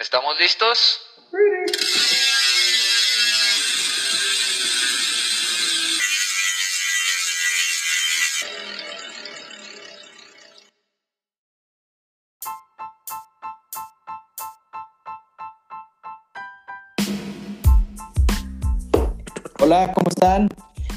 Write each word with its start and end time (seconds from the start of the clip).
¿Estamos 0.00 0.34
listos? 0.38 1.00
Hola, 19.58 19.92
¿cómo 19.94 20.08
están? 20.10 20.48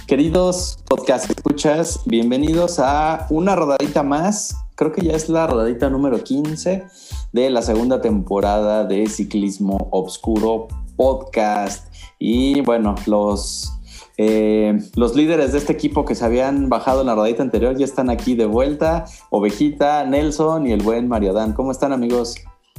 Queridos 0.05 0.77
podcast 0.87 1.27
escuchas, 1.31 2.01
bienvenidos 2.05 2.77
a 2.77 3.25
una 3.31 3.55
rodadita 3.55 4.03
más. 4.03 4.55
Creo 4.75 4.91
que 4.91 5.01
ya 5.01 5.13
es 5.13 5.27
la 5.27 5.47
rodadita 5.47 5.89
número 5.89 6.23
15 6.23 6.85
de 7.31 7.49
la 7.49 7.61
segunda 7.61 8.01
temporada 8.01 8.83
de 8.83 9.07
Ciclismo 9.07 9.87
Obscuro 9.91 10.67
Podcast. 10.95 11.93
Y 12.19 12.61
bueno, 12.61 12.95
los, 13.07 13.71
eh, 14.17 14.77
los 14.95 15.15
líderes 15.15 15.53
de 15.53 15.59
este 15.59 15.73
equipo 15.73 16.05
que 16.05 16.15
se 16.15 16.25
habían 16.25 16.69
bajado 16.69 17.01
en 17.01 17.07
la 17.07 17.15
rodadita 17.15 17.41
anterior 17.41 17.77
ya 17.77 17.85
están 17.85 18.09
aquí 18.09 18.35
de 18.35 18.45
vuelta. 18.45 19.05
Ovejita, 19.29 20.05
Nelson 20.05 20.67
y 20.67 20.71
el 20.71 20.83
buen 20.83 21.07
Mario 21.07 21.33
Dan. 21.33 21.53
¿Cómo 21.53 21.71
están 21.71 21.93
amigos? 21.93 22.35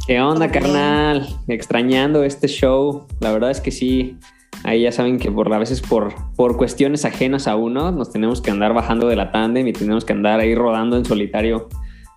¿Qué 0.06 0.20
onda, 0.20 0.50
carnal? 0.50 1.28
Extrañando 1.48 2.24
este 2.24 2.48
show. 2.48 3.06
La 3.20 3.32
verdad 3.32 3.50
es 3.50 3.60
que 3.60 3.70
sí. 3.70 4.18
Ahí 4.64 4.82
ya 4.82 4.92
saben 4.92 5.18
que 5.18 5.30
por 5.30 5.52
a 5.52 5.58
veces 5.58 5.80
por, 5.80 6.14
por 6.36 6.56
cuestiones 6.56 7.04
ajenas 7.04 7.48
a 7.48 7.56
uno 7.56 7.90
nos 7.90 8.12
tenemos 8.12 8.40
que 8.40 8.50
andar 8.50 8.74
bajando 8.74 9.08
de 9.08 9.16
la 9.16 9.32
tándem 9.32 9.66
y 9.66 9.72
tenemos 9.72 10.04
que 10.04 10.12
andar 10.12 10.38
ahí 10.38 10.54
rodando 10.54 10.96
en 10.96 11.04
solitario 11.04 11.68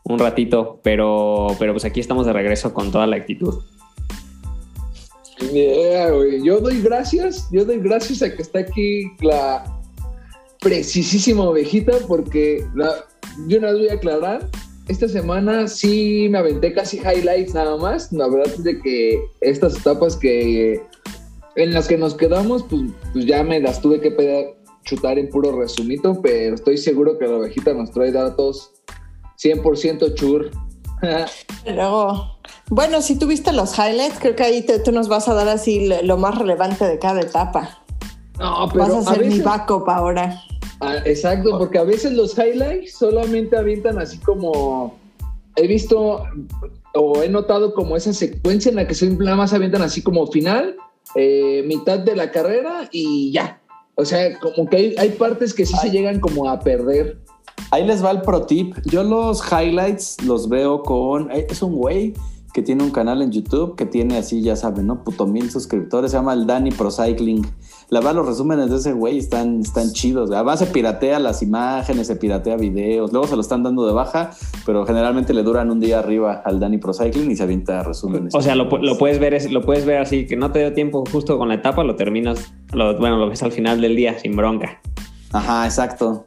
un 0.08 0.20
ratito, 0.20 0.80
pero, 0.84 1.48
pero 1.60 1.74
pues 1.74 1.84
aquí 1.84 2.00
estamos 2.00 2.26
de 2.26 2.34
regreso 2.34 2.74
con 2.74 2.92
toda 2.92 3.08
la 3.08 3.16
actitud. 3.18 3.56
Yo 6.44 6.60
doy 6.60 6.82
gracias, 6.82 7.50
yo 7.52 7.66
doy 7.66 7.80
gracias 7.80 8.22
a 8.22 8.34
que 8.34 8.42
está 8.42 8.60
aquí 8.60 9.12
la 9.20 9.66
precisísima 10.62 11.50
ovejita, 11.50 11.94
porque 12.08 12.66
yo 13.48 13.60
no 13.60 13.74
voy 13.74 13.90
a 13.90 13.94
aclarar. 13.94 14.48
Esta 14.88 15.08
semana 15.08 15.68
sí 15.68 16.28
me 16.30 16.38
aventé 16.38 16.72
casi 16.72 16.98
highlights 16.98 17.56
nada 17.56 17.76
más. 17.76 18.12
La 18.14 18.28
verdad 18.28 18.54
es 18.54 18.64
de 18.64 18.80
que 18.80 19.20
estas 19.42 19.76
etapas 19.78 20.16
que 20.16 20.80
en 21.56 21.74
las 21.74 21.88
que 21.88 21.98
nos 21.98 22.14
quedamos, 22.14 22.64
pues, 22.70 22.84
pues 23.12 23.26
ya 23.26 23.44
me 23.44 23.60
las 23.60 23.82
tuve 23.82 24.00
que 24.00 24.56
chutar 24.84 25.18
en 25.18 25.30
puro 25.30 25.60
resumito, 25.60 26.22
pero 26.22 26.54
estoy 26.54 26.78
seguro 26.78 27.18
que 27.18 27.26
la 27.26 27.38
ovejita 27.38 27.74
nos 27.74 27.90
trae 27.92 28.12
datos 28.12 28.72
100% 29.38 30.14
chur. 30.16 30.52
Luego, 31.66 32.38
bueno, 32.70 33.02
si 33.02 33.18
tuviste 33.18 33.52
los 33.52 33.78
highlights, 33.78 34.20
creo 34.20 34.36
que 34.36 34.44
ahí 34.44 34.66
tú 34.84 34.92
nos 34.92 35.08
vas 35.08 35.28
a 35.28 35.34
dar 35.34 35.48
así 35.50 35.90
lo 36.04 36.18
más 36.18 36.38
relevante 36.38 36.86
de 36.86 37.00
cada 37.00 37.22
etapa. 37.22 37.82
No, 38.40 38.68
pero 38.72 38.86
vas 38.86 39.08
a 39.08 39.12
hacer 39.12 39.26
mi 39.26 39.40
backup 39.40 39.90
ahora. 39.90 40.42
Ah, 40.82 40.98
exacto, 41.06 41.58
porque 41.58 41.78
a 41.78 41.84
veces 41.84 42.14
los 42.14 42.38
highlights 42.38 42.98
solamente 42.98 43.58
avientan 43.58 43.98
así 43.98 44.18
como 44.18 44.96
he 45.56 45.68
visto 45.68 46.26
o 46.94 47.24
he 47.24 47.30
notado 47.30 47.74
como 47.74 47.96
esa 47.96 48.14
secuencia 48.14 48.70
en 48.70 48.76
la 48.76 48.88
que 48.88 48.96
nada 49.06 49.38
más 49.38 49.54
avientan 49.54 49.82
así 49.82 50.02
como 50.02 50.28
final, 50.28 50.76
eh, 51.16 51.64
mitad 51.66 52.00
de 52.00 52.16
la 52.16 52.32
carrera 52.32 52.90
y 52.92 53.32
ya. 53.32 53.62
O 53.96 54.04
sea, 54.04 54.38
como 54.40 54.70
que 54.70 54.76
hay, 54.78 54.96
hay 54.98 55.10
partes 55.12 55.54
que 55.54 55.66
sí 55.66 55.76
se 55.78 55.90
llegan 55.90 56.20
como 56.20 56.50
a 56.50 56.60
perder. 56.60 57.18
Ahí 57.76 57.86
les 57.86 58.02
va 58.02 58.12
el 58.12 58.22
pro 58.22 58.44
tip. 58.44 58.74
Yo 58.86 59.04
los 59.04 59.44
highlights 59.52 60.24
los 60.24 60.48
veo 60.48 60.82
con. 60.82 61.30
Eh, 61.30 61.46
es 61.50 61.62
un 61.62 61.76
güey 61.76 62.14
que 62.54 62.62
tiene 62.62 62.86
un 62.86 62.92
canal 62.92 63.22
en 63.22 63.34
YouTube 63.34 63.76
que 63.76 63.86
tiene 63.86 64.18
así, 64.18 64.42
ya 64.42 64.56
saben, 64.56 64.88
¿no? 64.88 65.04
Puto 65.04 65.28
mil 65.28 65.52
suscriptores. 65.52 66.12
Se 66.12 66.16
llama 66.16 66.32
el 66.32 66.48
Danny 66.48 66.72
Pro 66.72 66.90
Cycling. 66.90 67.46
La 67.90 68.00
verdad, 68.00 68.16
los 68.16 68.28
resúmenes 68.28 68.70
de 68.70 68.78
ese 68.78 68.94
güey 68.94 69.18
están, 69.18 69.60
están 69.60 69.92
chidos. 69.92 70.32
Además, 70.32 70.60
se 70.60 70.68
piratea 70.68 71.20
las 71.20 71.42
imágenes, 71.42 72.08
se 72.08 72.16
piratea 72.16 72.56
videos. 72.56 73.12
Luego 73.12 73.28
se 73.28 73.36
lo 73.36 73.42
están 73.42 73.62
dando 73.62 73.86
de 73.86 73.92
baja, 73.92 74.32
pero 74.66 74.86
generalmente 74.86 75.34
le 75.34 75.44
duran 75.44 75.70
un 75.70 75.82
día 75.82 76.00
arriba 76.00 76.44
al 76.46 76.62
Danny 76.62 76.78
Pro 76.78 76.94
Cycling 76.94 77.30
y 77.30 77.36
se 77.36 77.44
avienta 77.44 77.84
resúmenes. 77.84 78.34
O 78.34 78.42
sea, 78.42 78.56
lo, 78.56 78.70
puedes 78.70 79.20
ver, 79.20 79.52
lo 79.52 79.64
puedes 79.64 79.86
ver 79.86 79.98
así, 79.98 80.26
que 80.28 80.38
no 80.38 80.50
te 80.54 80.60
dio 80.60 80.72
tiempo 80.72 81.04
justo 81.12 81.38
con 81.38 81.50
la 81.50 81.56
etapa, 81.56 81.84
lo 81.84 81.98
terminas, 81.98 82.54
lo, 82.72 82.98
bueno, 82.98 83.18
lo 83.18 83.28
ves 83.28 83.44
al 83.44 83.52
final 83.52 83.82
del 83.82 83.98
día, 83.98 84.18
sin 84.18 84.38
bronca. 84.38 84.80
Ajá, 85.34 85.66
exacto 85.66 86.24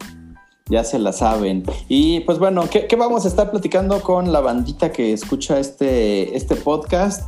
ya 0.68 0.84
se 0.84 0.98
la 0.98 1.12
saben. 1.12 1.64
Y 1.88 2.20
pues 2.20 2.38
bueno, 2.38 2.64
¿qué, 2.70 2.94
vamos 2.96 3.24
a 3.24 3.28
estar 3.28 3.50
platicando 3.50 4.00
con 4.02 4.32
la 4.32 4.40
bandita 4.40 4.92
que 4.92 5.12
escucha 5.12 5.58
este, 5.58 6.36
este 6.36 6.56
podcast? 6.56 7.22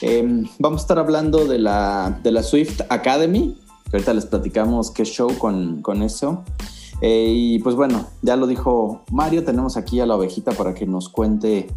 Em, 0.00 0.46
vamos 0.58 0.80
a 0.80 0.84
estar 0.84 0.98
hablando 0.98 1.46
de 1.46 1.58
la, 1.58 2.18
de 2.22 2.32
la 2.32 2.42
Swift 2.42 2.80
Academy, 2.88 3.56
ahorita 3.92 4.14
les 4.14 4.26
platicamos 4.26 4.90
qué 4.90 5.04
show 5.04 5.30
con, 5.38 6.02
eso. 6.02 6.42
Eh, 7.00 7.32
y 7.34 7.58
pues 7.60 7.74
bueno, 7.74 8.06
ya 8.22 8.36
lo 8.36 8.46
dijo 8.46 9.02
Mario, 9.10 9.44
tenemos 9.44 9.76
aquí 9.76 10.00
a 10.00 10.06
la 10.06 10.16
ovejita 10.16 10.52
para 10.52 10.74
que 10.74 10.86
nos 10.86 11.08
cuente 11.08 11.68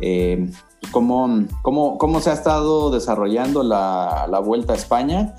em, 0.00 0.52
cómo, 0.90 1.46
cómo, 1.62 1.98
cómo, 1.98 2.20
se 2.20 2.30
ha 2.30 2.32
estado 2.32 2.90
desarrollando 2.90 3.62
la, 3.62 4.26
la 4.28 4.40
Vuelta 4.40 4.72
a 4.72 4.76
España 4.76 5.34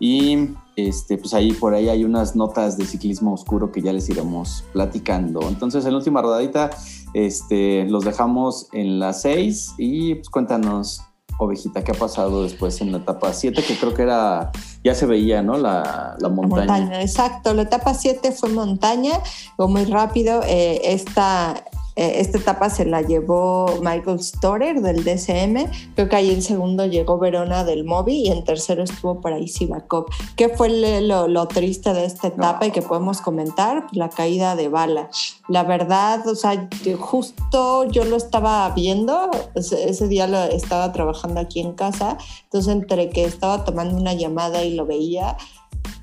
y 0.00 0.50
este, 0.78 1.18
pues 1.18 1.34
ahí 1.34 1.52
por 1.52 1.74
ahí 1.74 1.88
hay 1.88 2.04
unas 2.04 2.36
notas 2.36 2.78
de 2.78 2.86
ciclismo 2.86 3.32
oscuro 3.32 3.72
que 3.72 3.82
ya 3.82 3.92
les 3.92 4.08
iremos 4.08 4.64
platicando. 4.72 5.40
Entonces, 5.48 5.84
en 5.84 5.90
la 5.90 5.98
última 5.98 6.22
rodadita, 6.22 6.70
este, 7.14 7.84
los 7.86 8.04
dejamos 8.04 8.68
en 8.72 9.00
las 9.00 9.22
6 9.22 9.74
y 9.76 10.14
pues 10.14 10.30
cuéntanos, 10.30 11.02
ovejita, 11.38 11.82
¿qué 11.82 11.90
ha 11.90 11.94
pasado 11.94 12.44
después 12.44 12.80
en 12.80 12.92
la 12.92 12.98
etapa 12.98 13.32
7? 13.32 13.60
Que 13.60 13.76
creo 13.76 13.92
que 13.92 14.02
era, 14.02 14.52
ya 14.84 14.94
se 14.94 15.06
veía, 15.06 15.42
¿no? 15.42 15.58
La, 15.58 16.16
montaña. 16.30 17.00
Exacto, 17.00 17.54
la 17.54 17.62
etapa 17.62 17.94
7 17.94 18.30
fue 18.30 18.50
montaña, 18.50 19.20
fue 19.56 19.66
muy 19.66 19.84
rápido. 19.84 20.42
Eh, 20.46 20.80
esta 20.84 21.64
esta 21.98 22.38
etapa 22.38 22.70
se 22.70 22.84
la 22.84 23.02
llevó 23.02 23.66
Michael 23.82 24.20
Storer 24.20 24.80
del 24.80 25.02
DCM. 25.02 25.68
Creo 25.96 26.08
que 26.08 26.16
ahí 26.16 26.30
en 26.30 26.42
segundo 26.42 26.86
llegó 26.86 27.18
Verona 27.18 27.64
del 27.64 27.84
Mobi 27.84 28.22
y 28.26 28.30
en 28.30 28.44
tercero 28.44 28.84
estuvo 28.84 29.20
para 29.20 29.38
Bakov. 29.68 30.06
¿Qué 30.36 30.48
fue 30.48 30.68
lo, 31.00 31.48
triste 31.48 31.92
de 31.94 32.04
esta 32.04 32.28
etapa 32.28 32.66
y 32.66 32.70
que 32.70 32.82
podemos 32.82 33.20
comentar? 33.20 33.86
La 33.92 34.10
caída 34.10 34.54
de 34.54 34.68
Bala. 34.68 35.10
La 35.48 35.64
verdad, 35.64 36.26
o 36.28 36.34
sea, 36.34 36.68
justo 37.00 37.84
yo 37.90 38.04
lo 38.04 38.16
estaba 38.16 38.68
viendo, 38.70 39.30
ese 39.54 40.06
día 40.08 40.26
lo 40.26 40.38
estaba 40.44 40.92
trabajando 40.92 41.40
aquí 41.40 41.60
en 41.60 41.72
casa, 41.72 42.18
entonces 42.44 42.72
entre 42.72 43.10
que 43.10 43.24
estaba 43.24 43.64
tomando 43.64 43.96
una 43.96 44.14
llamada 44.14 44.62
y 44.62 44.74
lo 44.74 44.86
veía, 44.86 45.36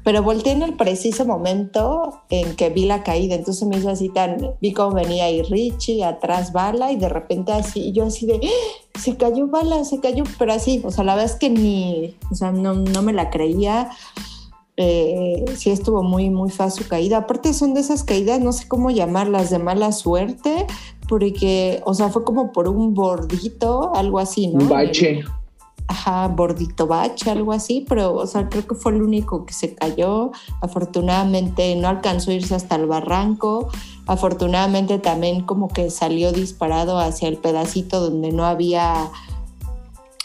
pero 0.06 0.22
volteé 0.22 0.54
en 0.54 0.62
el 0.62 0.76
preciso 0.76 1.26
momento 1.26 2.22
en 2.30 2.56
que 2.56 2.70
vi 2.70 2.86
la 2.86 3.02
caída, 3.02 3.34
entonces 3.34 3.68
me 3.68 3.78
hizo 3.78 3.90
así 3.90 4.10
tan, 4.10 4.52
vi 4.62 4.72
cómo 4.72 4.94
venía 4.96 5.26
ahí 5.26 5.42
Richie, 5.42 6.04
atrás 6.04 6.54
Bala, 6.54 6.92
y 6.92 6.96
de 6.96 7.10
repente 7.10 7.52
así, 7.52 7.92
yo 7.92 8.06
así 8.06 8.28
de, 8.28 8.36
¡Ah! 8.36 9.00
se 9.00 9.18
cayó 9.18 9.48
Bala, 9.48 9.84
se 9.84 10.00
cayó, 10.00 10.24
pero 10.38 10.54
así, 10.54 10.80
o 10.86 10.92
sea, 10.92 11.04
la 11.04 11.16
verdad 11.16 11.34
es 11.34 11.40
que 11.40 11.50
ni, 11.50 12.16
o 12.32 12.36
sea, 12.36 12.52
no, 12.52 12.76
no 12.76 13.02
me 13.02 13.14
la 13.14 13.32
creía, 13.32 13.90
eh, 14.78 15.44
sí 15.56 15.72
estuvo 15.72 16.04
muy, 16.04 16.30
muy 16.30 16.52
fea 16.52 16.70
su 16.70 16.88
caída, 16.88 17.18
aparte 17.18 17.52
son 17.56 17.74
de 17.74 17.80
esas 17.80 18.04
caídas, 18.04 18.40
no 18.40 18.54
sé 18.54 18.68
cómo 18.68 18.92
llamarlas, 18.92 19.50
de 19.50 19.58
mala 19.58 19.92
suerte, 19.92 20.68
porque, 21.10 21.82
o 21.84 21.96
sea, 21.96 22.10
fue 22.10 22.24
como 22.24 22.52
por 22.52 22.70
un 22.70 22.94
bordito, 22.94 23.96
algo 23.96 24.20
así, 24.20 24.50
¿no? 24.50 24.66
Un 24.66 24.70
bache 24.70 25.24
ajá, 25.88 26.28
bordito 26.28 26.88
bache, 26.88 27.29
algo 27.29 27.53
así, 27.53 27.85
pero, 27.88 28.13
o 28.13 28.28
sea, 28.28 28.50
creo 28.50 28.66
que 28.68 28.75
fue 28.75 28.94
el 28.94 29.01
único 29.01 29.46
que 29.46 29.53
se 29.53 29.75
cayó. 29.75 30.31
Afortunadamente 30.62 31.75
no 31.75 31.88
alcanzó 31.88 32.31
a 32.31 32.35
irse 32.35 32.56
hasta 32.56 32.75
el 32.75 32.88
barranco. 32.88 33.69
Afortunadamente 34.07 35.00
también 35.00 35.41
como 35.41 35.68
que 35.68 35.90
salió 35.90 36.31
disparado 36.31 37.00
hacia 37.00 37.28
el 37.28 37.38
pedacito 37.38 38.00
donde 38.00 38.31
no 38.31 38.45
había 38.45 39.09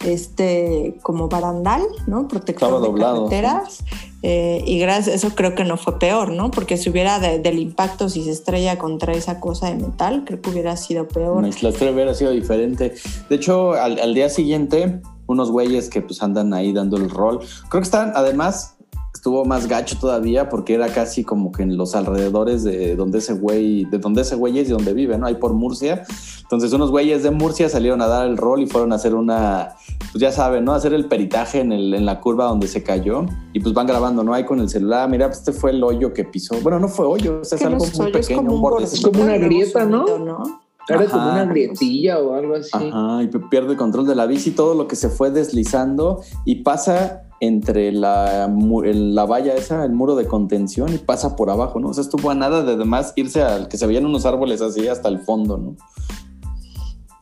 este 0.04 0.96
como 1.02 1.28
barandal, 1.28 1.82
¿no? 2.06 2.26
Protector 2.26 2.80
de 2.80 3.00
carreteras. 3.00 3.84
Eh, 4.22 4.62
y 4.66 4.78
gracias 4.78 5.16
eso 5.24 5.34
creo 5.34 5.54
que 5.54 5.64
no 5.64 5.78
fue 5.78 5.98
peor, 5.98 6.30
¿no? 6.30 6.50
Porque 6.50 6.76
si 6.76 6.90
hubiera 6.90 7.18
del 7.18 7.58
impacto, 7.58 8.08
si 8.08 8.22
se 8.22 8.30
estrella 8.30 8.78
contra 8.78 9.14
esa 9.14 9.40
cosa 9.40 9.68
de 9.68 9.76
metal, 9.76 10.24
creo 10.26 10.40
que 10.42 10.50
hubiera 10.50 10.76
sido 10.76 11.08
peor. 11.08 11.42
La 11.42 11.68
estrella 11.68 11.92
hubiera 11.92 12.14
sido 12.14 12.30
diferente. 12.30 12.94
De 13.28 13.36
hecho, 13.36 13.72
al, 13.72 13.98
al 13.98 14.14
día 14.14 14.28
siguiente, 14.28 15.00
unos 15.32 15.50
güeyes 15.50 15.88
que 15.90 16.02
pues 16.02 16.22
andan 16.22 16.52
ahí 16.54 16.72
dando 16.72 16.96
el 16.96 17.10
rol. 17.10 17.40
Creo 17.68 17.80
que 17.80 17.84
están, 17.84 18.12
además, 18.14 18.76
estuvo 19.14 19.44
más 19.44 19.66
gacho 19.66 19.98
todavía 19.98 20.48
porque 20.48 20.74
era 20.74 20.88
casi 20.88 21.24
como 21.24 21.52
que 21.52 21.62
en 21.62 21.76
los 21.76 21.94
alrededores 21.94 22.64
de 22.64 22.96
donde 22.96 23.18
ese 23.18 23.34
güey, 23.34 23.84
de 23.84 23.98
donde 23.98 24.22
ese 24.22 24.36
güey 24.36 24.58
es 24.58 24.68
y 24.68 24.72
donde 24.72 24.94
vive, 24.94 25.18
¿no? 25.18 25.26
Ahí 25.26 25.34
por 25.34 25.52
Murcia. 25.52 26.04
Entonces 26.42 26.72
unos 26.72 26.90
güeyes 26.90 27.22
de 27.22 27.30
Murcia 27.30 27.68
salieron 27.68 28.00
a 28.02 28.06
dar 28.06 28.26
el 28.26 28.36
rol 28.36 28.62
y 28.62 28.66
fueron 28.66 28.92
a 28.92 28.96
hacer 28.96 29.14
una, 29.14 29.76
pues 30.12 30.22
ya 30.22 30.32
saben, 30.32 30.64
¿no? 30.64 30.72
Hacer 30.72 30.94
el 30.94 31.06
peritaje 31.06 31.60
en, 31.60 31.72
el, 31.72 31.92
en 31.92 32.06
la 32.06 32.20
curva 32.20 32.46
donde 32.46 32.66
se 32.66 32.82
cayó 32.82 33.26
y 33.52 33.60
pues 33.60 33.74
van 33.74 33.86
grabando, 33.86 34.24
¿no? 34.24 34.32
Ahí 34.32 34.44
con 34.44 34.60
el 34.60 34.68
celular, 34.68 35.08
mira, 35.10 35.26
pues 35.26 35.40
este 35.40 35.52
fue 35.52 35.72
el 35.72 35.82
hoyo 35.82 36.12
que 36.12 36.24
pisó. 36.24 36.56
Bueno, 36.62 36.78
no 36.78 36.88
fue 36.88 37.06
hoyo, 37.06 37.42
es, 37.42 37.52
algo 37.62 37.84
muy 37.84 38.12
pequeño, 38.12 38.40
es 38.80 39.02
como, 39.02 39.22
una 39.22 39.36
grieta, 39.36 39.84
¿no? 39.84 40.69
Era 40.94 41.06
como 41.06 41.30
una 41.30 41.44
grietilla 41.44 42.18
o 42.18 42.34
algo 42.34 42.54
así. 42.54 42.70
Ajá, 42.72 43.22
y 43.22 43.28
pierde 43.50 43.76
control 43.76 44.06
de 44.06 44.14
la 44.14 44.26
bici, 44.26 44.50
todo 44.50 44.74
lo 44.74 44.86
que 44.86 44.96
se 44.96 45.08
fue 45.08 45.30
deslizando 45.30 46.22
y 46.44 46.56
pasa 46.56 47.22
entre 47.40 47.90
la, 47.90 48.48
la 48.48 49.24
valla 49.24 49.54
esa, 49.54 49.84
el 49.84 49.92
muro 49.92 50.14
de 50.14 50.26
contención 50.26 50.92
y 50.92 50.98
pasa 50.98 51.36
por 51.36 51.50
abajo, 51.50 51.80
¿no? 51.80 51.88
O 51.88 51.94
sea, 51.94 52.02
estuvo 52.02 52.30
a 52.30 52.34
nada 52.34 52.62
de 52.62 52.72
además 52.72 53.14
irse 53.16 53.42
al 53.42 53.68
que 53.68 53.78
se 53.78 53.86
veían 53.86 54.04
unos 54.04 54.26
árboles 54.26 54.60
así 54.60 54.86
hasta 54.88 55.08
el 55.08 55.20
fondo, 55.20 55.56
¿no? 55.56 55.76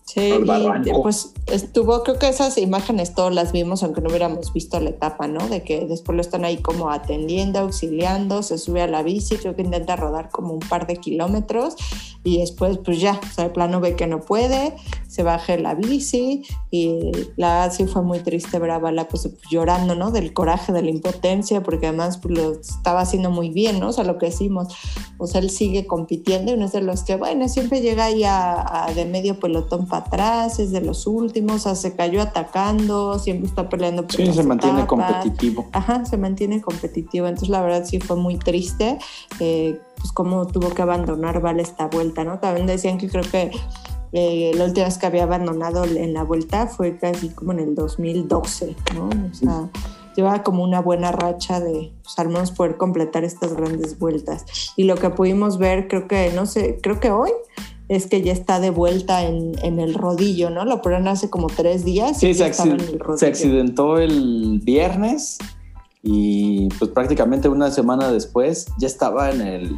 Sí, 0.09 0.33
y 0.87 0.93
pues 1.03 1.35
estuvo, 1.49 2.03
creo 2.03 2.19
que 2.19 2.29
esas 2.29 2.57
imágenes 2.57 3.15
todas 3.15 3.35
las 3.35 3.53
vimos, 3.53 3.83
aunque 3.83 4.01
no 4.01 4.09
hubiéramos 4.09 4.55
visto 4.55 4.81
la 4.81 4.89
etapa, 4.89 5.29
¿no? 5.29 5.47
De 5.49 5.63
que 5.63 5.85
después 5.85 6.17
lo 6.17 6.23
están 6.23 6.47
ahí 6.47 6.57
como 6.63 6.91
atendiendo, 6.91 7.59
auxiliando, 7.59 8.43
se 8.43 8.57
sube 8.57 8.81
a 8.81 8.87
la 8.87 9.03
bici, 9.03 9.37
creo 9.37 9.55
que 9.55 9.61
intenta 9.61 9.97
rodar 9.97 10.31
como 10.31 10.55
un 10.55 10.61
par 10.61 10.87
de 10.87 10.97
kilómetros 10.97 11.77
y 12.25 12.39
después 12.39 12.79
pues 12.79 13.03
ya, 13.03 13.21
o 13.23 13.35
sea, 13.35 13.45
de 13.45 13.51
plano 13.51 13.81
ve 13.81 13.97
que 13.97 14.07
no 14.07 14.21
puede, 14.23 14.75
se 15.09 15.23
baja 15.23 15.57
de 15.57 15.63
la 15.63 15.75
bici 15.75 16.43
y 16.71 17.13
la 17.37 17.71
sí 17.71 17.87
fue 17.87 18.01
muy 18.01 18.21
triste 18.21 18.59
ver 18.59 18.71
a 18.71 18.79
Bala 18.79 19.09
pues 19.09 19.29
llorando, 19.51 19.95
¿no? 19.95 20.11
Del 20.11 20.33
coraje, 20.33 20.73
de 20.73 20.81
la 20.81 20.91
impotencia, 20.91 21.63
porque 21.63 21.89
además 21.89 22.17
pues, 22.17 22.35
lo 22.35 22.53
estaba 22.53 23.01
haciendo 23.01 23.31
muy 23.31 23.51
bien, 23.51 23.79
¿no? 23.79 23.89
O 23.89 23.93
sea, 23.93 24.05
lo 24.05 24.17
que 24.17 24.27
decimos, 24.27 24.69
o 25.19 25.27
sea, 25.27 25.43
él 25.43 25.51
sigue 25.51 25.87
compitiendo 25.87 26.53
y 26.53 26.57
no 26.57 26.65
es 26.65 26.73
de 26.73 26.81
los 26.81 27.03
que, 27.03 27.17
bueno, 27.17 27.47
siempre 27.47 27.83
llega 27.83 28.07
ahí 28.07 28.25
a, 28.25 28.87
a 28.87 28.93
de 28.95 29.05
medio 29.05 29.39
pelotón 29.39 29.87
para 29.87 29.98
atrás, 29.99 30.59
es 30.59 30.73
de 30.73 30.81
los 30.81 31.07
últimos, 31.07 31.57
o 31.57 31.59
sea, 31.59 31.75
se 31.75 31.95
cayó 31.95 32.23
atacando, 32.23 33.19
siempre 33.19 33.49
está 33.49 33.69
peleando 33.69 34.03
por 34.03 34.17
Sí, 34.17 34.25
las 34.27 34.37
se 34.37 34.43
mantiene 34.43 34.81
etapas. 34.83 34.89
competitivo. 35.23 35.67
Ajá, 35.73 36.05
se 36.05 36.17
mantiene 36.17 36.61
competitivo. 36.61 37.27
Entonces, 37.27 37.49
la 37.51 37.63
verdad 37.63 37.85
sí 37.85 38.01
fue 38.01 38.17
muy 38.17 38.37
triste, 38.39 38.99
eh, 39.41 39.81
pues 39.99 40.13
cómo 40.13 40.47
tuvo 40.47 40.71
que 40.71 40.83
abandonar 40.83 41.41
Vale 41.41 41.63
esta 41.63 41.87
vuelta, 41.87 42.25
¿no? 42.25 42.39
También 42.39 42.67
decían 42.67 42.99
que 42.99 43.09
creo 43.09 43.25
que 43.31 43.51
eh, 44.13 44.53
la 44.55 44.65
última 44.65 44.87
vez 44.87 44.97
que 44.99 45.07
había 45.07 45.25
abandonado 45.25 45.85
en 45.85 46.15
la 46.15 46.23
vuelta 46.25 46.67
fue 46.67 46.97
casi 46.97 47.29
como 47.29 47.53
en 47.53 47.59
el 47.61 47.75
2012, 47.75 48.75
¿no? 48.95 49.09
O 49.09 49.35
sea, 49.35 49.69
llevaba 50.17 50.43
como 50.43 50.65
una 50.65 50.81
buena 50.81 51.13
racha 51.13 51.61
de, 51.61 51.93
pues, 52.03 52.19
al 52.19 52.29
menos 52.29 52.51
poder 52.51 52.77
completar 52.77 53.23
estas 53.25 53.55
grandes 53.55 53.99
vueltas. 53.99 54.47
Y 54.77 54.85
lo 54.85 54.97
que 54.97 55.11
pudimos 55.11 55.59
ver, 55.59 55.89
creo 55.89 56.09
que, 56.09 56.33
no 56.35 56.47
sé, 56.47 56.79
creo 56.83 56.99
que 57.01 57.11
hoy 57.11 57.31
es 57.89 58.07
que 58.07 58.21
ya 58.23 58.33
está 58.33 58.61
de 58.61 58.71
vuelta 58.71 59.25
en, 59.25 59.53
en 59.63 59.81
el 59.81 59.95
rodillo, 59.95 60.51
¿no? 60.51 60.65
Lo 60.65 60.77
operaron 60.77 61.09
hace 61.09 61.31
como 61.31 61.47
tres 61.49 61.85
días. 61.85 62.23
y 62.23 62.29
Sí, 62.29 62.35
se, 62.35 62.47
estaba 62.47 62.71
en 62.71 62.79
acci- 62.79 62.89
el 62.93 62.99
rodillo. 63.01 63.19
se 63.19 63.27
accidentó 63.27 63.99
el 63.99 64.61
viernes 64.63 65.39
y 66.03 66.69
pues 66.79 66.91
prácticamente 66.91 67.49
una 67.49 67.71
semana 67.71 68.13
después 68.13 68.67
ya 68.79 68.87
estaba 68.87 69.31
en 69.31 69.41
el 69.41 69.77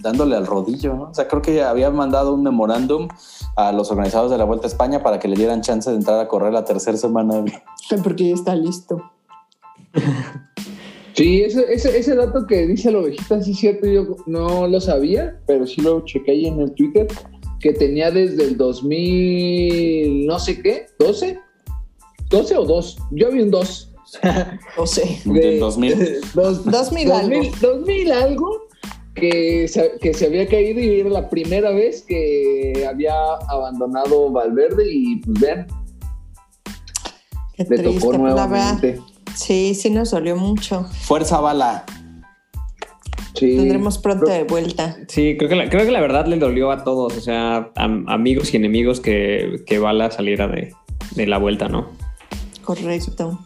dándole 0.00 0.34
al 0.36 0.46
rodillo, 0.46 0.94
¿no? 0.94 1.02
O 1.10 1.14
sea, 1.14 1.28
creo 1.28 1.42
que 1.42 1.62
había 1.62 1.90
mandado 1.90 2.32
un 2.34 2.42
memorándum 2.42 3.08
a 3.56 3.70
los 3.72 3.90
organizadores 3.90 4.30
de 4.30 4.38
la 4.38 4.44
Vuelta 4.44 4.66
a 4.66 4.70
España 4.70 5.02
para 5.02 5.18
que 5.18 5.28
le 5.28 5.36
dieran 5.36 5.60
chance 5.60 5.90
de 5.90 5.96
entrar 5.96 6.18
a 6.20 6.28
correr 6.28 6.52
la 6.54 6.64
tercera 6.64 6.96
semana. 6.96 7.44
Porque 8.02 8.28
ya 8.28 8.34
está 8.34 8.54
listo. 8.54 9.02
Sí, 11.12 11.42
ese, 11.42 11.70
ese, 11.70 11.98
ese 11.98 12.14
dato 12.14 12.46
que 12.46 12.66
dice 12.66 12.90
la 12.90 13.00
ovejita, 13.00 13.42
sí 13.42 13.50
es 13.50 13.58
cierto, 13.58 13.86
yo 13.86 14.16
no 14.26 14.66
lo 14.68 14.80
sabía, 14.80 15.38
pero 15.46 15.66
sí 15.66 15.82
lo 15.82 16.02
chequé 16.04 16.30
ahí 16.30 16.46
en 16.46 16.60
el 16.60 16.72
Twitter, 16.72 17.08
que 17.60 17.72
tenía 17.72 18.10
desde 18.10 18.44
el 18.44 18.56
2000, 18.56 20.26
no 20.26 20.38
sé 20.38 20.60
qué, 20.62 20.86
12, 20.98 21.38
12 22.30 22.56
o 22.56 22.64
2, 22.64 22.98
yo 23.12 23.30
vi 23.30 23.42
un 23.42 23.50
2. 23.50 23.86
O 24.76 24.86
sé. 24.86 25.20
Del 25.24 25.60
2000. 25.60 26.20
Dos, 26.34 26.64
2000 26.64 27.12
algo. 27.12 27.36
2000, 27.36 27.60
2000 27.60 28.12
algo 28.12 28.68
que 29.14 29.68
se, 29.68 29.92
que 30.00 30.14
se 30.14 30.26
había 30.26 30.48
caído 30.48 30.80
y 30.80 31.00
era 31.00 31.10
la 31.10 31.28
primera 31.28 31.70
vez 31.70 32.02
que 32.02 32.86
había 32.88 33.14
abandonado 33.48 34.30
Valverde 34.30 34.84
y 34.90 35.16
pues 35.16 35.40
vean, 35.40 35.66
Qué 37.54 37.64
le 37.64 37.76
triste, 37.76 37.84
tocó 37.84 38.06
pues, 38.06 38.18
la 38.18 38.24
verdad. 38.24 38.48
nuevamente. 38.48 39.00
Sí, 39.36 39.74
sí 39.74 39.90
nos 39.90 40.10
dolió 40.10 40.36
mucho. 40.36 40.86
Fuerza 41.02 41.40
bala. 41.40 41.84
Sí. 43.40 43.56
Tendremos 43.56 43.98
pronto 43.98 44.26
de 44.30 44.44
vuelta. 44.44 44.96
Sí, 45.08 45.36
creo 45.38 45.48
que, 45.48 45.56
la, 45.56 45.68
creo 45.68 45.84
que 45.84 45.90
la 45.90 46.00
verdad 46.00 46.26
le 46.26 46.36
dolió 46.38 46.70
a 46.70 46.84
todos, 46.84 47.16
o 47.16 47.20
sea, 47.20 47.70
am- 47.74 48.06
amigos 48.08 48.52
y 48.54 48.58
enemigos 48.58 49.00
que, 49.00 49.62
que 49.66 49.78
Bala 49.78 50.10
saliera 50.10 50.46
de, 50.46 50.74
de 51.16 51.26
la 51.26 51.38
vuelta, 51.38 51.68
¿no? 51.68 51.88
Correcto. 52.64 53.40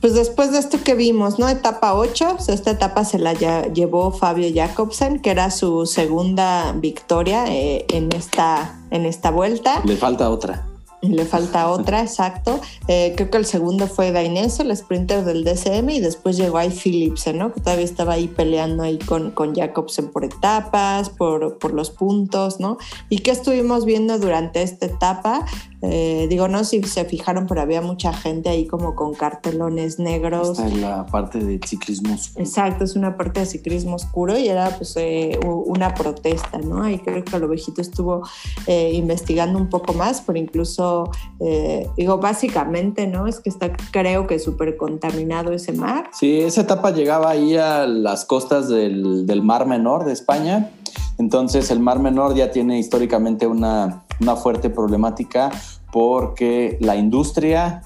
Pues 0.00 0.14
después 0.14 0.50
de 0.50 0.58
esto 0.58 0.78
que 0.82 0.94
vimos, 0.96 1.38
¿no? 1.38 1.48
Etapa 1.48 1.94
8, 1.94 2.34
o 2.36 2.40
sea, 2.42 2.54
esta 2.56 2.72
etapa 2.72 3.04
se 3.04 3.20
la 3.20 3.34
llevó 3.72 4.10
Fabio 4.10 4.48
Jacobsen, 4.52 5.20
que 5.20 5.30
era 5.30 5.52
su 5.52 5.86
segunda 5.86 6.72
victoria 6.72 7.44
eh, 7.46 7.86
en, 7.88 8.10
esta, 8.12 8.80
en 8.90 9.06
esta 9.06 9.30
vuelta. 9.30 9.80
Le 9.84 9.94
falta 9.96 10.28
otra. 10.28 10.66
Le 11.02 11.24
falta 11.24 11.68
otra, 11.68 12.00
exacto. 12.00 12.60
Eh, 12.86 13.14
creo 13.16 13.28
que 13.28 13.38
el 13.38 13.44
segundo 13.44 13.88
fue 13.88 14.12
Dainese, 14.12 14.62
el 14.62 14.76
sprinter 14.76 15.24
del 15.24 15.42
DCM, 15.42 15.90
y 15.90 16.00
después 16.00 16.36
llegó 16.36 16.58
ahí 16.58 16.70
Philipsen, 16.70 17.38
¿no? 17.38 17.52
Que 17.52 17.60
todavía 17.60 17.84
estaba 17.84 18.12
ahí 18.12 18.28
peleando 18.28 18.84
ahí 18.84 18.98
con, 18.98 19.32
con 19.32 19.52
Jacobsen 19.52 20.12
por 20.12 20.24
etapas, 20.24 21.10
por, 21.10 21.58
por 21.58 21.74
los 21.74 21.90
puntos, 21.90 22.60
¿no? 22.60 22.78
¿Y 23.08 23.18
qué 23.18 23.32
estuvimos 23.32 23.84
viendo 23.84 24.16
durante 24.20 24.62
esta 24.62 24.86
etapa? 24.86 25.44
Eh, 25.84 26.28
digo, 26.30 26.46
no 26.46 26.62
sé 26.62 26.80
si 26.80 26.84
se 26.84 27.04
fijaron, 27.04 27.48
pero 27.48 27.60
había 27.60 27.82
mucha 27.82 28.12
gente 28.12 28.48
ahí 28.48 28.68
como 28.68 28.94
con 28.94 29.14
cartelones 29.14 29.98
negros. 29.98 30.50
Esta 30.50 30.68
es 30.68 30.76
la 30.76 31.06
parte 31.06 31.40
de 31.40 31.58
ciclismo. 31.66 32.16
Exacto, 32.36 32.84
es 32.84 32.94
una 32.94 33.16
parte 33.16 33.40
de 33.40 33.46
ciclismo 33.46 33.96
oscuro 33.96 34.38
y 34.38 34.46
era 34.46 34.70
pues 34.76 34.94
eh, 34.96 35.40
una 35.42 35.94
protesta, 35.94 36.58
¿no? 36.58 36.84
Ahí 36.84 37.00
creo 37.00 37.24
que 37.24 37.36
el 37.36 37.42
ovejito 37.42 37.80
estuvo 37.80 38.22
investigando 38.68 39.58
un 39.58 39.68
poco 39.68 39.92
más, 39.92 40.20
pero 40.20 40.38
incluso, 40.38 40.91
eh, 41.40 41.88
digo, 41.96 42.18
básicamente, 42.18 43.06
¿no? 43.06 43.26
Es 43.26 43.40
que 43.40 43.50
está, 43.50 43.72
creo 43.90 44.26
que 44.26 44.38
súper 44.38 44.76
contaminado 44.76 45.52
ese 45.52 45.72
mar. 45.72 46.10
Sí, 46.12 46.40
esa 46.40 46.62
etapa 46.62 46.90
llegaba 46.90 47.30
ahí 47.30 47.56
a 47.56 47.86
las 47.86 48.24
costas 48.24 48.68
del, 48.68 49.26
del 49.26 49.42
Mar 49.42 49.66
Menor 49.66 50.04
de 50.04 50.12
España. 50.12 50.70
Entonces 51.18 51.70
el 51.70 51.80
Mar 51.80 51.98
Menor 51.98 52.34
ya 52.34 52.50
tiene 52.50 52.78
históricamente 52.78 53.46
una, 53.46 54.04
una 54.20 54.36
fuerte 54.36 54.70
problemática 54.70 55.50
porque 55.92 56.78
la 56.80 56.96
industria 56.96 57.82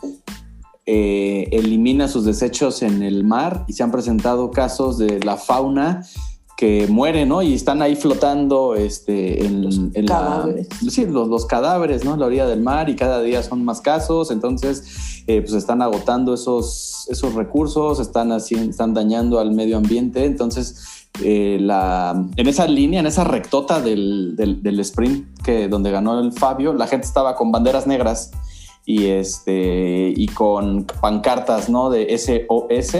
eh, 0.88 1.48
elimina 1.50 2.06
sus 2.06 2.24
desechos 2.24 2.82
en 2.82 3.02
el 3.02 3.24
mar 3.24 3.64
y 3.66 3.72
se 3.72 3.82
han 3.82 3.90
presentado 3.90 4.52
casos 4.52 4.98
de 4.98 5.18
la 5.18 5.36
fauna 5.36 6.06
que 6.56 6.86
muere, 6.88 7.26
¿no? 7.26 7.42
Y 7.42 7.52
están 7.52 7.82
ahí 7.82 7.96
flotando 7.96 8.74
este, 8.74 9.44
en, 9.44 9.90
en 9.92 10.06
la, 10.06 10.14
cadáveres. 10.14 10.68
sí, 10.88 11.04
los, 11.04 11.28
los 11.28 11.44
cadáveres, 11.44 12.04
¿no? 12.04 12.14
En 12.14 12.20
la 12.20 12.26
orilla 12.26 12.46
del 12.46 12.62
mar 12.62 12.88
y 12.88 12.96
cada 12.96 13.20
día 13.20 13.42
son 13.42 13.62
más 13.62 13.82
casos, 13.82 14.30
entonces 14.30 15.22
eh, 15.26 15.42
pues 15.42 15.52
están 15.52 15.82
agotando 15.82 16.32
esos, 16.32 17.06
esos 17.10 17.34
recursos, 17.34 18.00
están, 18.00 18.32
haciendo, 18.32 18.70
están 18.70 18.94
dañando 18.94 19.38
al 19.38 19.52
medio 19.52 19.76
ambiente, 19.76 20.24
entonces 20.24 21.06
eh, 21.22 21.58
la, 21.60 22.24
en 22.36 22.46
esa 22.48 22.66
línea, 22.66 23.00
en 23.00 23.06
esa 23.06 23.24
rectota 23.24 23.80
del, 23.80 24.34
del, 24.34 24.62
del 24.62 24.80
sprint 24.80 25.42
que, 25.42 25.68
donde 25.68 25.90
ganó 25.90 26.18
el 26.18 26.32
Fabio, 26.32 26.72
la 26.72 26.86
gente 26.86 27.06
estaba 27.06 27.36
con 27.36 27.52
banderas 27.52 27.86
negras 27.86 28.30
y, 28.86 29.06
este, 29.06 30.14
y 30.16 30.26
con 30.28 30.86
pancartas 31.02 31.68
¿no? 31.68 31.90
de 31.90 32.16
SOS 32.16 32.96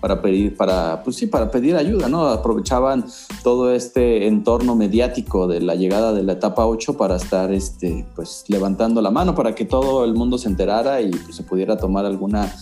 para 0.00 0.20
pedir, 0.22 0.56
para, 0.56 1.02
pues 1.02 1.16
sí, 1.16 1.26
para 1.26 1.50
pedir 1.50 1.76
ayuda, 1.76 2.08
¿no? 2.08 2.26
Aprovechaban 2.26 3.06
todo 3.42 3.72
este 3.72 4.26
entorno 4.26 4.76
mediático 4.76 5.46
de 5.46 5.60
la 5.60 5.74
llegada 5.74 6.12
de 6.12 6.22
la 6.22 6.32
etapa 6.32 6.66
8 6.66 6.96
para 6.96 7.16
estar 7.16 7.52
este, 7.52 8.06
pues, 8.14 8.44
levantando 8.48 9.00
la 9.00 9.10
mano 9.10 9.34
para 9.34 9.54
que 9.54 9.64
todo 9.64 10.04
el 10.04 10.14
mundo 10.14 10.38
se 10.38 10.48
enterara 10.48 11.00
y 11.00 11.10
pues, 11.10 11.36
se 11.36 11.42
pudiera 11.42 11.76
tomar 11.76 12.04
alguna 12.04 12.52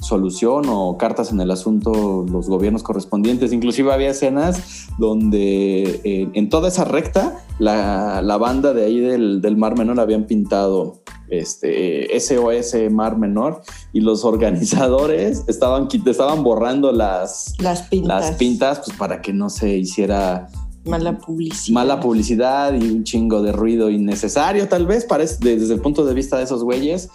solución 0.00 0.66
o 0.68 0.96
cartas 0.98 1.32
en 1.32 1.40
el 1.40 1.50
asunto 1.50 2.24
los 2.30 2.48
gobiernos 2.48 2.82
correspondientes. 2.82 3.52
Inclusive 3.52 3.92
había 3.92 4.10
escenas 4.10 4.88
donde 4.98 6.00
eh, 6.04 6.28
en 6.32 6.48
toda 6.48 6.68
esa 6.68 6.84
recta 6.84 7.44
la, 7.58 8.22
la 8.22 8.36
banda 8.36 8.72
de 8.72 8.84
ahí 8.84 9.00
del, 9.00 9.40
del, 9.40 9.56
Mar 9.56 9.76
Menor 9.76 9.98
habían 9.98 10.24
pintado 10.24 11.00
este 11.28 12.18
SOS 12.18 12.90
Mar 12.90 13.18
Menor 13.18 13.62
y 13.92 14.00
los 14.00 14.24
organizadores 14.24 15.44
estaban, 15.48 15.88
estaban 16.06 16.42
borrando 16.42 16.92
las, 16.92 17.54
las 17.58 17.82
pintas, 17.82 18.08
las 18.08 18.36
pintas 18.36 18.82
pues, 18.84 18.96
para 18.96 19.20
que 19.20 19.32
no 19.32 19.50
se 19.50 19.76
hiciera 19.76 20.48
mala 20.86 21.18
publicidad. 21.18 21.74
Mala 21.74 22.00
publicidad 22.00 22.74
y 22.74 22.90
un 22.90 23.04
chingo 23.04 23.42
de 23.42 23.52
ruido 23.52 23.90
innecesario, 23.90 24.68
tal 24.68 24.86
vez, 24.86 25.04
parece, 25.04 25.36
desde 25.40 25.74
el 25.74 25.80
punto 25.80 26.04
de 26.04 26.14
vista 26.14 26.38
de 26.38 26.44
esos 26.44 26.62
güeyes. 26.62 27.10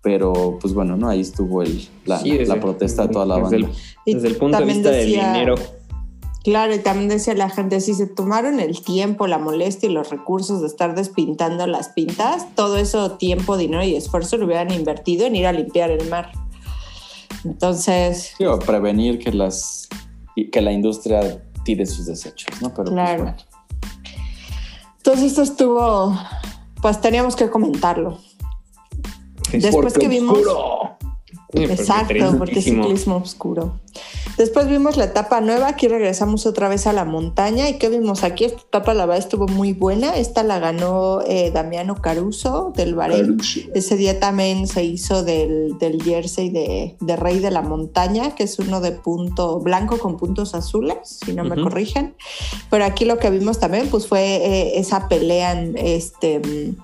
Pero, 0.00 0.58
pues 0.60 0.72
bueno, 0.74 0.96
¿no? 0.96 1.08
Ahí 1.08 1.20
estuvo 1.20 1.60
el, 1.60 1.88
la, 2.04 2.20
sí, 2.20 2.30
desde, 2.30 2.46
la, 2.46 2.60
protesta 2.60 3.02
de 3.02 3.08
toda 3.12 3.26
la 3.26 3.34
desde 3.40 3.62
banda. 3.62 3.68
El, 4.06 4.14
desde 4.14 4.28
el 4.28 4.36
punto 4.36 4.58
de 4.58 4.64
vista 4.64 4.90
decía, 4.90 5.24
del 5.24 5.32
dinero. 5.32 5.54
Claro, 6.44 6.74
y 6.74 6.78
también 6.78 7.08
decía 7.08 7.34
la 7.34 7.50
gente, 7.50 7.80
si 7.80 7.94
se 7.94 8.06
tomaron 8.06 8.60
el 8.60 8.82
tiempo, 8.82 9.26
la 9.26 9.38
molestia 9.38 9.88
y 9.88 9.92
los 9.92 10.08
recursos 10.10 10.60
de 10.60 10.68
estar 10.68 10.94
despintando 10.94 11.66
las 11.66 11.90
pintas, 11.90 12.54
todo 12.54 12.76
eso 12.76 13.12
tiempo, 13.12 13.56
dinero 13.56 13.82
y 13.82 13.96
esfuerzo 13.96 14.36
lo 14.36 14.46
hubieran 14.46 14.72
invertido 14.72 15.26
en 15.26 15.36
ir 15.36 15.46
a 15.46 15.52
limpiar 15.52 15.90
el 15.90 16.08
mar. 16.08 16.32
Entonces... 17.44 18.34
Sí, 18.38 18.44
o 18.44 18.58
prevenir 18.58 19.18
que, 19.18 19.32
las, 19.32 19.88
que 20.50 20.60
la 20.60 20.72
industria 20.72 21.42
tire 21.64 21.84
sus 21.86 22.06
desechos, 22.06 22.62
¿no? 22.62 22.72
Pero 22.72 22.92
claro. 22.92 23.24
Pues, 23.24 23.34
bueno. 23.36 23.48
Entonces 24.98 25.24
esto 25.24 25.42
estuvo 25.42 26.14
pues 26.80 27.00
teníamos 27.00 27.36
que 27.36 27.50
comentarlo. 27.50 28.18
Después 29.52 29.94
que 29.94 30.08
vimos... 30.08 30.38
oscuro. 30.38 30.87
Exacto, 31.50 32.36
porque 32.36 32.58
es 32.58 32.66
ciclismo 32.66 33.16
oscuro. 33.16 33.80
Después 34.36 34.68
vimos 34.68 34.96
la 34.96 35.04
etapa 35.04 35.40
nueva, 35.40 35.68
aquí 35.68 35.88
regresamos 35.88 36.44
otra 36.46 36.68
vez 36.68 36.86
a 36.86 36.92
la 36.92 37.04
montaña 37.04 37.68
y 37.70 37.78
¿qué 37.78 37.88
vimos 37.88 38.22
aquí? 38.22 38.44
Esta 38.44 38.60
etapa 38.60 38.94
la 38.94 39.06
verdad 39.06 39.24
estuvo 39.24 39.48
muy 39.48 39.72
buena, 39.72 40.16
esta 40.16 40.42
la 40.42 40.58
ganó 40.58 41.22
eh, 41.26 41.50
Damiano 41.50 41.96
Caruso 41.96 42.72
del 42.76 42.94
Bahrein. 42.94 43.38
Ese 43.74 43.96
día 43.96 44.20
también 44.20 44.66
se 44.68 44.84
hizo 44.84 45.24
del, 45.24 45.78
del 45.78 46.02
jersey 46.02 46.50
de, 46.50 46.96
de 47.00 47.16
Rey 47.16 47.38
de 47.40 47.50
la 47.50 47.62
Montaña, 47.62 48.34
que 48.34 48.44
es 48.44 48.58
uno 48.58 48.80
de 48.80 48.92
punto 48.92 49.58
blanco 49.58 49.98
con 49.98 50.18
puntos 50.18 50.54
azules, 50.54 50.98
si 51.02 51.32
no 51.32 51.44
me 51.44 51.54
Ujú. 51.54 51.62
corrigen. 51.64 52.14
Pero 52.70 52.84
aquí 52.84 53.06
lo 53.06 53.18
que 53.18 53.30
vimos 53.30 53.58
también 53.58 53.88
pues 53.88 54.06
fue 54.06 54.36
eh, 54.36 54.78
esa 54.78 55.08
pelea 55.08 55.52
en 55.52 55.76
este... 55.78 56.40
mm, 56.40 56.76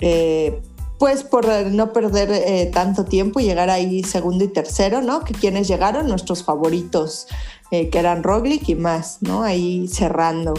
eh, 0.00 0.60
pues 0.98 1.24
por 1.24 1.46
no 1.66 1.92
perder 1.92 2.30
eh, 2.32 2.70
tanto 2.72 3.04
tiempo 3.04 3.40
y 3.40 3.44
llegar 3.44 3.70
ahí 3.70 4.02
segundo 4.02 4.44
y 4.44 4.48
tercero, 4.48 5.02
¿no? 5.02 5.20
Que 5.20 5.34
quienes 5.34 5.68
llegaron, 5.68 6.08
nuestros 6.08 6.42
favoritos, 6.42 7.26
eh, 7.70 7.90
que 7.90 7.98
eran 7.98 8.22
Roglic 8.22 8.68
y 8.68 8.74
más, 8.74 9.18
¿no? 9.20 9.42
Ahí 9.42 9.88
cerrando. 9.88 10.54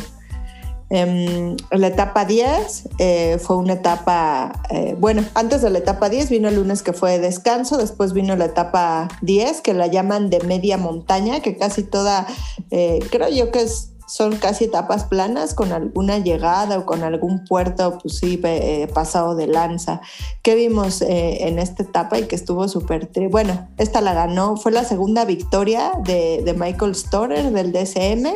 Em, 0.89 1.57
la 1.71 1.87
etapa 1.87 2.23
10 2.23 2.87
eh, 2.97 3.39
fue 3.41 3.57
una 3.57 3.73
etapa, 3.73 4.61
bueno, 4.99 5.25
antes 5.33 5.61
de 5.61 5.69
la 5.69 5.79
etapa 5.79 6.07
10 6.07 6.29
vino 6.29 6.47
el 6.47 6.55
lunes 6.55 6.81
que 6.81 6.93
fue 6.93 7.11
de 7.11 7.19
descanso, 7.19 7.77
después 7.77 8.13
vino 8.13 8.37
la 8.37 8.45
etapa 8.45 9.09
10 9.21 9.59
que 9.59 9.73
la 9.73 9.87
llaman 9.87 10.29
de 10.29 10.39
media 10.41 10.77
montaña, 10.77 11.41
que 11.41 11.57
casi 11.57 11.83
toda, 11.83 12.25
creo 12.69 13.27
yo 13.29 13.51
que 13.51 13.63
es- 13.63 13.89
son 14.07 14.37
casi 14.37 14.65
etapas 14.65 15.03
planas 15.03 15.53
con 15.53 15.73
alguna 15.73 16.17
llegada 16.17 16.79
o 16.79 16.85
con 16.85 17.03
algún 17.03 17.43
puerto, 17.43 17.97
pues 18.01 18.17
sí, 18.17 18.39
eh, 18.43 18.87
pasado 18.93 19.35
de 19.35 19.47
lanza. 19.47 20.01
¿Qué 20.41 20.55
vimos 20.55 21.01
eh, 21.01 21.47
en 21.47 21.59
esta 21.59 21.83
etapa 21.83 22.17
y 22.17 22.23
que 22.23 22.35
estuvo 22.35 22.67
súper 22.67 23.09
Bueno, 23.29 23.67
esta 23.77 24.01
la 24.01 24.13
ganó, 24.13 24.55
fue 24.55 24.71
la 24.71 24.85
segunda 24.85 25.25
victoria 25.25 25.91
de, 26.03 26.41
de 26.43 26.53
Michael 26.53 26.95
Storer 26.95 27.51
del 27.51 27.73
DSM. 27.73 28.27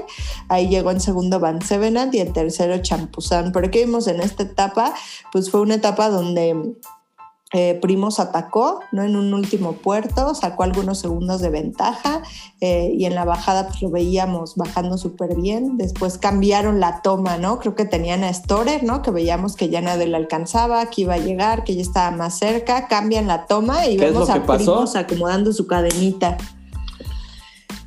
Ahí 0.49 0.67
llegó 0.67 0.91
en 0.91 0.99
segundo 0.99 1.39
Van 1.39 1.61
Sevenant 1.61 2.13
y 2.13 2.19
en 2.19 2.33
tercero 2.33 2.77
Champuzán. 2.79 3.51
Pero 3.53 3.71
¿qué 3.71 3.85
vimos 3.85 4.07
en 4.07 4.19
esta 4.19 4.43
etapa? 4.43 4.93
Pues 5.31 5.49
fue 5.49 5.61
una 5.61 5.75
etapa 5.75 6.09
donde 6.09 6.75
eh, 7.53 7.77
Primos 7.81 8.19
atacó 8.21 8.79
¿no? 8.93 9.03
en 9.03 9.17
un 9.17 9.33
último 9.33 9.73
puerto, 9.73 10.33
sacó 10.35 10.63
algunos 10.63 10.99
segundos 10.99 11.41
de 11.41 11.49
ventaja 11.49 12.21
eh, 12.61 12.93
y 12.97 13.05
en 13.05 13.13
la 13.13 13.25
bajada 13.25 13.67
pues 13.67 13.81
lo 13.81 13.89
veíamos 13.89 14.55
bajando 14.55 14.97
súper 14.97 15.35
bien. 15.35 15.77
Después 15.77 16.17
cambiaron 16.17 16.79
la 16.79 17.01
toma, 17.01 17.37
¿no? 17.37 17.59
Creo 17.59 17.75
que 17.75 17.83
tenían 17.83 18.23
a 18.23 18.33
Storer, 18.33 18.83
¿no? 18.83 19.01
Que 19.01 19.11
veíamos 19.11 19.57
que 19.57 19.67
ya 19.67 19.81
nadie 19.81 20.07
le 20.07 20.15
alcanzaba, 20.15 20.85
que 20.89 21.01
iba 21.01 21.15
a 21.15 21.17
llegar, 21.17 21.65
que 21.65 21.75
ya 21.75 21.81
estaba 21.81 22.15
más 22.15 22.37
cerca. 22.39 22.87
Cambian 22.87 23.27
la 23.27 23.47
toma 23.47 23.85
y 23.85 23.97
¿Qué 23.97 24.05
es 24.07 24.13
vemos 24.13 24.29
que 24.29 24.37
a? 24.37 24.45
Primos 24.45 24.95
acomodando 24.95 25.51
su 25.51 25.67
cadenita. 25.67 26.37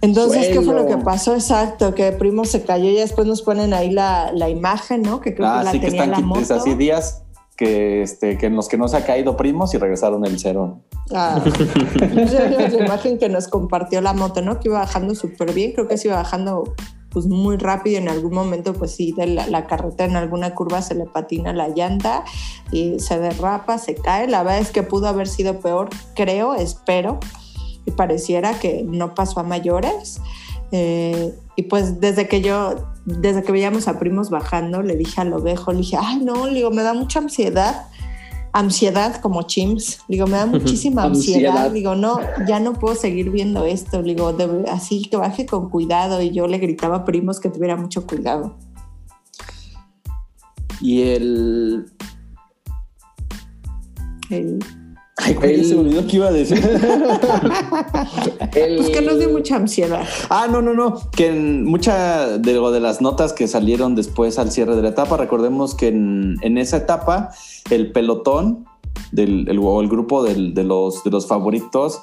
Entonces, 0.02 0.48
¿qué 0.48 0.60
fue 0.60 0.74
lo 0.74 0.86
que 0.86 0.98
pasó? 0.98 1.32
Exacto, 1.34 1.94
que 1.94 2.12
Primo 2.12 2.44
se 2.44 2.62
cayó 2.62 2.90
y 2.90 2.96
después 2.96 3.26
nos 3.26 3.40
ponen 3.40 3.72
ahí 3.72 3.90
la, 3.90 4.32
la 4.34 4.50
imagen, 4.50 5.00
¿no? 5.00 5.22
Que 5.22 5.34
creo 5.34 5.48
que 5.48 5.58
Ah, 5.60 5.62
la 5.62 5.70
sí 5.72 5.80
que 5.80 5.86
tenía 5.86 6.02
están 6.04 6.14
en 6.22 6.28
la 6.28 6.34
moto. 6.34 6.54
así 6.54 6.74
días 6.74 7.23
que, 7.56 8.02
este, 8.02 8.36
que 8.38 8.46
en 8.46 8.56
los 8.56 8.68
que 8.68 8.76
no 8.76 8.88
se 8.88 8.96
ha 8.96 9.04
caído 9.04 9.36
primos 9.36 9.74
y 9.74 9.78
regresaron 9.78 10.24
el 10.26 10.38
cero. 10.38 10.80
Ah, 11.12 11.42
esa 12.16 12.48
es 12.48 12.72
la 12.72 12.84
imagen 12.84 13.18
que 13.18 13.28
nos 13.28 13.48
compartió 13.48 14.00
la 14.00 14.12
moto, 14.12 14.42
¿no? 14.42 14.60
Que 14.60 14.68
iba 14.68 14.80
bajando 14.80 15.14
súper 15.14 15.52
bien, 15.52 15.72
creo 15.72 15.88
que 15.88 15.96
se 15.96 16.08
iba 16.08 16.16
bajando 16.16 16.74
pues 17.10 17.26
muy 17.26 17.56
rápido 17.56 17.98
en 17.98 18.08
algún 18.08 18.34
momento, 18.34 18.72
pues 18.72 18.90
sí, 18.90 19.12
de 19.12 19.28
la, 19.28 19.46
la 19.46 19.68
carretera 19.68 20.10
en 20.10 20.16
alguna 20.16 20.52
curva 20.52 20.82
se 20.82 20.96
le 20.96 21.06
patina 21.06 21.52
la 21.52 21.68
llanta 21.68 22.24
y 22.72 22.98
se 22.98 23.20
derrapa, 23.20 23.78
se 23.78 23.94
cae. 23.94 24.26
La 24.26 24.42
verdad 24.42 24.58
es 24.58 24.72
que 24.72 24.82
pudo 24.82 25.06
haber 25.06 25.28
sido 25.28 25.60
peor, 25.60 25.90
creo, 26.16 26.56
espero, 26.56 27.20
y 27.86 27.92
pareciera 27.92 28.58
que 28.58 28.82
no 28.82 29.14
pasó 29.14 29.38
a 29.38 29.42
mayores. 29.44 30.20
Eh, 30.72 31.32
y 31.54 31.62
pues 31.62 32.00
desde 32.00 32.26
que 32.26 32.40
yo, 32.40 32.74
desde 33.04 33.42
que 33.42 33.52
veíamos 33.52 33.88
a 33.88 33.98
primos 33.98 34.30
bajando, 34.30 34.82
le 34.82 34.96
dije 34.96 35.20
al 35.20 35.32
ovejo, 35.32 35.72
le 35.72 35.78
dije, 35.78 35.96
ay 36.00 36.20
no, 36.24 36.46
le 36.46 36.54
digo, 36.54 36.70
me 36.70 36.82
da 36.82 36.94
mucha 36.94 37.18
ansiedad 37.20 37.86
ansiedad 38.56 39.16
como 39.20 39.42
chimps. 39.42 39.98
Digo, 40.08 40.26
me 40.28 40.36
da 40.36 40.46
muchísima 40.46 41.02
ansiedad. 41.02 41.50
Ansiedad. 41.50 41.70
Digo, 41.72 41.96
no, 41.96 42.20
ya 42.46 42.60
no 42.60 42.74
puedo 42.74 42.94
seguir 42.94 43.30
viendo 43.30 43.64
esto. 43.66 44.00
Digo, 44.00 44.32
debe- 44.32 44.68
así 44.70 45.02
que 45.02 45.16
baje 45.16 45.44
con 45.44 45.68
cuidado. 45.70 46.22
Y 46.22 46.30
yo 46.30 46.46
le 46.46 46.58
gritaba 46.58 46.98
a 46.98 47.04
primos 47.04 47.40
que 47.40 47.48
tuviera 47.50 47.74
mucho 47.76 48.06
cuidado. 48.06 48.56
Y 50.80 51.02
el. 51.02 51.86
El- 54.30 54.60
Ay, 55.16 55.34
güey, 55.34 55.54
El- 55.54 55.64
se 55.64 55.74
me 55.74 55.80
olvidó 55.82 56.06
que 56.06 56.16
iba 56.16 56.26
a 56.28 56.32
decir. 56.32 56.58
El- 58.54 58.76
pues 58.76 58.90
que 58.90 59.00
nos 59.02 59.18
dio 59.18 59.30
mucha 59.30 59.56
ansiedad. 59.56 60.04
Ah, 60.28 60.46
no, 60.50 60.60
no, 60.62 60.74
no. 60.74 61.00
Que 61.12 61.28
en 61.28 61.64
mucha 61.64 62.38
de, 62.38 62.54
lo 62.54 62.70
de 62.72 62.80
las 62.80 63.00
notas 63.00 63.32
que 63.32 63.46
salieron 63.48 63.94
después 63.94 64.38
al 64.38 64.50
cierre 64.50 64.74
de 64.76 64.82
la 64.82 64.88
etapa, 64.90 65.16
recordemos 65.16 65.74
que 65.74 65.88
en, 65.88 66.36
en 66.42 66.58
esa 66.58 66.78
etapa 66.78 67.30
el 67.70 67.92
pelotón 67.92 68.64
del 69.12 69.48
el, 69.48 69.58
o 69.60 69.80
el 69.80 69.88
grupo 69.88 70.22
del- 70.22 70.54
de, 70.54 70.64
los, 70.64 71.04
de 71.04 71.10
los 71.10 71.26
favoritos 71.26 72.00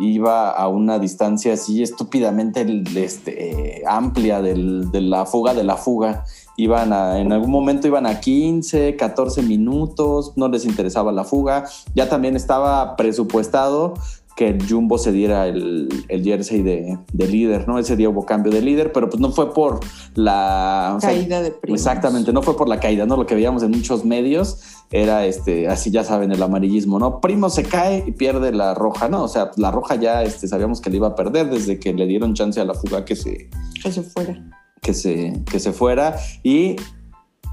iba 0.00 0.50
a 0.50 0.68
una 0.68 0.98
distancia 0.98 1.52
así 1.52 1.82
estúpidamente 1.82 2.66
este, 2.96 3.78
eh, 3.78 3.82
amplia 3.86 4.40
del- 4.40 4.90
de 4.90 5.00
la 5.02 5.26
fuga 5.26 5.54
de 5.54 5.64
la 5.64 5.76
fuga. 5.76 6.24
Iban 6.56 6.92
a, 6.92 7.18
en 7.18 7.32
algún 7.32 7.50
momento 7.50 7.86
iban 7.86 8.06
a 8.06 8.20
15, 8.20 8.96
14 8.96 9.42
minutos, 9.42 10.32
no 10.36 10.48
les 10.48 10.64
interesaba 10.64 11.12
la 11.12 11.24
fuga. 11.24 11.64
Ya 11.94 12.08
también 12.08 12.36
estaba 12.36 12.96
presupuestado 12.96 13.94
que 14.36 14.48
el 14.48 14.68
Jumbo 14.68 14.98
se 14.98 15.12
diera 15.12 15.46
el, 15.46 15.88
el 16.08 16.24
jersey 16.24 16.62
de, 16.62 16.98
de 17.12 17.28
líder, 17.28 17.68
¿no? 17.68 17.78
Ese 17.78 17.96
día 17.96 18.08
hubo 18.08 18.24
cambio 18.24 18.52
de 18.52 18.62
líder, 18.62 18.92
pero 18.92 19.10
pues 19.10 19.20
no 19.20 19.30
fue 19.30 19.52
por 19.52 19.80
la... 20.14 20.94
o 20.96 21.00
sea, 21.00 21.10
Caída 21.10 21.42
de 21.42 21.50
primos. 21.50 21.80
Exactamente, 21.80 22.32
no 22.32 22.42
fue 22.42 22.56
por 22.56 22.68
la 22.68 22.80
caída, 22.80 23.06
¿no? 23.06 23.16
Lo 23.16 23.26
que 23.26 23.34
veíamos 23.34 23.62
en 23.62 23.70
muchos 23.70 24.04
medios 24.04 24.62
era 24.90 25.24
este, 25.26 25.68
así 25.68 25.90
ya 25.90 26.04
saben, 26.04 26.32
el 26.32 26.42
amarillismo, 26.42 26.98
¿no? 26.98 27.20
Primo 27.20 27.50
se 27.50 27.64
cae 27.64 28.04
y 28.06 28.12
pierde 28.12 28.52
la 28.52 28.74
roja, 28.74 29.08
¿no? 29.08 29.22
O 29.22 29.28
sea, 29.28 29.50
la 29.56 29.70
roja 29.70 29.96
ya 29.96 30.22
este, 30.22 30.48
sabíamos 30.48 30.80
que 30.80 30.90
le 30.90 30.96
iba 30.96 31.08
a 31.08 31.14
perder 31.14 31.50
desde 31.50 31.78
que 31.78 31.92
le 31.92 32.06
dieron 32.06 32.34
chance 32.34 32.60
a 32.60 32.64
la 32.64 32.74
fuga 32.74 33.04
que 33.04 33.16
se, 33.16 33.50
Que 33.82 33.92
se 33.92 34.02
fuera. 34.02 34.61
Que 34.82 34.92
se, 34.94 35.32
que 35.50 35.60
se 35.60 35.72
fuera. 35.72 36.16
Y 36.42 36.76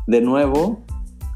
de 0.07 0.21
nuevo, 0.21 0.79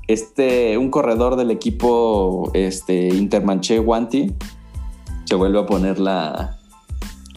este, 0.07 0.77
un 0.77 0.89
corredor 0.89 1.35
del 1.37 1.51
equipo 1.51 2.49
este, 2.53 3.07
Intermanché 3.09 3.77
Guanti 3.79 4.33
se 5.25 5.35
vuelve 5.35 5.59
a 5.59 5.65
poner 5.65 5.99
la, 5.99 6.57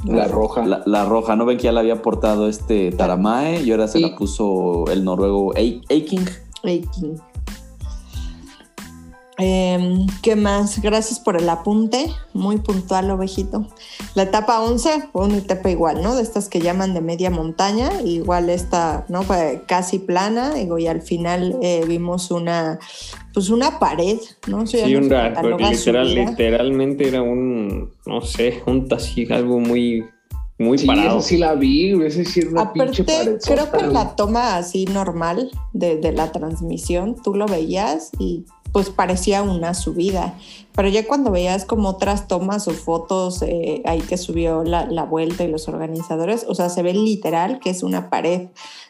La 0.04 0.26
roja. 0.26 0.64
la, 0.66 0.82
la 0.86 1.04
roja. 1.04 1.36
¿No 1.36 1.44
ven 1.44 1.58
que 1.58 1.64
ya 1.64 1.72
la 1.72 1.80
había 1.80 2.00
portado 2.02 2.48
este 2.48 2.90
Taramae 2.92 3.62
y 3.62 3.70
ahora 3.70 3.86
se 3.88 3.98
Sí. 3.98 4.10
la 4.10 4.16
puso 4.16 4.86
el 4.90 5.04
noruego 5.04 5.54
Ei- 5.54 5.82
Eiking? 5.90 6.24
Eiking. 6.64 7.20
Em, 9.38 10.06
¿Qué 10.22 10.34
más? 10.34 10.80
Gracias 10.80 11.20
por 11.20 11.36
el 11.36 11.48
apunte, 11.50 12.06
muy 12.32 12.56
puntual, 12.56 13.10
ovejito. 13.10 13.66
La 14.14 14.22
etapa 14.22 14.60
11 14.62 15.08
fue 15.12 15.26
una 15.26 15.36
etapa 15.36 15.68
igual, 15.70 16.02
¿no? 16.02 16.14
De 16.16 16.22
estas 16.22 16.48
que 16.48 16.60
llaman 16.60 16.94
de 16.94 17.02
media 17.02 17.30
montaña, 17.30 17.90
igual 18.02 18.48
esta, 18.48 19.04
¿no? 19.08 19.22
Fue 19.24 19.62
casi 19.66 19.98
plana, 19.98 20.54
digo, 20.54 20.78
y 20.78 20.86
al 20.86 21.02
final 21.02 21.58
eh, 21.60 21.84
vimos 21.86 22.30
una, 22.30 22.78
pues 23.34 23.50
una 23.50 23.78
pared, 23.78 24.18
¿no? 24.46 24.66
Sí, 24.66 24.78
no 24.90 24.98
un 25.00 25.04
se 25.08 25.10
ra- 25.14 25.34
cataloga 25.34 25.70
literal, 25.70 26.14
literalmente 26.14 27.06
era 27.08 27.20
un, 27.20 27.90
no 28.06 28.22
sé, 28.22 28.62
un 28.66 28.88
así, 28.90 29.26
algo 29.30 29.60
muy, 29.60 30.02
muy 30.58 30.78
Sí, 30.78 30.86
parado. 30.86 31.18
esa 31.18 31.28
sí 31.28 31.36
la 31.36 31.54
vi, 31.54 31.92
esa 32.06 32.24
sí 32.24 32.40
era 32.40 32.50
una 32.52 32.72
pinche 32.72 33.02
Aparte, 33.02 33.24
pared. 33.24 33.38
creo 33.44 33.70
que 33.70 33.80
en 33.84 33.92
la 33.92 34.16
toma 34.16 34.56
así 34.56 34.86
normal 34.86 35.50
de, 35.74 35.98
de 35.98 36.12
la 36.12 36.32
transmisión, 36.32 37.16
tú 37.22 37.34
lo 37.34 37.44
veías 37.46 38.12
y 38.18 38.46
pues 38.76 38.90
parecía 38.90 39.42
una 39.42 39.72
subida. 39.72 40.34
Pero 40.74 40.88
ya 40.90 41.06
cuando 41.06 41.30
veías 41.30 41.64
como 41.64 41.88
otras 41.88 42.28
tomas 42.28 42.68
o 42.68 42.72
fotos 42.72 43.40
eh, 43.40 43.80
ahí 43.86 44.02
que 44.02 44.18
subió 44.18 44.64
la, 44.64 44.84
la 44.84 45.04
vuelta 45.04 45.44
y 45.44 45.48
los 45.48 45.66
organizadores, 45.66 46.44
o 46.46 46.54
sea, 46.54 46.68
se 46.68 46.82
ve 46.82 46.92
literal 46.92 47.58
que 47.58 47.70
es 47.70 47.82
una 47.82 48.10
pared. 48.10 48.48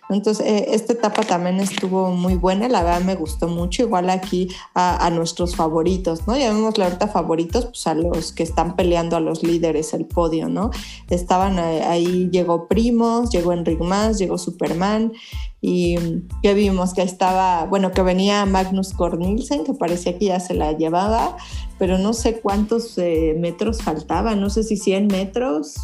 Entonces, 0.08 0.44
eh, 0.44 0.66
esta 0.72 0.92
etapa 0.92 1.22
también 1.22 1.60
estuvo 1.60 2.10
muy 2.10 2.34
buena, 2.34 2.68
la 2.68 2.82
verdad 2.82 3.02
me 3.02 3.14
gustó 3.14 3.46
mucho, 3.46 3.82
igual 3.82 4.10
aquí 4.10 4.48
a, 4.74 5.06
a 5.06 5.10
nuestros 5.10 5.54
favoritos, 5.54 6.26
¿no? 6.26 6.36
Llamémosle 6.36 6.84
ahorita 6.84 7.06
favoritos, 7.06 7.66
pues 7.66 7.86
a 7.86 7.94
los 7.94 8.32
que 8.32 8.42
están 8.42 8.74
peleando 8.74 9.16
a 9.16 9.20
los 9.20 9.44
líderes, 9.44 9.94
el 9.94 10.06
podio, 10.06 10.48
¿no? 10.48 10.70
Estaban 11.10 11.60
eh, 11.60 11.84
ahí, 11.84 12.28
llegó 12.32 12.66
Primos, 12.66 13.30
llegó 13.30 13.52
Enric 13.52 13.80
Mas, 13.80 14.18
llegó 14.18 14.38
Superman, 14.38 15.12
y 15.60 15.96
que 16.42 16.54
vimos 16.54 16.94
que 16.94 17.02
estaba, 17.02 17.64
bueno, 17.66 17.92
que 17.92 18.02
venía 18.02 18.44
Magnus 18.46 18.92
Cornilsen, 18.92 19.64
que 19.64 19.74
parecía 19.74 20.18
que 20.18 20.26
ya 20.26 20.40
se 20.40 20.54
la 20.54 20.72
llevaba, 20.72 21.36
pero 21.78 21.98
no 21.98 22.12
sé 22.12 22.40
cuántos 22.40 22.96
eh, 22.98 23.34
metros 23.38 23.82
faltaban, 23.82 24.40
no 24.40 24.50
sé 24.50 24.62
si 24.62 24.76
100 24.76 25.06
metros. 25.08 25.76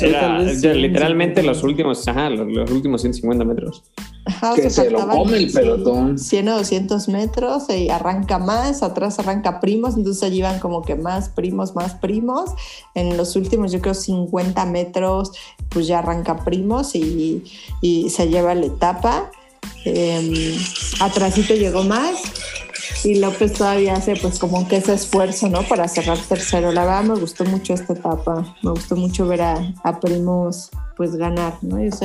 Era, 0.00 0.20
Tal 0.20 0.46
vez 0.46 0.62
ya 0.62 0.72
100, 0.72 0.82
literalmente 0.82 1.42
150. 1.42 1.52
los 1.52 1.62
últimos, 1.62 2.08
ajá, 2.08 2.30
los, 2.30 2.50
los 2.50 2.70
últimos 2.70 3.02
150 3.02 3.44
metros. 3.44 3.82
que 4.56 4.70
se 4.70 4.90
lo 4.90 5.06
come 5.06 5.36
el 5.36 5.52
pelotón. 5.52 6.18
100 6.18 6.48
o 6.48 6.56
200 6.56 7.08
metros 7.08 7.64
y 7.68 7.90
arranca 7.90 8.38
más, 8.38 8.82
atrás 8.82 9.18
arranca 9.18 9.60
primos, 9.60 9.96
entonces 9.96 10.22
allí 10.22 10.40
van 10.40 10.60
como 10.60 10.80
que 10.80 10.94
más 10.94 11.28
primos, 11.28 11.74
más 11.74 11.94
primos. 11.96 12.50
En 12.94 13.18
los 13.18 13.36
últimos, 13.36 13.70
yo 13.70 13.82
creo, 13.82 13.94
50 13.94 14.64
metros, 14.66 15.32
pues 15.68 15.86
ya 15.86 15.98
arranca 15.98 16.42
primos 16.42 16.94
y, 16.94 17.44
y 17.82 18.08
se 18.08 18.28
lleva 18.28 18.54
la 18.54 18.66
etapa. 18.66 19.30
Eh, 19.84 20.56
atrásito 21.00 21.54
llegó 21.54 21.82
más 21.82 22.14
y 23.04 23.16
López 23.16 23.52
todavía 23.52 23.94
hace 23.94 24.16
pues 24.16 24.38
como 24.38 24.68
que 24.68 24.76
ese 24.76 24.94
esfuerzo, 24.94 25.48
¿no? 25.48 25.62
Para 25.62 25.88
cerrar 25.88 26.18
tercero. 26.18 26.72
La 26.72 26.84
verdad 26.84 27.04
me 27.04 27.20
gustó 27.20 27.44
mucho 27.44 27.74
esta 27.74 27.92
etapa, 27.92 28.56
me 28.62 28.70
gustó 28.70 28.96
mucho 28.96 29.26
ver 29.26 29.42
a, 29.42 29.72
a 29.82 30.00
Primos 30.00 30.70
pues 30.96 31.16
ganar, 31.16 31.54
¿no? 31.62 31.76
Pues, 31.76 31.98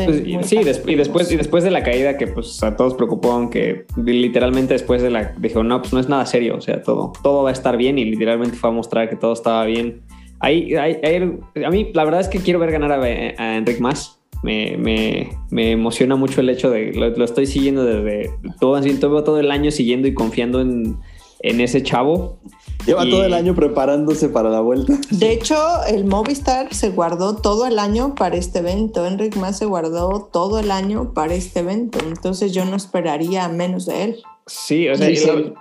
sí, 0.48 0.58
y 0.58 0.96
después, 0.96 1.32
y 1.32 1.36
después 1.36 1.64
de 1.64 1.72
la 1.72 1.84
caída 1.84 2.18
que 2.18 2.28
pues 2.28 2.64
a 2.64 2.76
todos 2.76 2.94
preocupó, 2.94 3.32
aunque 3.32 3.86
literalmente 3.96 4.74
después 4.74 5.02
de 5.02 5.10
la 5.10 5.34
dijo, 5.38 5.64
no, 5.64 5.82
pues 5.82 5.94
no 5.94 6.00
es 6.00 6.10
nada 6.10 6.26
serio, 6.26 6.56
o 6.58 6.62
sea, 6.62 6.82
todo, 6.82 7.14
todo 7.22 7.44
va 7.44 7.50
a 7.50 7.54
estar 7.54 7.78
bien 7.78 7.98
y 8.00 8.06
literalmente 8.06 8.58
fue 8.58 8.70
a 8.70 8.74
mostrar 8.74 9.10
que 9.10 9.16
todo 9.16 9.34
estaba 9.34 9.66
bien. 9.66 10.02
Ahí, 10.40 10.76
a 10.76 11.70
mí 11.70 11.92
la 11.94 12.04
verdad 12.06 12.22
es 12.22 12.28
que 12.28 12.40
quiero 12.40 12.60
ver 12.60 12.72
ganar 12.72 12.92
a, 12.92 13.04
a 13.04 13.58
Enric 13.58 13.80
más. 13.80 14.17
Me, 14.44 14.78
me, 14.78 15.30
me, 15.50 15.72
emociona 15.72 16.16
mucho 16.16 16.42
el 16.42 16.50
hecho 16.50 16.70
de 16.70 16.94
lo, 16.94 17.10
lo 17.10 17.26
estoy 17.26 17.48
siguiendo 17.48 17.84
desde 17.84 18.32
todo, 18.60 18.80
todo, 19.00 19.24
todo 19.24 19.40
el 19.40 19.50
año 19.50 19.72
siguiendo 19.72 20.08
y 20.08 20.14
confiando 20.14 20.62
en, 20.62 20.98
en 21.42 21.62
ese 21.62 21.84
chavo. 21.84 22.40
Lleva 22.86 23.04
todo 23.04 23.26
el 23.26 23.34
año 23.34 23.54
preparándose 23.54 24.30
para 24.30 24.50
la 24.50 24.62
vuelta. 24.62 24.98
De 25.10 25.32
hecho, 25.32 25.58
el 25.90 26.06
Movistar 26.06 26.74
se 26.74 26.90
guardó 26.90 27.36
todo 27.36 27.68
el 27.68 27.80
año 27.80 28.16
para 28.16 28.38
este 28.38 28.60
evento. 28.60 29.06
Enric 29.06 29.36
más 29.36 29.58
se 29.58 29.66
guardó 29.66 30.30
todo 30.32 30.60
el 30.60 30.72
año 30.72 31.14
para 31.14 31.34
este 31.34 31.60
evento. 31.60 32.00
Entonces 32.06 32.54
yo 32.54 32.64
no 32.64 32.78
esperaría 32.78 33.50
menos 33.50 33.86
de 33.86 34.04
él. 34.04 34.24
Sí, 34.46 34.88
o 34.88 34.96
sea, 34.96 35.08
sí, 35.08 35.26
lo, 35.26 35.54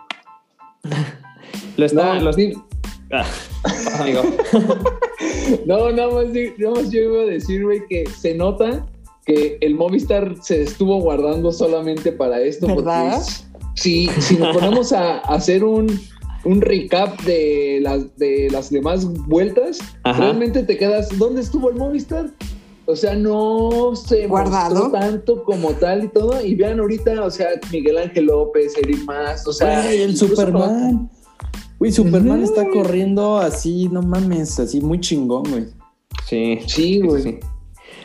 lo, 1.76 1.84
está. 1.84 2.14
No, 2.14 2.20
los, 2.20 2.36
ah, 3.12 3.24
amigo. 3.98 4.22
no, 5.66 5.90
nada 5.92 6.10
más, 6.10 6.26
nada 6.58 6.74
más 6.74 6.90
yo 6.90 7.00
iba 7.00 7.22
a 7.22 7.26
decir, 7.26 7.64
güey, 7.64 7.82
que 7.88 8.04
se 8.08 8.34
nota 8.34 8.86
que 9.24 9.58
el 9.60 9.74
Movistar 9.74 10.36
se 10.40 10.62
estuvo 10.62 11.00
guardando 11.00 11.50
solamente 11.52 12.12
para 12.12 12.40
esto. 12.40 12.66
¿Verdad? 12.68 13.16
Porque 13.16 13.60
si, 13.74 14.08
si 14.20 14.36
nos 14.36 14.56
ponemos 14.56 14.92
a 14.92 15.18
hacer 15.18 15.64
un 15.64 15.88
un 16.46 16.60
recap 16.60 17.20
de 17.22 17.80
las, 17.82 18.16
de 18.16 18.48
las 18.50 18.70
demás 18.70 19.04
vueltas, 19.26 19.78
realmente 20.04 20.62
te 20.62 20.78
quedas, 20.78 21.08
¿dónde 21.18 21.40
estuvo 21.40 21.70
el 21.70 21.76
Movistar? 21.76 22.30
O 22.86 22.94
sea, 22.94 23.16
no 23.16 23.96
se 23.96 24.28
guardado 24.28 24.92
tanto 24.92 25.42
como 25.42 25.72
tal 25.72 26.04
y 26.04 26.08
todo. 26.08 26.40
Y 26.40 26.54
vean 26.54 26.78
ahorita, 26.78 27.24
o 27.24 27.30
sea, 27.30 27.48
Miguel 27.72 27.98
Ángel 27.98 28.26
López, 28.26 28.76
Eric 28.78 29.04
Más, 29.04 29.44
o 29.46 29.52
sea, 29.52 29.92
el 29.92 30.16
Superman. 30.16 31.10
Uy, 31.86 31.92
Superman 31.92 32.42
está 32.42 32.68
corriendo 32.68 33.38
así, 33.38 33.88
no 33.88 34.02
mames, 34.02 34.58
así 34.58 34.80
muy 34.80 34.98
chingón, 34.98 35.44
güey. 35.48 35.64
Sí, 36.26 36.58
sí, 36.66 36.98
güey. 36.98 37.38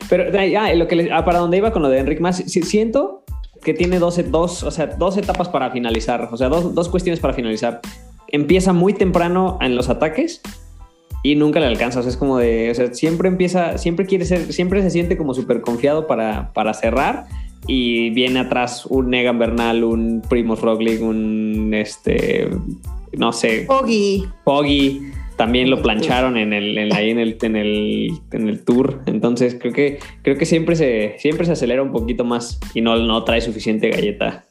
Pero 0.08 0.26
ah, 0.38 0.74
lo 0.76 0.88
que 0.88 1.10
ah, 1.12 1.26
para 1.26 1.40
donde 1.40 1.58
iba 1.58 1.72
con 1.72 1.82
lo 1.82 1.90
de 1.90 1.98
Enric 1.98 2.20
Más, 2.20 2.38
siento 2.46 3.24
que 3.64 3.74
tiene 3.74 3.98
dos, 3.98 4.20
dos, 4.30 4.62
o 4.62 4.70
sea, 4.70 4.86
dos 4.86 5.18
etapas 5.18 5.50
para 5.50 5.72
finalizar, 5.72 6.30
o 6.32 6.38
sea, 6.38 6.48
dos, 6.48 6.76
dos 6.76 6.90
cuestiones 6.90 7.20
para 7.20 7.34
finalizar 7.34 7.82
empieza 8.28 8.72
muy 8.72 8.94
temprano 8.94 9.58
en 9.62 9.76
los 9.76 9.90
ataques 9.90 10.42
y 11.24 11.34
nunca 11.34 11.60
le 11.60 11.66
alcanza. 11.66 12.02
O 12.02 12.04
sea, 12.04 12.12
es 12.12 12.18
como 12.18 12.38
de, 12.38 12.70
o 12.70 12.76
sea, 12.76 12.94
siempre 12.94 13.30
empieza, 13.30 13.80
siempre 13.80 14.06
quiere 14.06 14.26
ser, 14.26 14.54
siempre 14.54 14.84
se 14.84 14.92
siente 14.92 15.18
como 15.18 15.34
súper 15.34 15.62
confiado 15.62 16.06
para, 16.06 16.54
para 16.54 16.76
cerrar 16.76 17.26
y 17.66 18.12
viene 18.12 18.42
atrás 18.42 18.86
un 18.86 19.10
Negan 19.10 19.40
Bernal, 19.40 19.84
un 19.84 20.22
Primoz 20.30 20.62
Roglic, 20.62 21.02
un 21.02 21.74
este, 21.74 22.48
no 23.14 23.34
sé, 23.34 23.66
Poggy. 23.68 24.28
Poggy. 24.44 25.12
También 25.38 25.72
lo 25.72 25.82
plancharon 25.82 26.38
en 26.38 26.54
el, 26.54 26.92
ahí 26.94 27.10
en 27.10 27.18
el, 27.18 27.38
en 27.42 27.56
el, 27.56 28.12
en 28.32 28.48
el 28.48 28.64
tour. 28.64 29.02
Entonces 29.08 29.58
creo 29.60 29.74
que, 29.74 29.98
creo 30.22 30.38
que 30.38 30.46
siempre 30.46 30.76
se, 30.76 31.16
siempre 31.18 31.48
se 31.48 31.54
acelera 31.54 31.82
un 31.82 31.92
poquito 31.92 32.24
más 32.24 32.60
y 32.76 32.82
no, 32.82 32.96
no 32.98 33.24
trae 33.24 33.42
suficiente 33.42 33.90
galleta 33.90 34.46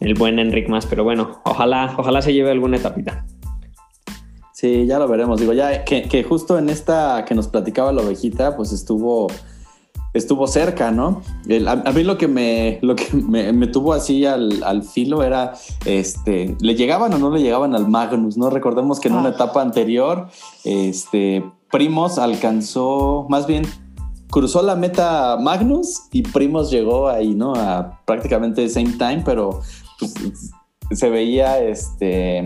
el 0.00 0.14
buen 0.14 0.38
Enric 0.38 0.68
más, 0.68 0.86
pero 0.86 1.04
bueno, 1.04 1.40
ojalá, 1.44 1.94
ojalá 1.98 2.22
se 2.22 2.32
lleve 2.32 2.50
alguna 2.50 2.76
etapita. 2.76 3.24
Sí, 4.52 4.86
ya 4.86 4.98
lo 4.98 5.08
veremos. 5.08 5.40
Digo, 5.40 5.52
ya 5.52 5.84
que, 5.84 6.24
justo 6.24 6.58
en 6.58 6.70
esta 6.70 7.24
que 7.26 7.34
nos 7.34 7.48
platicaba 7.48 7.92
la 7.92 8.02
ovejita, 8.02 8.56
pues 8.56 8.72
estuvo, 8.72 9.28
estuvo 10.14 10.46
cerca, 10.46 10.92
¿no? 10.92 11.22
a, 11.66 11.92
mí 11.92 12.04
lo 12.04 12.16
que 12.16 12.28
me, 12.28 12.78
lo 12.82 12.94
que 12.94 13.12
me, 13.14 13.66
tuvo 13.66 13.92
así 13.92 14.24
al, 14.24 14.82
filo 14.84 15.22
era, 15.22 15.54
este, 15.84 16.56
¿le 16.60 16.74
llegaban 16.76 17.12
o 17.12 17.18
no 17.18 17.30
le 17.30 17.42
llegaban 17.42 17.74
al 17.74 17.88
Magnus? 17.88 18.36
¿No? 18.36 18.48
Recordemos 18.48 19.00
que 19.00 19.08
en 19.08 19.14
una 19.14 19.30
ah. 19.30 19.32
etapa 19.32 19.60
anterior, 19.60 20.28
este, 20.64 21.44
Primos 21.70 22.18
alcanzó, 22.18 23.26
más 23.28 23.48
bien, 23.48 23.64
cruzó 24.30 24.62
la 24.62 24.76
meta 24.76 25.36
Magnus 25.40 26.02
y 26.12 26.22
Primos 26.22 26.70
llegó 26.70 27.08
ahí, 27.08 27.34
¿no? 27.34 27.54
A 27.54 28.00
prácticamente 28.04 28.68
same 28.68 28.92
time, 28.92 29.22
pero 29.24 29.60
pues, 29.98 30.14
se 30.92 31.10
veía 31.10 31.58
este, 31.58 32.44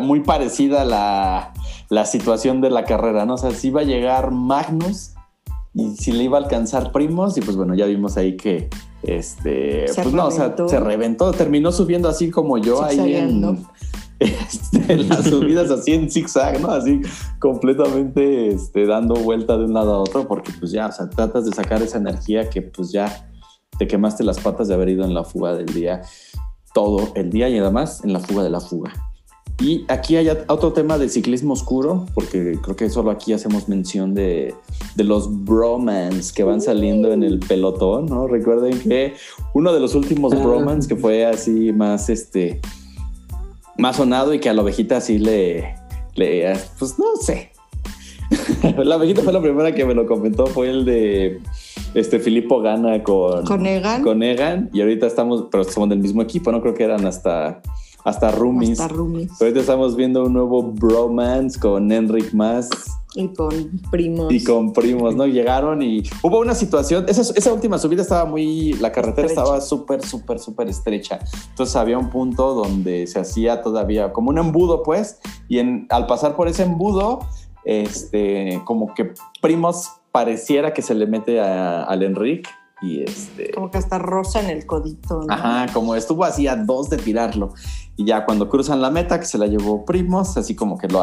muy 0.00 0.20
parecida 0.20 0.86
la, 0.86 1.52
la, 1.90 2.06
situación 2.06 2.62
de 2.62 2.70
la 2.70 2.84
carrera, 2.84 3.26
¿no? 3.26 3.34
O 3.34 3.38
sea, 3.38 3.50
si 3.50 3.68
iba 3.68 3.82
a 3.82 3.84
llegar 3.84 4.30
Magnus 4.30 5.15
y 5.76 5.94
si 5.94 6.12
le 6.12 6.24
iba 6.24 6.38
a 6.38 6.40
alcanzar 6.40 6.90
Primos, 6.90 7.36
y 7.36 7.42
pues 7.42 7.54
bueno, 7.54 7.74
ya 7.74 7.84
vimos 7.84 8.16
ahí 8.16 8.36
que 8.36 8.70
este, 9.02 9.84
pues 9.94 10.12
no, 10.12 10.28
o 10.28 10.30
sea, 10.30 10.54
se 10.66 10.80
reventó, 10.80 11.32
terminó 11.32 11.70
subiendo 11.70 12.08
así 12.08 12.30
como 12.30 12.56
yo 12.56 12.82
ahí 12.82 13.14
en, 13.14 13.58
este, 14.18 14.96
las 14.96 15.24
subidas 15.24 15.70
así 15.70 15.92
en 15.92 16.10
zigzag, 16.10 16.62
¿no? 16.62 16.70
Así 16.70 17.02
completamente 17.38 18.48
este, 18.48 18.86
dando 18.86 19.16
vuelta 19.16 19.58
de 19.58 19.66
un 19.66 19.74
lado 19.74 19.96
a 19.96 19.98
otro, 19.98 20.26
porque 20.26 20.50
pues 20.58 20.72
ya, 20.72 20.86
o 20.86 20.92
sea, 20.92 21.10
tratas 21.10 21.44
de 21.44 21.52
sacar 21.52 21.82
esa 21.82 21.98
energía 21.98 22.48
que 22.48 22.62
pues 22.62 22.90
ya 22.90 23.28
te 23.78 23.86
quemaste 23.86 24.24
las 24.24 24.40
patas 24.40 24.68
de 24.68 24.74
haber 24.74 24.88
ido 24.88 25.04
en 25.04 25.12
la 25.12 25.24
fuga 25.24 25.54
del 25.54 25.66
día 25.66 26.00
todo 26.72 27.12
el 27.14 27.28
día 27.28 27.50
y 27.50 27.58
además 27.58 28.02
en 28.02 28.14
la 28.14 28.20
fuga 28.20 28.42
de 28.42 28.50
la 28.50 28.60
fuga. 28.60 28.92
Y 29.58 29.86
aquí 29.88 30.16
hay 30.16 30.28
otro 30.28 30.74
tema 30.74 30.98
de 30.98 31.08
ciclismo 31.08 31.54
oscuro, 31.54 32.04
porque 32.14 32.58
creo 32.62 32.76
que 32.76 32.90
solo 32.90 33.10
aquí 33.10 33.32
hacemos 33.32 33.68
mención 33.68 34.14
de, 34.14 34.54
de 34.96 35.04
los 35.04 35.44
bromans 35.44 36.32
que 36.32 36.44
van 36.44 36.60
saliendo 36.60 37.10
en 37.12 37.22
el 37.22 37.38
pelotón, 37.38 38.04
¿no? 38.06 38.26
Recuerden 38.26 38.78
que 38.80 39.14
uno 39.54 39.72
de 39.72 39.80
los 39.80 39.94
últimos 39.94 40.38
bromans 40.42 40.86
que 40.86 40.96
fue 40.96 41.24
así 41.24 41.72
más, 41.72 42.10
este, 42.10 42.60
más 43.78 43.96
sonado 43.96 44.34
y 44.34 44.40
que 44.40 44.50
a 44.50 44.52
la 44.52 44.60
ovejita 44.60 44.98
así 44.98 45.18
le, 45.18 45.74
le 46.16 46.52
pues 46.78 46.98
no 46.98 47.16
sé. 47.18 47.52
la 48.76 48.96
ovejita 48.96 49.22
fue 49.22 49.32
la 49.32 49.40
primera 49.40 49.74
que 49.74 49.86
me 49.86 49.94
lo 49.94 50.04
comentó, 50.04 50.46
fue 50.48 50.68
el 50.68 50.84
de 50.84 51.40
este 51.94 52.18
Filippo 52.18 52.60
gana 52.60 53.02
con, 53.02 53.46
con 53.46 53.64
Egan. 53.64 54.02
Con 54.02 54.22
Egan. 54.22 54.68
Y 54.74 54.82
ahorita 54.82 55.06
estamos, 55.06 55.46
pero 55.50 55.64
somos 55.64 55.88
del 55.88 56.00
mismo 56.00 56.20
equipo, 56.20 56.52
no 56.52 56.60
creo 56.60 56.74
que 56.74 56.84
eran 56.84 57.06
hasta 57.06 57.62
hasta 58.06 58.30
Roomies. 58.30 58.78
Hasta 58.78 58.94
Roomies. 58.94 59.32
Pero 59.36 59.48
ahorita 59.48 59.60
estamos 59.60 59.96
viendo 59.96 60.24
un 60.24 60.32
nuevo 60.32 60.62
bromance 60.62 61.58
con 61.58 61.90
Enric 61.90 62.32
Más. 62.32 62.70
Y 63.16 63.28
con 63.28 63.80
primos. 63.90 64.32
Y 64.32 64.44
con 64.44 64.72
primos, 64.72 65.16
¿no? 65.16 65.26
Llegaron 65.26 65.82
y 65.82 66.04
hubo 66.22 66.38
una 66.38 66.54
situación, 66.54 67.06
esa, 67.08 67.22
esa 67.34 67.52
última 67.52 67.78
subida 67.78 68.02
estaba 68.02 68.24
muy, 68.24 68.74
la 68.74 68.92
carretera 68.92 69.26
estaba 69.26 69.60
súper, 69.60 70.04
súper, 70.04 70.38
súper 70.38 70.68
estrecha. 70.68 71.18
Entonces 71.48 71.74
había 71.74 71.98
un 71.98 72.10
punto 72.10 72.54
donde 72.54 73.08
se 73.08 73.18
hacía 73.18 73.60
todavía 73.60 74.12
como 74.12 74.30
un 74.30 74.38
embudo, 74.38 74.84
pues, 74.84 75.18
y 75.48 75.58
en, 75.58 75.88
al 75.90 76.06
pasar 76.06 76.36
por 76.36 76.46
ese 76.46 76.62
embudo, 76.62 77.20
este, 77.64 78.62
como 78.66 78.94
que 78.94 79.14
primos 79.42 79.90
pareciera 80.12 80.72
que 80.72 80.82
se 80.82 80.94
le 80.94 81.06
mete 81.06 81.40
al 81.40 82.02
Enrique 82.04 82.48
y 82.82 83.02
este... 83.02 83.50
Como 83.52 83.70
que 83.70 83.78
hasta 83.78 83.98
rosa 83.98 84.40
en 84.40 84.50
el 84.50 84.66
codito. 84.66 85.22
¿no? 85.22 85.32
Ajá, 85.32 85.72
como 85.72 85.94
estuvo 85.94 86.24
así 86.24 86.46
a 86.46 86.56
dos 86.56 86.90
de 86.90 86.98
tirarlo. 86.98 87.54
Y 87.98 88.04
ya 88.04 88.26
cuando 88.26 88.48
cruzan 88.50 88.82
la 88.82 88.90
meta, 88.90 89.18
que 89.18 89.26
se 89.26 89.38
la 89.38 89.46
llevó 89.46 89.84
Primos, 89.86 90.36
así 90.36 90.54
como 90.54 90.76
que 90.76 90.88
lo... 90.88 91.02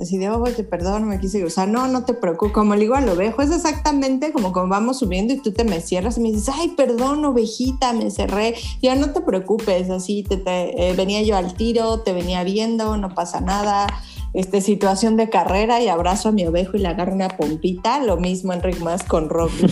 Así 0.00 0.18
de, 0.18 0.30
oh, 0.30 0.44
te 0.44 0.62
perdón, 0.62 1.04
me 1.04 1.18
quise 1.18 1.48
sea, 1.50 1.66
No, 1.66 1.88
no 1.88 2.04
te 2.04 2.14
preocupes. 2.14 2.52
Como 2.52 2.74
le 2.74 2.82
digo 2.82 2.94
a 2.94 3.00
lo 3.00 3.12
ovejo, 3.12 3.42
es 3.42 3.50
exactamente 3.50 4.32
como 4.32 4.52
cuando 4.52 4.70
vamos 4.70 5.00
subiendo 5.00 5.34
y 5.34 5.38
tú 5.38 5.52
te 5.52 5.64
me 5.64 5.80
cierras 5.80 6.18
y 6.18 6.20
me 6.20 6.30
dices, 6.30 6.54
ay, 6.54 6.70
perdón, 6.76 7.24
ovejita, 7.24 7.92
me 7.92 8.10
cerré. 8.10 8.54
Ya 8.80 8.94
no 8.94 9.10
te 9.12 9.20
preocupes, 9.20 9.90
así 9.90 10.22
te, 10.22 10.42
eh, 10.46 10.94
venía 10.94 11.22
yo 11.22 11.36
al 11.36 11.54
tiro, 11.54 12.00
te 12.00 12.12
venía 12.12 12.44
viendo, 12.44 12.96
no 12.96 13.14
pasa 13.14 13.40
nada 13.40 13.86
este, 14.34 14.60
situación 14.60 15.16
de 15.16 15.28
carrera 15.28 15.80
y 15.80 15.88
abrazo 15.88 16.30
a 16.30 16.32
mi 16.32 16.46
ovejo 16.46 16.76
y 16.76 16.80
le 16.80 16.88
agarro 16.88 17.12
una 17.12 17.28
pompita, 17.28 18.02
lo 18.02 18.16
mismo 18.16 18.52
Enric 18.52 18.80
más 18.80 19.04
con 19.04 19.28
Rock. 19.28 19.52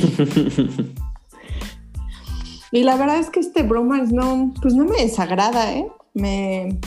y 2.73 2.83
la 2.83 2.97
verdad 2.97 3.19
es 3.19 3.31
que 3.31 3.41
este 3.41 3.63
bromance 3.63 4.13
no, 4.13 4.53
pues 4.61 4.75
no 4.75 4.85
me 4.85 4.97
desagrada, 4.97 5.73
¿eh? 5.73 5.87
Me, 6.21 6.79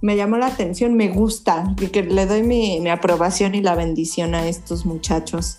me 0.00 0.16
llamó 0.16 0.38
la 0.38 0.46
atención, 0.46 0.94
me 0.94 1.08
gusta, 1.08 1.74
y 1.80 1.88
que 1.88 2.02
le 2.02 2.26
doy 2.26 2.42
mi, 2.42 2.80
mi, 2.80 2.90
aprobación 2.90 3.54
y 3.54 3.60
la 3.60 3.74
bendición 3.74 4.34
a 4.34 4.46
estos 4.46 4.86
muchachos. 4.86 5.58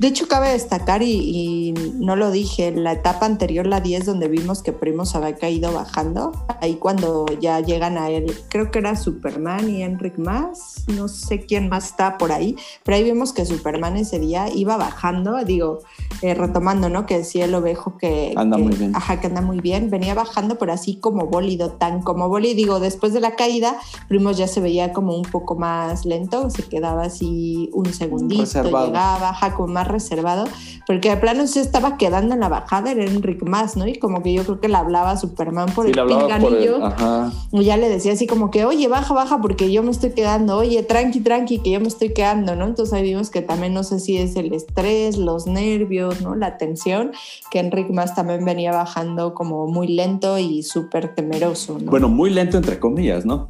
De 0.00 0.08
hecho, 0.08 0.28
cabe 0.28 0.48
destacar, 0.48 1.02
y, 1.02 1.12
y, 1.12 1.72
no 1.98 2.16
lo 2.16 2.30
dije, 2.30 2.68
en 2.68 2.84
la 2.84 2.92
etapa 2.92 3.26
anterior, 3.26 3.66
la 3.66 3.82
10, 3.82 4.06
donde 4.06 4.28
vimos 4.28 4.62
que 4.62 4.72
Primos 4.72 5.14
había 5.14 5.36
caído 5.36 5.74
bajando, 5.74 6.32
ahí 6.62 6.76
cuando 6.76 7.26
ya 7.38 7.60
llegan 7.60 7.98
a 7.98 8.08
él, 8.08 8.34
creo 8.48 8.70
que 8.70 8.78
era 8.78 8.96
Superman 8.96 9.68
y 9.68 9.82
Enric 9.82 10.16
más, 10.16 10.86
no 10.88 11.06
sé 11.06 11.44
quién 11.44 11.68
más 11.68 11.88
está 11.88 12.16
por 12.16 12.32
ahí, 12.32 12.56
pero 12.82 12.96
ahí 12.96 13.04
vimos 13.04 13.34
que 13.34 13.44
Superman 13.44 13.98
ese 13.98 14.18
día 14.18 14.48
iba 14.48 14.78
bajando, 14.78 15.44
digo, 15.44 15.80
eh, 16.22 16.32
retomando, 16.32 16.88
¿no? 16.88 17.04
Que 17.04 17.18
decía 17.18 17.44
el 17.44 17.54
ovejo 17.54 17.98
que... 17.98 18.32
Anda 18.38 18.56
que, 18.56 18.62
muy 18.62 18.76
bien. 18.76 18.96
Ajá, 18.96 19.20
que 19.20 19.26
anda 19.26 19.42
muy 19.42 19.60
bien, 19.60 19.90
venía 19.90 20.14
bajando, 20.14 20.56
pero 20.56 20.72
así 20.72 20.96
como 20.96 21.26
bólido, 21.26 21.72
tan 21.72 22.00
como 22.00 22.30
bólido, 22.30 22.56
digo, 22.56 22.80
después 22.80 23.12
de 23.12 23.20
la 23.20 23.36
caída, 23.36 23.76
Primos 24.08 24.38
ya 24.38 24.48
se 24.48 24.62
veía 24.62 24.94
como 24.94 25.14
un 25.14 25.24
poco 25.24 25.56
más 25.56 26.06
lento, 26.06 26.48
se 26.48 26.62
quedaba 26.62 27.02
así 27.02 27.68
un 27.74 27.92
segundito, 27.92 28.40
Reservado. 28.40 28.86
llegaba, 28.86 29.28
ajá, 29.28 29.54
como 29.54 29.74
más 29.74 29.89
reservado, 29.90 30.44
porque 30.86 31.10
de 31.10 31.16
plano 31.16 31.46
se 31.46 31.60
estaba 31.60 31.96
quedando 31.96 32.34
en 32.34 32.40
la 32.40 32.48
bajada, 32.48 32.90
era 32.92 33.04
Enric 33.04 33.42
más, 33.42 33.76
¿no? 33.76 33.86
Y 33.86 33.98
como 33.98 34.22
que 34.22 34.32
yo 34.32 34.44
creo 34.44 34.60
que 34.60 34.68
le 34.68 34.76
hablaba 34.76 35.12
a 35.12 35.16
Superman 35.16 35.68
por 35.74 35.86
Sí, 35.86 35.92
el 35.98 36.06
pinganillo. 36.06 36.84
Ajá. 36.84 37.32
Y 37.52 37.64
ya 37.64 37.76
le 37.76 37.88
decía 37.88 38.12
así 38.12 38.26
como 38.26 38.50
que, 38.50 38.64
oye, 38.64 38.88
baja, 38.88 39.14
baja, 39.14 39.40
porque 39.40 39.70
yo 39.72 39.82
me 39.82 39.90
estoy 39.90 40.10
quedando, 40.10 40.56
oye, 40.56 40.82
tranqui, 40.82 41.20
tranqui, 41.20 41.58
que 41.58 41.70
yo 41.70 41.80
me 41.80 41.88
estoy 41.88 42.12
quedando, 42.12 42.56
¿no? 42.56 42.66
Entonces 42.66 42.92
ahí 42.94 43.02
vimos 43.02 43.30
que 43.30 43.42
también 43.42 43.74
no 43.74 43.84
sé 43.84 44.00
si 44.00 44.16
es 44.16 44.36
el 44.36 44.52
estrés, 44.52 45.16
los 45.16 45.46
nervios, 45.46 46.20
¿no? 46.22 46.34
La 46.34 46.56
tensión, 46.58 47.12
que 47.50 47.58
Enric 47.58 47.90
más 47.90 48.14
también 48.14 48.44
venía 48.44 48.72
bajando 48.72 49.34
como 49.34 49.66
muy 49.66 49.88
lento 49.88 50.38
y 50.38 50.62
súper 50.62 51.14
temeroso, 51.14 51.78
¿no? 51.78 51.90
Bueno, 51.90 52.08
muy 52.08 52.30
lento 52.30 52.56
entre 52.56 52.78
comillas, 52.78 53.24
¿no? 53.24 53.48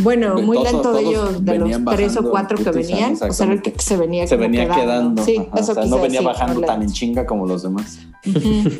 Bueno, 0.00 0.40
muy 0.40 0.56
todos- 0.56 0.72
lento 0.72 0.92
de 0.94 1.00
ellos, 1.02 1.44
de 1.44 1.58
los 1.58 1.84
tres 1.84 2.16
o 2.16 2.30
cuatro 2.30 2.56
que 2.56 2.70
venían, 2.70 3.12
o 3.20 3.32
sea, 3.32 3.52
el 3.52 3.60
que 3.60 3.74
se 3.78 3.96
venía, 3.96 4.26
Se 4.26 4.36
venía 4.36 4.68
quedando. 4.68 5.22
Sí, 5.22 5.36
ajá, 5.36 5.60
eso 5.60 5.72
o 5.72 5.74
sea, 5.74 5.84
no 5.84 5.96
venía 5.96 6.20
decir, 6.20 6.26
bajando 6.26 6.60
no 6.60 6.66
tan 6.66 6.82
en 6.82 6.90
chinga 6.90 7.26
como 7.26 7.46
los 7.46 7.62
demás. 7.62 7.98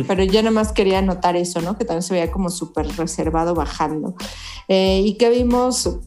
Pero 0.09 0.25
yo 0.25 0.41
nada 0.41 0.53
más 0.53 0.73
quería 0.73 1.03
notar 1.03 1.37
eso, 1.37 1.61
¿no? 1.61 1.77
Que 1.77 1.85
también 1.85 2.03
se 2.03 2.15
veía 2.15 2.31
como 2.31 2.49
súper 2.49 2.87
reservado 2.97 3.55
bajando. 3.55 4.15
Eh, 4.69 5.03
y 5.05 5.15
que 5.15 5.29
vimos 5.29 5.99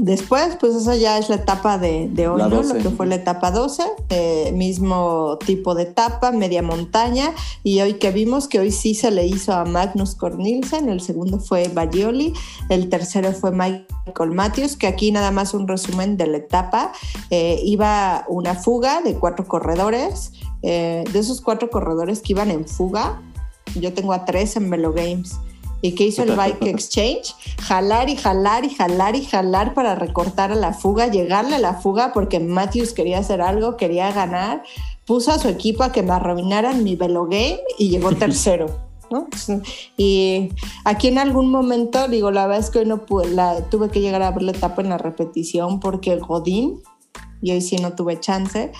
después, 0.00 0.56
pues 0.58 0.74
esa 0.74 0.96
ya 0.96 1.18
es 1.18 1.28
la 1.28 1.36
etapa 1.36 1.78
de, 1.78 2.08
de 2.10 2.28
hoy, 2.28 2.38
La 2.38 2.48
¿no? 2.48 2.56
12. 2.56 2.74
Lo 2.74 2.82
que 2.82 2.96
fue 2.96 3.06
la 3.06 3.14
etapa 3.16 3.50
12, 3.50 3.82
eh, 4.08 4.52
mismo 4.52 5.38
tipo 5.44 5.74
de 5.74 5.84
etapa, 5.84 6.32
media 6.32 6.62
montaña. 6.62 7.32
Y 7.62 7.80
hoy 7.80 7.94
que 7.94 8.10
vimos 8.10 8.48
que 8.48 8.58
hoy 8.58 8.72
sí 8.72 8.94
se 8.94 9.10
le 9.10 9.26
hizo 9.26 9.52
a 9.52 9.64
Magnus 9.64 10.14
Cornilsen, 10.14 10.88
el 10.88 11.00
segundo 11.00 11.38
fue 11.38 11.68
Bagioli, 11.68 12.32
el 12.68 12.88
tercero 12.88 13.32
fue 13.32 13.50
Michael 13.52 14.30
Matthews, 14.32 14.76
que 14.76 14.86
aquí 14.86 15.12
nada 15.12 15.30
más 15.30 15.54
un 15.54 15.68
resumen 15.68 16.16
de 16.16 16.26
la 16.26 16.38
etapa. 16.38 16.92
Eh, 17.30 17.60
iba 17.64 18.24
una 18.28 18.54
fuga 18.54 19.02
de 19.02 19.14
cuatro 19.14 19.46
corredores. 19.46 20.32
Eh, 20.62 21.04
de 21.10 21.18
esos 21.18 21.40
cuatro 21.40 21.70
corredores 21.70 22.20
que 22.20 22.34
iban 22.34 22.50
en 22.50 22.66
fuga, 22.66 23.22
yo 23.74 23.94
tengo 23.94 24.12
a 24.12 24.24
tres 24.24 24.56
en 24.56 24.68
Velo 24.68 24.92
Games. 24.92 25.36
¿Y 25.82 25.92
qué 25.92 26.06
hizo 26.06 26.22
el 26.22 26.36
Bike 26.36 26.66
Exchange? 26.66 27.34
Jalar 27.62 28.08
y 28.08 28.16
jalar 28.16 28.64
y 28.64 28.70
jalar 28.70 29.16
y 29.16 29.24
jalar 29.24 29.74
para 29.74 29.94
recortar 29.94 30.52
a 30.52 30.54
la 30.54 30.72
fuga, 30.72 31.08
llegarle 31.08 31.56
a 31.56 31.58
la 31.58 31.74
fuga 31.74 32.12
porque 32.12 32.40
Matthews 32.40 32.92
quería 32.92 33.18
hacer 33.18 33.40
algo, 33.40 33.76
quería 33.76 34.12
ganar. 34.12 34.62
Puso 35.06 35.32
a 35.32 35.38
su 35.38 35.48
equipo 35.48 35.82
a 35.82 35.92
que 35.92 36.02
me 36.02 36.12
arruinaran 36.12 36.84
mi 36.84 36.96
Velo 36.96 37.24
Game 37.24 37.60
y 37.78 37.88
llegó 37.88 38.12
tercero. 38.16 38.90
¿no? 39.10 39.26
Y 39.96 40.50
aquí 40.84 41.08
en 41.08 41.18
algún 41.18 41.50
momento, 41.50 42.06
digo, 42.08 42.30
la 42.30 42.46
verdad 42.46 42.64
es 42.64 42.70
que 42.70 42.80
hoy 42.80 42.86
no 42.86 43.06
pude, 43.06 43.30
la, 43.30 43.68
tuve 43.68 43.90
que 43.90 44.00
llegar 44.00 44.22
a 44.22 44.30
ver 44.30 44.42
la 44.42 44.52
etapa 44.52 44.82
en 44.82 44.88
la 44.88 44.98
repetición 44.98 45.80
porque 45.80 46.16
Godín, 46.16 46.80
y 47.42 47.52
hoy 47.52 47.60
sí 47.60 47.76
no 47.76 47.94
tuve 47.94 48.20
chance, 48.20 48.70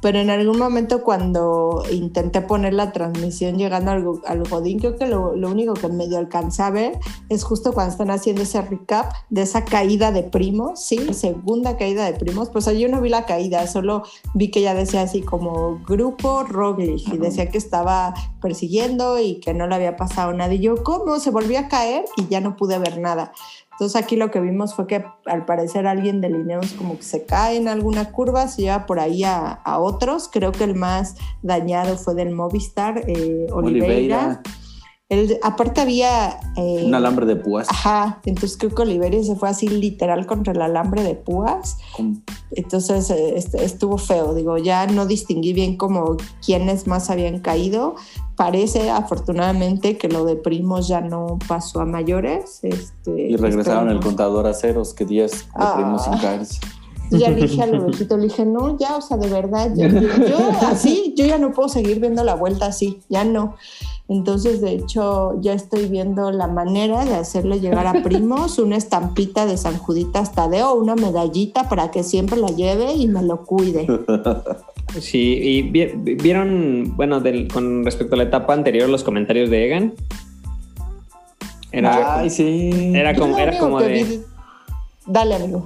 pero 0.00 0.18
en 0.18 0.30
algún 0.30 0.58
momento 0.58 1.02
cuando 1.02 1.82
intenté 1.90 2.40
poner 2.40 2.74
la 2.74 2.92
transmisión 2.92 3.58
llegando 3.58 3.90
al, 3.90 4.04
al 4.26 4.48
Godín, 4.48 4.78
creo 4.78 4.96
que 4.96 5.06
lo, 5.06 5.34
lo, 5.34 5.50
único 5.50 5.74
que 5.74 5.88
medio 5.88 6.18
alcancé 6.18 6.62
a 6.62 6.70
ver 6.70 6.98
es 7.28 7.44
justo 7.44 7.72
cuando 7.72 7.92
están 7.92 8.10
haciendo 8.10 8.42
ese 8.42 8.62
recap 8.62 9.12
de 9.30 9.42
esa 9.42 9.64
caída 9.64 10.12
de 10.12 10.22
primos, 10.22 10.84
sí, 10.84 11.12
segunda 11.14 11.76
caída 11.76 12.04
de 12.04 12.14
primos, 12.14 12.50
pues 12.50 12.66
yo 12.78 12.88
no 12.88 13.00
vi 13.00 13.08
la 13.08 13.26
caída, 13.26 13.66
solo 13.66 14.02
vi 14.34 14.50
que 14.50 14.60
ya 14.60 14.74
decía 14.74 15.02
así 15.02 15.22
como 15.22 15.80
grupo 15.86 16.44
Roglic 16.44 17.12
y 17.12 17.18
decía 17.18 17.50
que 17.50 17.58
estaba 17.58 18.14
persiguiendo 18.40 19.18
y 19.18 19.40
que 19.40 19.54
no 19.54 19.66
le 19.66 19.74
había 19.74 19.96
pasado 19.96 20.32
nada. 20.32 20.54
Y 20.54 20.60
yo, 20.60 20.82
¿cómo? 20.82 21.18
Se 21.18 21.30
volvió 21.30 21.58
a 21.58 21.68
caer 21.68 22.04
y 22.16 22.26
ya 22.28 22.40
no 22.40 22.56
pude 22.56 22.78
ver 22.78 22.98
nada. 22.98 23.32
Entonces 23.78 24.02
aquí 24.02 24.16
lo 24.16 24.32
que 24.32 24.40
vimos 24.40 24.74
fue 24.74 24.88
que 24.88 25.04
al 25.26 25.44
parecer 25.44 25.86
alguien 25.86 26.20
de 26.20 26.30
Lineos 26.30 26.72
como 26.72 26.96
que 26.96 27.04
se 27.04 27.24
cae 27.24 27.56
en 27.56 27.68
alguna 27.68 28.10
curva, 28.10 28.48
se 28.48 28.62
lleva 28.62 28.86
por 28.86 28.98
ahí 28.98 29.22
a, 29.22 29.52
a 29.52 29.78
otros. 29.78 30.28
Creo 30.32 30.50
que 30.50 30.64
el 30.64 30.74
más 30.74 31.14
dañado 31.42 31.96
fue 31.96 32.16
del 32.16 32.34
Movistar, 32.34 33.04
eh, 33.06 33.46
Oliveira. 33.52 33.86
Oliveira. 33.86 34.42
Aparte 35.42 35.80
había... 35.80 36.38
Eh, 36.56 36.82
Un 36.84 36.94
alambre 36.94 37.24
de 37.24 37.36
púas. 37.36 37.66
Ajá, 37.70 38.20
entonces 38.26 38.58
creo 38.58 38.74
que 38.74 38.82
Oliveira 38.82 39.22
se 39.22 39.36
fue 39.36 39.48
así 39.48 39.66
literal 39.66 40.26
contra 40.26 40.52
el 40.52 40.60
alambre 40.60 41.02
de 41.02 41.14
púas. 41.14 41.78
¿Cómo? 41.96 42.18
Entonces 42.50 43.08
eh, 43.10 43.34
estuvo 43.36 43.96
feo, 43.96 44.34
digo, 44.34 44.58
ya 44.58 44.86
no 44.86 45.06
distinguí 45.06 45.54
bien 45.54 45.78
como 45.78 46.18
quiénes 46.44 46.86
más 46.86 47.08
habían 47.08 47.38
caído. 47.38 47.96
Parece 48.36 48.90
afortunadamente 48.90 49.96
que 49.96 50.08
lo 50.08 50.26
de 50.26 50.36
primos 50.36 50.88
ya 50.88 51.00
no 51.00 51.38
pasó 51.48 51.80
a 51.80 51.86
mayores. 51.86 52.60
Este, 52.62 53.30
y 53.30 53.36
regresaron 53.36 53.88
el 53.88 54.00
contador 54.00 54.46
a 54.46 54.52
ceros, 54.52 54.92
que 54.92 55.06
10 55.06 55.30
de 55.32 55.38
ah. 55.54 55.74
primos 55.74 56.04
sin 56.04 56.18
caerse. 56.18 56.60
Ya 57.10 57.30
le 57.30 57.46
dije 57.46 57.62
al 57.62 57.74
ovejito, 57.74 58.18
le 58.18 58.24
dije, 58.24 58.44
no, 58.44 58.76
ya, 58.76 58.96
o 58.96 59.00
sea, 59.00 59.16
de 59.16 59.28
verdad, 59.28 59.70
ya, 59.74 59.88
yo 59.88 60.38
así, 60.66 61.14
yo 61.16 61.24
ya 61.24 61.38
no 61.38 61.52
puedo 61.52 61.70
seguir 61.70 62.00
viendo 62.00 62.22
la 62.22 62.34
vuelta 62.34 62.66
así, 62.66 63.00
ya 63.08 63.24
no. 63.24 63.56
Entonces, 64.08 64.62
de 64.62 64.72
hecho, 64.72 65.38
ya 65.40 65.52
estoy 65.52 65.86
viendo 65.86 66.30
la 66.30 66.46
manera 66.46 67.04
de 67.04 67.14
hacerle 67.14 67.60
llegar 67.60 67.86
a 67.86 68.02
primos 68.02 68.58
una 68.58 68.76
estampita 68.76 69.44
de 69.44 69.58
San 69.58 69.76
Juditas 69.76 70.34
Tadeo, 70.34 70.74
una 70.74 70.94
medallita 70.94 71.68
para 71.68 71.90
que 71.90 72.02
siempre 72.02 72.38
la 72.38 72.48
lleve 72.48 72.94
y 72.94 73.06
me 73.06 73.22
lo 73.22 73.44
cuide. 73.44 73.86
Sí, 75.00 75.38
y 75.42 75.62
vieron, 76.14 76.94
bueno, 76.96 77.20
del, 77.20 77.46
con 77.48 77.84
respecto 77.84 78.14
a 78.14 78.18
la 78.18 78.24
etapa 78.24 78.54
anterior, 78.54 78.88
los 78.88 79.04
comentarios 79.04 79.50
de 79.50 79.66
Egan. 79.66 79.94
Era, 81.70 82.20
Ay, 82.20 82.30
sí. 82.30 82.70
Era 82.94 83.14
como, 83.14 83.36
era 83.36 83.58
como 83.58 83.80
de. 83.80 84.04
Vi... 84.04 84.20
Dale, 85.06 85.34
amigo 85.34 85.62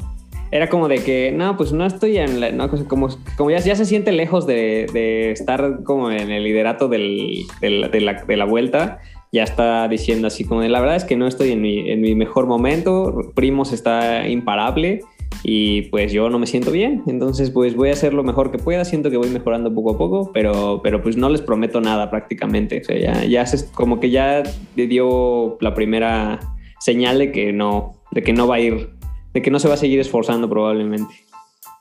era 0.53 0.69
como 0.69 0.87
de 0.87 0.99
que, 0.99 1.33
no, 1.33 1.57
pues 1.57 1.73
no 1.73 1.87
estoy 1.87 2.19
en 2.19 2.38
la, 2.38 2.53
no, 2.53 2.69
como, 2.87 3.09
como 3.38 3.51
ya, 3.51 3.59
ya, 3.59 3.75
se 3.75 3.87
siente 3.87 4.12
lejos 4.12 4.47
de, 4.47 4.87
de, 4.93 5.33
estar 5.33 5.83
como 5.83 6.11
en 6.11 6.31
el 6.31 6.45
liderato 6.45 6.88
del, 6.88 7.45
de, 7.62 7.71
la, 7.71 7.88
de, 8.23 8.37
la, 8.37 8.45
vuelta, 8.45 9.01
ya 9.33 9.45
está 9.45 9.88
diciendo 9.88 10.27
así 10.27 10.45
como 10.45 10.61
de, 10.61 10.69
la 10.69 10.81
verdad 10.81 10.97
es 10.97 11.05
que 11.05 11.17
no 11.17 11.27
estoy 11.27 11.53
en 11.53 11.62
mi, 11.62 11.91
en 11.91 12.03
mi 12.03 12.15
mejor 12.15 12.47
momento, 12.47 13.33
Primos 13.35 13.73
está 13.73 14.29
imparable 14.29 15.01
y 15.43 15.83
pues 15.88 16.12
yo 16.12 16.29
no 16.29 16.38
me 16.38 16.47
siento 16.47 16.71
bien, 16.71 17.03
entonces 17.07 17.49
pues 17.49 17.75
voy 17.75 17.88
a 17.88 17.93
hacer 17.93 18.12
lo 18.12 18.23
mejor 18.23 18.51
que 18.51 18.59
pueda, 18.59 18.85
siento 18.85 19.09
que 19.09 19.17
voy 19.17 19.31
mejorando 19.31 19.75
poco 19.75 19.93
a 19.93 19.99
poco, 19.99 20.33
pero, 20.35 20.81
pero 20.83 21.03
pues 21.03 21.17
no 21.17 21.31
les 21.31 21.41
prometo 21.41 21.81
nada 21.81 22.11
prácticamente, 22.11 22.83
o 22.83 22.85
sea, 22.85 22.99
ya, 22.99 23.25
ya 23.25 23.47
se, 23.47 23.73
como 23.73 24.01
que 24.01 24.11
ya 24.11 24.43
dio 24.77 25.57
la 25.62 25.73
primera 25.73 26.41
señal 26.79 27.19
de 27.21 27.33
que 27.33 27.55
no, 27.55 27.95
de 28.11 28.23
que 28.23 28.35
no 28.35 28.47
va 28.47 28.57
a 28.57 28.61
ir 28.61 29.02
de 29.33 29.42
que 29.42 29.51
no 29.51 29.59
se 29.59 29.68
va 29.68 29.75
a 29.75 29.79
seguir 29.79 30.01
esforzando 30.01 30.49
probablemente. 30.49 31.14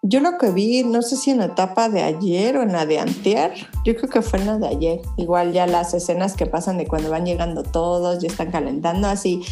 Yo 0.04 0.20
lo 0.20 0.40
que 0.40 0.50
vi, 0.50 0.84
no 0.84 1.04
sé 1.04 1.16
si 1.16 1.30
en 1.30 1.38
la 1.38 1.46
etapa 1.46 1.88
de 1.88 2.02
ayer 2.02 2.58
o 2.58 2.64
en 2.64 2.72
la 2.72 2.88
de 2.88 2.98
antier, 2.98 3.54
yo 3.86 3.96
creo 3.96 4.10
que 4.10 4.24
fue 4.24 4.40
en 4.40 4.48
la 4.48 4.58
de 4.58 4.68
ayer. 4.68 5.02
Igual 5.16 5.54
ya 5.54 5.68
las 5.68 5.94
escenas 5.94 6.36
que 6.36 6.48
pasan 6.48 6.80
de 6.80 6.88
cuando 6.88 7.12
van 7.12 7.26
llegando 7.26 7.62
todos, 7.62 8.18
ya 8.18 8.28
están 8.28 8.50
calentando 8.50 9.08
así. 9.08 9.44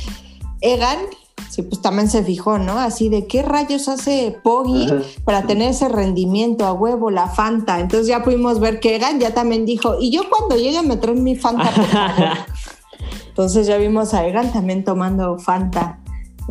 Egan, 0.62 0.98
sí, 1.52 1.62
pues 1.62 1.84
también 1.84 2.10
se 2.10 2.24
fijó, 2.24 2.58
¿no? 2.58 2.80
Así 2.80 3.10
de 3.10 3.28
qué 3.28 3.44
rayos 3.44 3.88
hace 3.88 4.40
Poggy 4.44 4.88
para 5.24 5.44
tener 5.44 5.70
ese 5.70 5.88
rendimiento 5.88 6.66
a 6.66 6.74
huevo, 6.74 7.12
la 7.12 7.28
Fanta. 7.28 7.80
Entonces 7.80 8.08
ya 8.08 8.24
pudimos 8.24 8.60
ver 8.60 8.80
que 8.80 8.96
Egan 8.96 9.20
ya 9.20 9.36
también 9.36 9.68
dijo, 9.68 9.98
y 10.00 10.10
yo 10.10 10.24
cuando 10.32 10.56
llegue 10.56 10.82
me 10.82 10.98
traen 10.98 11.24
mi 11.24 11.36
Fanta, 11.36 11.70
por 11.70 11.86
favor. 11.86 12.38
Entonces 13.28 13.68
ya 13.68 13.78
vimos 13.78 14.16
a 14.16 14.26
Egan 14.26 14.52
también 14.52 14.84
tomando 14.84 15.38
Fanta. 15.38 16.00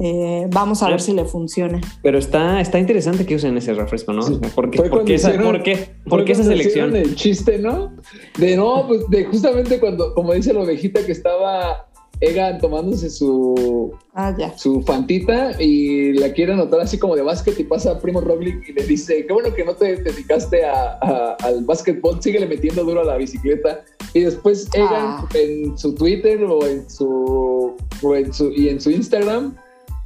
Eh, 0.02 0.46
vamos 0.50 0.82
a 0.82 0.88
ver 0.88 1.00
si 1.00 1.12
le 1.12 1.24
funciona. 1.24 1.80
Pero 2.02 2.18
está, 2.18 2.60
está 2.60 2.78
interesante 2.78 3.26
que 3.26 3.34
usen 3.34 3.56
ese 3.56 3.74
refresco, 3.74 4.12
¿no? 4.12 4.22
Sí. 4.22 4.38
¿Por 4.54 4.70
qué, 4.70 4.82
por 4.82 5.04
qué 5.04 5.14
esa, 5.14 5.30
hicieron, 5.30 5.52
¿por 5.52 5.62
qué, 5.62 5.90
¿por 6.08 6.24
qué 6.24 6.32
esa 6.32 6.44
selección? 6.44 6.94
El 6.94 7.14
chiste, 7.14 7.58
¿no? 7.58 7.92
De 8.38 8.56
no, 8.56 8.86
pues 8.86 9.08
de 9.08 9.24
justamente 9.24 9.80
cuando, 9.80 10.14
como 10.14 10.32
dice 10.34 10.52
la 10.52 10.60
ovejita, 10.60 11.04
que 11.04 11.12
estaba 11.12 11.84
Egan 12.20 12.58
tomándose 12.58 13.10
su, 13.10 13.92
ah, 14.14 14.34
ya. 14.36 14.56
su 14.58 14.82
fantita 14.82 15.52
y 15.62 16.14
la 16.14 16.32
quiere 16.32 16.52
anotar 16.52 16.80
así 16.80 16.98
como 16.98 17.14
de 17.14 17.22
básquet 17.22 17.58
y 17.60 17.62
pasa 17.62 17.92
a 17.92 18.00
Primo 18.00 18.20
Roglic 18.20 18.68
y 18.68 18.72
le 18.72 18.84
dice, 18.84 19.24
qué 19.24 19.32
bueno 19.32 19.54
que 19.54 19.64
no 19.64 19.74
te 19.74 19.96
dedicaste 20.02 20.64
a, 20.64 20.98
a, 21.00 21.36
al 21.44 21.64
básquetbol, 21.64 22.20
síguele 22.20 22.46
metiendo 22.48 22.82
duro 22.82 23.02
a 23.02 23.04
la 23.04 23.16
bicicleta. 23.16 23.84
Y 24.14 24.20
después 24.22 24.68
Egan 24.74 24.88
Ah. 24.90 25.28
en 25.34 25.78
su 25.78 25.94
Twitter 25.94 26.42
o 26.42 26.66
en 26.66 26.90
su, 26.90 27.76
o 28.02 28.16
en 28.16 28.32
su 28.32 28.50
y 28.50 28.68
en 28.68 28.80
su 28.80 28.90
Instagram 28.90 29.54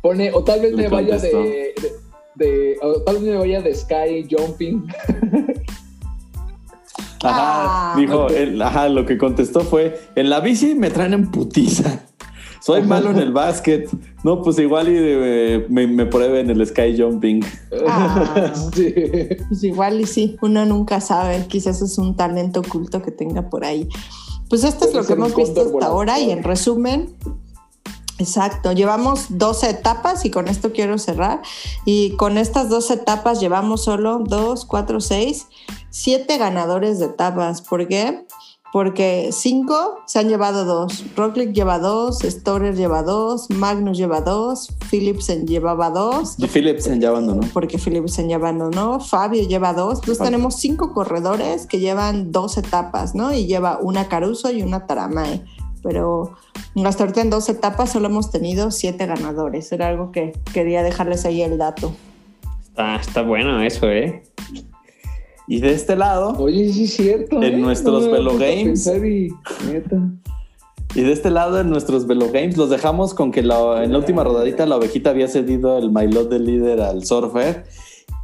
pone, 0.03 0.31
o 0.33 0.45
tal 0.45 0.61
vez 0.61 0.75
me 0.75 0.89
vaya 0.89 1.17
de, 1.17 1.31
contestó. 1.31 1.39
de, 1.43 1.75
de- 2.35 2.77
o 2.83 3.01
tal 3.03 3.15
vez 3.17 3.25
me 3.25 3.37
vaya 3.39 3.63
de 3.63 3.75
Sky 3.75 4.27
Jumping. 4.31 4.87
Ajá, 7.25 7.93
Ah. 7.93 7.95
dijo, 7.97 8.27
él- 8.29 8.61
ajá, 8.61 8.89
lo 8.89 9.07
que 9.07 9.17
contestó 9.17 9.61
fue, 9.61 9.99
en 10.17 10.29
la 10.29 10.41
bici 10.41 10.75
me 10.75 10.91
traen 10.91 11.13
en 11.15 11.31
putiza. 11.31 12.01
Soy 12.61 12.83
malo 12.83 13.11
en 13.11 13.19
el 13.19 13.33
básquet. 13.33 13.89
No, 14.23 14.41
pues 14.43 14.57
igual 14.61 14.89
y 14.89 14.95
eh, 14.97 15.67
me, 15.69 15.87
me 15.89 16.07
pruebe 16.07 16.41
en 16.41 16.51
el 16.51 16.65
sky 16.67 16.97
jumping. 17.01 17.45
Ah. 17.89 18.53
Sí. 18.75 18.95
Pues 19.49 19.65
igual 19.65 20.01
y 20.01 20.07
sí, 20.07 20.37
uno 20.43 20.65
nunca 20.65 21.01
sabe, 21.01 21.45
quizás 21.49 21.83
es 21.83 21.99
un 21.99 22.17
talento 22.17 22.61
oculto 22.61 23.03
que 23.03 23.11
tenga 23.11 23.49
por 23.51 23.65
ahí. 23.65 23.89
Pues 24.49 24.63
esto 24.65 24.85
es 24.85 24.91
Puede 24.93 25.03
lo 25.03 25.07
que 25.07 25.13
hemos 25.15 25.35
visto 25.35 25.61
hasta 25.63 25.87
ahora 25.87 26.21
y 26.21 26.31
en 26.31 26.43
resumen, 26.45 27.15
exacto, 28.23 28.73
llevamos 28.73 29.27
12 29.29 29.69
etapas 29.71 30.25
y 30.25 30.31
con 30.31 30.49
esto 30.49 30.73
quiero 30.73 30.99
cerrar. 30.99 31.43
Y 31.85 32.17
con 32.17 32.39
estas 32.39 32.69
12 32.69 32.95
etapas 32.95 33.41
llevamos 33.41 33.85
solo 33.85 34.21
2, 34.25 34.65
4, 34.65 35.01
6, 35.01 35.47
7 35.91 36.39
ganadores 36.39 36.99
de 36.99 37.07
etapas. 37.07 37.61
¿Por 37.63 37.87
qué? 37.89 38.27
Porque 38.73 39.29
5 39.33 39.99
se 40.07 40.19
han 40.19 40.31
llevado 40.31 40.65
2. 40.65 41.15
Roglic 41.15 41.53
lleva 41.53 41.79
2, 41.79 42.21
Storer 42.21 42.75
lleva 42.75 43.03
2, 43.03 43.51
Magnus 43.51 43.99
lleva 43.99 44.23
2, 44.23 44.69
Philipsen 44.89 45.47
llevaba 45.47 45.91
2 45.91 46.37
Y 46.39 46.47
Philipsen 46.47 46.99
ya 46.99 47.11
abandonó. 47.11 47.47
porque 47.53 47.77
Philipsen 47.77 48.31
ya 48.31 48.37
abandonó, 48.37 48.99
Fabio 48.99 49.47
lleva 49.47 49.75
dos, 49.75 49.97
entonces 49.99 50.17
Fabio. 50.17 50.31
tenemos 50.31 50.57
cinco 50.57 50.95
corredores 50.95 51.67
que 51.67 51.81
llevan 51.81 52.33
dos 52.33 52.57
etapas, 52.57 53.15
¿no? 53.15 53.35
Y 53.35 53.45
lleva 53.47 53.79
una 53.83 54.09
Caruso 54.09 54.51
y 54.51 54.63
una 54.63 54.87
Taramae, 54.87 55.45
pero 55.83 56.33
hasta 56.85 57.03
ahorita 57.05 57.21
en 57.23 57.31
dos 57.31 57.49
etapas 57.49 57.91
solo 57.93 58.07
hemos 58.09 58.31
tenido 58.31 58.71
siete 58.71 59.07
ganadores, 59.07 59.71
era 59.73 59.89
algo 59.89 60.13
que 60.13 60.33
quería 60.55 60.83
dejarles 60.83 61.25
ahí 61.25 61.43
el 61.43 61.59
dato. 61.59 61.93
Está, 62.69 62.97
está 62.97 63.23
bueno 63.23 63.61
eso, 63.63 63.91
¿eh? 63.91 64.23
Y 65.49 65.61
de 65.61 65.73
este 65.75 65.97
lado, 65.97 66.35
Oye, 66.39 66.73
sí 66.73 66.85
es 66.85 66.95
cierto. 66.95 67.37
En 67.43 67.55
¿eh? 67.55 67.57
nuestros 67.59 68.05
No 68.07 68.13
Velo 68.13 68.39
Games. 68.39 68.87
y 70.95 71.01
de 71.03 71.13
este 71.13 71.31
lado 71.31 71.59
en 71.61 71.69
nuestros 71.71 72.07
Velo 72.07 72.27
Games 72.31 72.57
los 72.57 72.71
dejamos 72.71 73.13
con 73.15 73.33
que 73.33 73.43
la- 73.43 73.83
en 73.83 73.93
la 73.93 73.99
última 73.99 74.23
rodadita 74.25 74.67
la 74.67 74.77
ovejita 74.77 75.11
había 75.11 75.27
cedido 75.29 75.79
el 75.79 75.91
mailot 75.91 76.31
de 76.31 76.39
líder 76.39 76.81
al 76.81 77.05
surfer. 77.05 77.65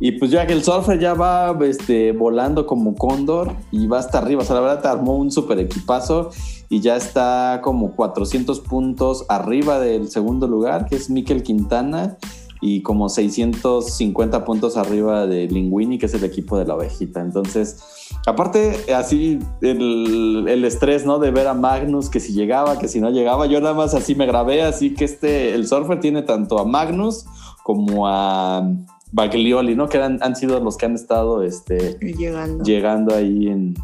Y 0.01 0.13
pues 0.13 0.31
ya 0.31 0.47
que 0.47 0.53
el 0.53 0.63
surfer 0.63 0.99
ya 0.99 1.15
va 1.15 1.57
este, 1.63 2.13
volando 2.13 2.67
como 2.67 2.95
cóndor 2.95 3.57
y 3.73 3.87
va 3.89 3.99
hasta 3.99 4.19
arriba. 4.19 4.43
O 4.43 4.45
sea, 4.45 4.55
la 4.55 4.61
verdad 4.61 4.83
te 4.83 4.89
armó 4.89 5.17
un 5.17 5.33
super 5.33 5.59
equipazo 5.59 6.31
y 6.69 6.81
ya 6.81 6.97
está 6.97 7.61
como 7.63 7.97
400 7.97 8.61
puntos 8.61 9.25
arriba 9.29 9.81
del 9.81 10.09
segundo 10.09 10.47
lugar, 10.47 10.87
que 10.87 10.97
es 10.97 11.11
Mikel 11.11 11.43
Quintana, 11.43 12.17
y 12.61 12.83
como 12.83 13.09
650 13.09 14.45
puntos 14.45 14.77
arriba 14.77 15.27
de 15.27 15.47
Linguini, 15.47 15.99
que 15.99 16.07
es 16.07 16.15
el 16.15 16.25
equipo 16.25 16.59
de 16.59 16.65
la 16.65 16.75
ovejita. 16.75 17.21
Entonces, 17.21 18.09
aparte, 18.27 18.93
así 18.95 19.39
el, 19.63 20.45
el 20.49 20.65
estrés, 20.65 21.07
¿no? 21.07 21.19
De 21.19 21.31
ver 21.31 21.47
a 21.47 21.55
Magnus, 21.55 22.09
que 22.09 22.21
si 22.21 22.33
llegaba, 22.33 22.79
que 22.79 22.89
si 22.89 23.01
no 23.01 23.11
llegaba, 23.11 23.47
yo 23.47 23.61
nada 23.61 23.75
más 23.75 23.95
así 23.95 24.15
me 24.15 24.27
grabé, 24.27 24.63
así 24.63 24.95
que 24.95 25.05
este, 25.05 25.55
el 25.55 25.67
surfer 25.67 26.01
tiene 26.01 26.23
tanto 26.23 26.59
a 26.59 26.65
Magnus 26.65 27.27
como 27.63 28.09
a 28.09 28.69
Baglioli, 29.13 29.75
¿no? 29.75 29.89
Que 29.89 29.99
han, 29.99 30.23
han 30.23 30.37
sido 30.37 30.61
los 30.61 30.77
que 30.77 30.87
han 30.87 30.95
estado 30.95 31.43
este, 31.43 31.99
Llegando. 32.01 32.65
llegando 32.65 33.15
ahí 33.15 33.49
en, 33.49 33.75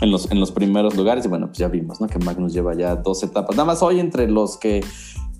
en, 0.00 0.10
los, 0.10 0.30
en 0.30 0.40
los 0.40 0.52
primeros 0.52 0.96
lugares. 0.96 1.24
Y 1.24 1.28
bueno, 1.28 1.46
pues 1.46 1.58
ya 1.58 1.68
vimos, 1.68 2.00
¿no? 2.00 2.06
Que 2.06 2.18
Magnus 2.18 2.52
lleva 2.52 2.74
ya 2.74 2.96
dos 2.96 3.22
etapas. 3.22 3.56
Nada 3.56 3.66
más 3.66 3.82
hoy 3.82 4.00
entre 4.00 4.28
los 4.28 4.56
que, 4.58 4.84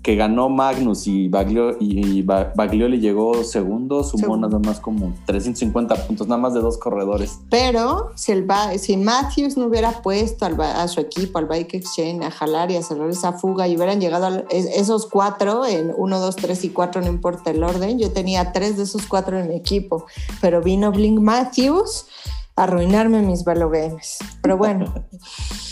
que 0.02 0.16
ganó 0.16 0.48
Magnus 0.48 1.06
y, 1.06 1.28
Baglio, 1.28 1.76
y 1.80 2.22
Ba- 2.22 2.52
Baglioli 2.54 3.00
llegó 3.00 3.42
segundo, 3.44 4.04
sumó 4.04 4.36
nada 4.36 4.58
más 4.58 4.80
como 4.80 5.12
350 5.26 6.06
puntos, 6.06 6.28
nada 6.28 6.40
más 6.40 6.54
de 6.54 6.60
dos 6.60 6.78
corredores. 6.78 7.40
Pero 7.50 8.12
si, 8.14 8.32
el 8.32 8.46
si 8.78 8.96
Matthews 8.96 9.56
no 9.56 9.66
hubiera 9.66 10.02
puesto 10.02 10.46
al 10.46 10.58
a 10.60 10.86
su 10.88 11.00
equipo, 11.00 11.38
al 11.38 11.46
Bike 11.46 11.74
Exchange, 11.74 12.24
a 12.24 12.30
jalar 12.30 12.70
y 12.70 12.76
a 12.76 12.82
cerrar 12.82 13.10
esa 13.10 13.32
fuga 13.32 13.66
y 13.68 13.76
hubieran 13.76 14.00
llegado 14.00 14.26
a 14.26 14.44
esos 14.50 15.06
cuatro 15.06 15.66
en 15.66 15.92
1, 15.96 16.20
2, 16.20 16.36
3 16.36 16.64
y 16.64 16.68
4, 16.70 17.02
no 17.02 17.08
importa 17.08 17.50
el 17.50 17.62
orden, 17.62 17.98
yo 17.98 18.12
tenía 18.12 18.52
tres 18.52 18.76
de 18.76 18.84
esos 18.84 19.06
cuatro 19.06 19.38
en 19.38 19.48
mi 19.48 19.56
equipo, 19.56 20.06
pero 20.40 20.62
vino 20.62 20.90
Blink 20.92 21.18
Matthews 21.20 22.06
a 22.56 22.62
arruinarme 22.64 23.22
mis 23.22 23.44
Velo 23.44 23.68
Games. 23.70 24.18
Pero 24.42 24.56
bueno. 24.56 24.92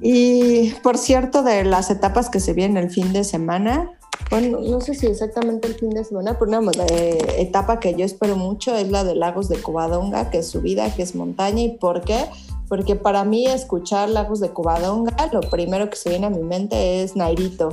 Y 0.00 0.72
por 0.82 0.96
cierto, 0.98 1.42
de 1.42 1.64
las 1.64 1.90
etapas 1.90 2.30
que 2.30 2.40
se 2.40 2.52
vienen 2.52 2.76
el 2.76 2.90
fin 2.90 3.12
de 3.12 3.24
semana, 3.24 3.98
bueno, 4.30 4.58
no 4.60 4.80
sé 4.80 4.94
si 4.94 5.06
exactamente 5.06 5.68
el 5.68 5.74
fin 5.74 5.90
de 5.90 6.04
semana, 6.04 6.38
pero 6.38 6.58
una 6.58 6.72
eh, 6.90 7.18
etapa 7.38 7.80
que 7.80 7.94
yo 7.94 8.04
espero 8.04 8.36
mucho 8.36 8.76
es 8.76 8.90
la 8.90 9.02
de 9.02 9.14
Lagos 9.14 9.48
de 9.48 9.60
Covadonga, 9.60 10.30
que 10.30 10.38
es 10.38 10.48
subida, 10.48 10.94
que 10.94 11.02
es 11.02 11.14
montaña. 11.14 11.62
¿Y 11.62 11.78
por 11.78 12.02
qué? 12.02 12.26
Porque 12.68 12.94
para 12.94 13.24
mí 13.24 13.46
escuchar 13.46 14.10
Lagos 14.10 14.40
de 14.40 14.50
Covadonga, 14.50 15.30
lo 15.32 15.40
primero 15.40 15.88
que 15.88 15.96
se 15.96 16.10
viene 16.10 16.26
a 16.26 16.30
mi 16.30 16.42
mente 16.42 17.02
es 17.02 17.16
Nairito. 17.16 17.70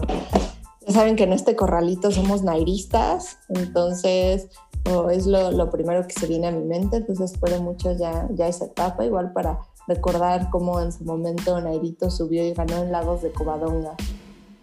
Ya 0.88 0.94
saben 0.94 1.16
que 1.18 1.24
en 1.24 1.34
este 1.34 1.56
corralito 1.56 2.12
somos 2.12 2.44
nairistas, 2.44 3.40
entonces 3.50 4.48
oh, 4.90 5.10
es 5.10 5.26
lo, 5.26 5.52
lo 5.52 5.70
primero 5.72 6.08
que 6.08 6.14
se 6.14 6.28
viene 6.28 6.48
a 6.48 6.52
mi 6.52 6.64
mente, 6.64 6.98
entonces 6.98 7.34
espero 7.34 7.62
mucho 7.62 7.92
ya, 7.98 8.30
ya 8.32 8.48
esa 8.48 8.66
etapa, 8.66 9.04
igual 9.04 9.34
para 9.34 9.60
recordar 9.88 10.50
cómo 10.50 10.80
en 10.82 10.92
su 10.92 11.04
momento 11.04 11.60
Nairito 11.62 12.10
subió 12.10 12.46
y 12.46 12.54
ganó 12.54 12.84
en 12.84 12.92
Lagos 12.92 13.22
de 13.22 13.32
Covadonga. 13.32 13.96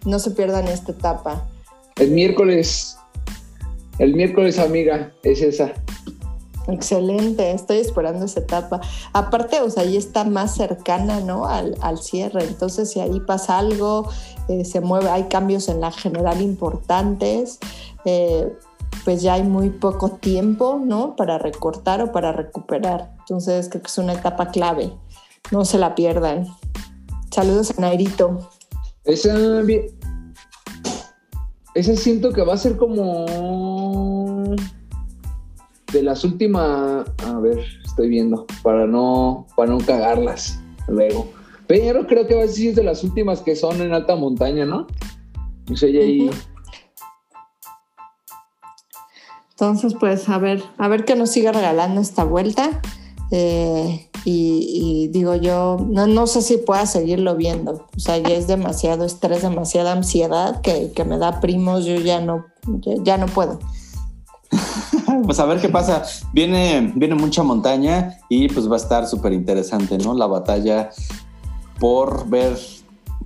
No 0.04 0.18
se 0.18 0.32
pierdan 0.32 0.68
esta 0.68 0.92
etapa. 0.92 1.46
El 1.96 2.10
miércoles. 2.10 2.96
El 3.98 4.14
miércoles, 4.14 4.58
amiga, 4.58 5.12
es 5.22 5.42
esa. 5.42 5.72
Excelente, 6.68 7.50
estoy 7.50 7.78
esperando 7.78 8.24
esa 8.24 8.40
etapa. 8.40 8.80
Aparte, 9.12 9.60
o 9.60 9.70
sea, 9.70 9.82
ahí 9.82 9.96
está 9.96 10.24
más 10.24 10.54
cercana, 10.54 11.20
¿no? 11.20 11.46
Al, 11.46 11.76
al 11.80 11.98
cierre. 11.98 12.44
Entonces, 12.44 12.90
si 12.90 13.00
ahí 13.00 13.20
pasa 13.20 13.58
algo, 13.58 14.08
eh, 14.48 14.64
se 14.64 14.80
mueve, 14.80 15.10
hay 15.10 15.24
cambios 15.24 15.68
en 15.68 15.80
la 15.80 15.90
general 15.90 16.40
importantes, 16.40 17.58
eh, 18.04 18.52
pues 19.04 19.22
ya 19.22 19.34
hay 19.34 19.42
muy 19.42 19.70
poco 19.70 20.10
tiempo, 20.10 20.80
¿no? 20.82 21.16
Para 21.16 21.38
recortar 21.38 22.00
o 22.00 22.12
para 22.12 22.32
recuperar. 22.32 23.10
Entonces, 23.20 23.68
creo 23.68 23.82
que 23.82 23.88
es 23.88 23.98
una 23.98 24.12
etapa 24.12 24.50
clave. 24.50 24.92
No 25.50 25.64
se 25.64 25.78
la 25.78 25.94
pierdan. 25.94 26.46
Saludos 27.30 27.72
a 27.76 27.80
Nairito. 27.80 28.50
Esa, 29.04 29.34
esa 31.74 31.96
siento 31.96 32.32
que 32.32 32.42
va 32.42 32.54
a 32.54 32.58
ser 32.58 32.76
como 32.76 34.54
de 35.92 36.02
las 36.02 36.24
últimas. 36.24 37.06
A 37.26 37.38
ver, 37.40 37.64
estoy 37.84 38.08
viendo 38.08 38.46
para 38.62 38.86
no 38.86 39.46
para 39.56 39.72
no 39.72 39.78
cagarlas 39.78 40.60
luego. 40.88 41.30
Pero 41.66 42.06
creo 42.06 42.26
que 42.26 42.34
va 42.34 42.44
a 42.44 42.48
ser 42.48 42.74
de 42.74 42.84
las 42.84 43.02
últimas 43.02 43.40
que 43.40 43.56
son 43.56 43.80
en 43.80 43.92
alta 43.92 44.16
montaña, 44.16 44.64
¿no? 44.64 44.86
O 45.70 45.76
sea, 45.76 45.88
ya 45.90 46.00
ahí. 46.00 46.30
Entonces, 49.50 49.94
pues 49.98 50.28
a 50.28 50.38
ver, 50.38 50.62
a 50.76 50.88
ver 50.88 51.04
qué 51.04 51.14
nos 51.14 51.30
sigue 51.30 51.52
regalando 51.52 52.00
esta 52.00 52.24
vuelta. 52.24 52.82
Eh, 53.30 54.10
y, 54.24 55.08
digo 55.08 55.34
yo, 55.34 55.78
no, 55.88 56.06
no 56.06 56.26
sé 56.26 56.42
si 56.42 56.58
pueda 56.58 56.86
seguirlo 56.86 57.36
viendo. 57.36 57.86
O 57.96 58.00
sea, 58.00 58.18
ya 58.18 58.34
es 58.34 58.46
demasiado 58.46 59.04
estrés, 59.04 59.42
demasiada 59.42 59.92
ansiedad 59.92 60.60
que, 60.60 60.92
que 60.92 61.04
me 61.04 61.18
da 61.18 61.40
primos. 61.40 61.84
Yo 61.84 61.96
ya 61.96 62.20
no, 62.20 62.46
ya 63.02 63.18
no 63.18 63.26
puedo. 63.26 63.58
Pues 65.24 65.38
a 65.38 65.44
ver 65.44 65.60
qué 65.60 65.68
pasa. 65.68 66.02
Viene, 66.32 66.92
viene 66.96 67.14
mucha 67.14 67.42
montaña 67.42 68.18
y 68.28 68.48
pues 68.48 68.68
va 68.68 68.74
a 68.74 68.78
estar 68.78 69.06
súper 69.06 69.32
interesante, 69.32 69.96
¿no? 69.98 70.14
La 70.14 70.26
batalla 70.26 70.90
por 71.78 72.28
ver 72.28 72.58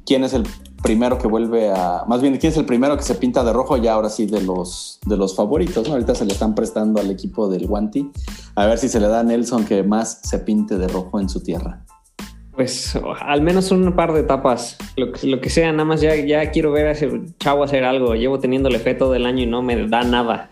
quién 0.04 0.24
es 0.24 0.34
el 0.34 0.46
primero 0.82 1.18
que 1.18 1.26
vuelve 1.26 1.70
a. 1.70 2.04
Más 2.06 2.20
bien, 2.22 2.36
quién 2.36 2.52
es 2.52 2.58
el 2.58 2.64
primero 2.64 2.96
que 2.96 3.02
se 3.02 3.14
pinta 3.14 3.44
de 3.44 3.52
rojo, 3.52 3.76
ya 3.76 3.94
ahora 3.94 4.08
sí 4.08 4.26
de 4.26 4.42
los, 4.42 5.00
de 5.06 5.16
los 5.16 5.34
favoritos, 5.34 5.88
¿no? 5.88 5.94
Ahorita 5.94 6.14
se 6.14 6.24
le 6.24 6.32
están 6.32 6.54
prestando 6.54 7.00
al 7.00 7.10
equipo 7.10 7.48
del 7.48 7.66
Guanti. 7.66 8.10
A 8.54 8.66
ver 8.66 8.78
si 8.78 8.88
se 8.88 9.00
le 9.00 9.08
da 9.08 9.20
a 9.20 9.22
Nelson 9.22 9.64
que 9.64 9.82
más 9.82 10.20
se 10.22 10.38
pinte 10.40 10.78
de 10.78 10.88
rojo 10.88 11.20
en 11.20 11.28
su 11.28 11.42
tierra. 11.42 11.84
Pues 12.56 12.98
al 13.20 13.42
menos 13.42 13.70
un 13.70 13.92
par 13.94 14.14
de 14.14 14.20
etapas, 14.20 14.78
lo 14.96 15.12
que, 15.12 15.26
lo 15.26 15.42
que 15.42 15.50
sea, 15.50 15.72
nada 15.72 15.84
más 15.84 16.00
ya, 16.00 16.16
ya 16.16 16.50
quiero 16.50 16.72
ver 16.72 16.86
a 16.86 16.92
ese 16.92 17.10
chavo 17.38 17.62
hacer 17.64 17.84
algo. 17.84 18.14
Llevo 18.14 18.38
teniéndole 18.38 18.78
fe 18.78 18.94
todo 18.94 19.14
el 19.14 19.26
año 19.26 19.42
y 19.42 19.46
no 19.46 19.62
me 19.62 19.86
da 19.88 20.04
nada. 20.04 20.50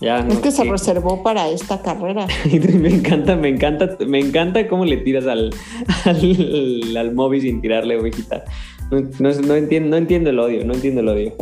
Ya, 0.00 0.18
Es 0.18 0.34
no 0.34 0.42
que 0.42 0.50
se 0.50 0.64
reservó 0.64 1.22
para 1.22 1.48
esta 1.48 1.80
carrera. 1.80 2.26
me 2.50 2.88
encanta, 2.88 3.36
me 3.36 3.48
encanta, 3.48 3.96
me 4.04 4.18
encanta 4.18 4.66
cómo 4.66 4.84
le 4.84 4.96
tiras 4.98 5.26
al, 5.26 5.54
al, 6.04 6.96
al 6.96 7.14
móvil 7.14 7.42
sin 7.42 7.60
tirarle 7.60 7.98
ovejita. 8.00 8.44
No, 8.94 9.32
no, 9.32 9.40
no 9.40 9.54
entiendo, 9.54 9.90
no 9.90 9.96
entiendo 9.96 10.30
el 10.30 10.38
odio, 10.38 10.64
no 10.64 10.74
entiendo 10.74 11.00
el 11.00 11.08
odio. 11.08 11.34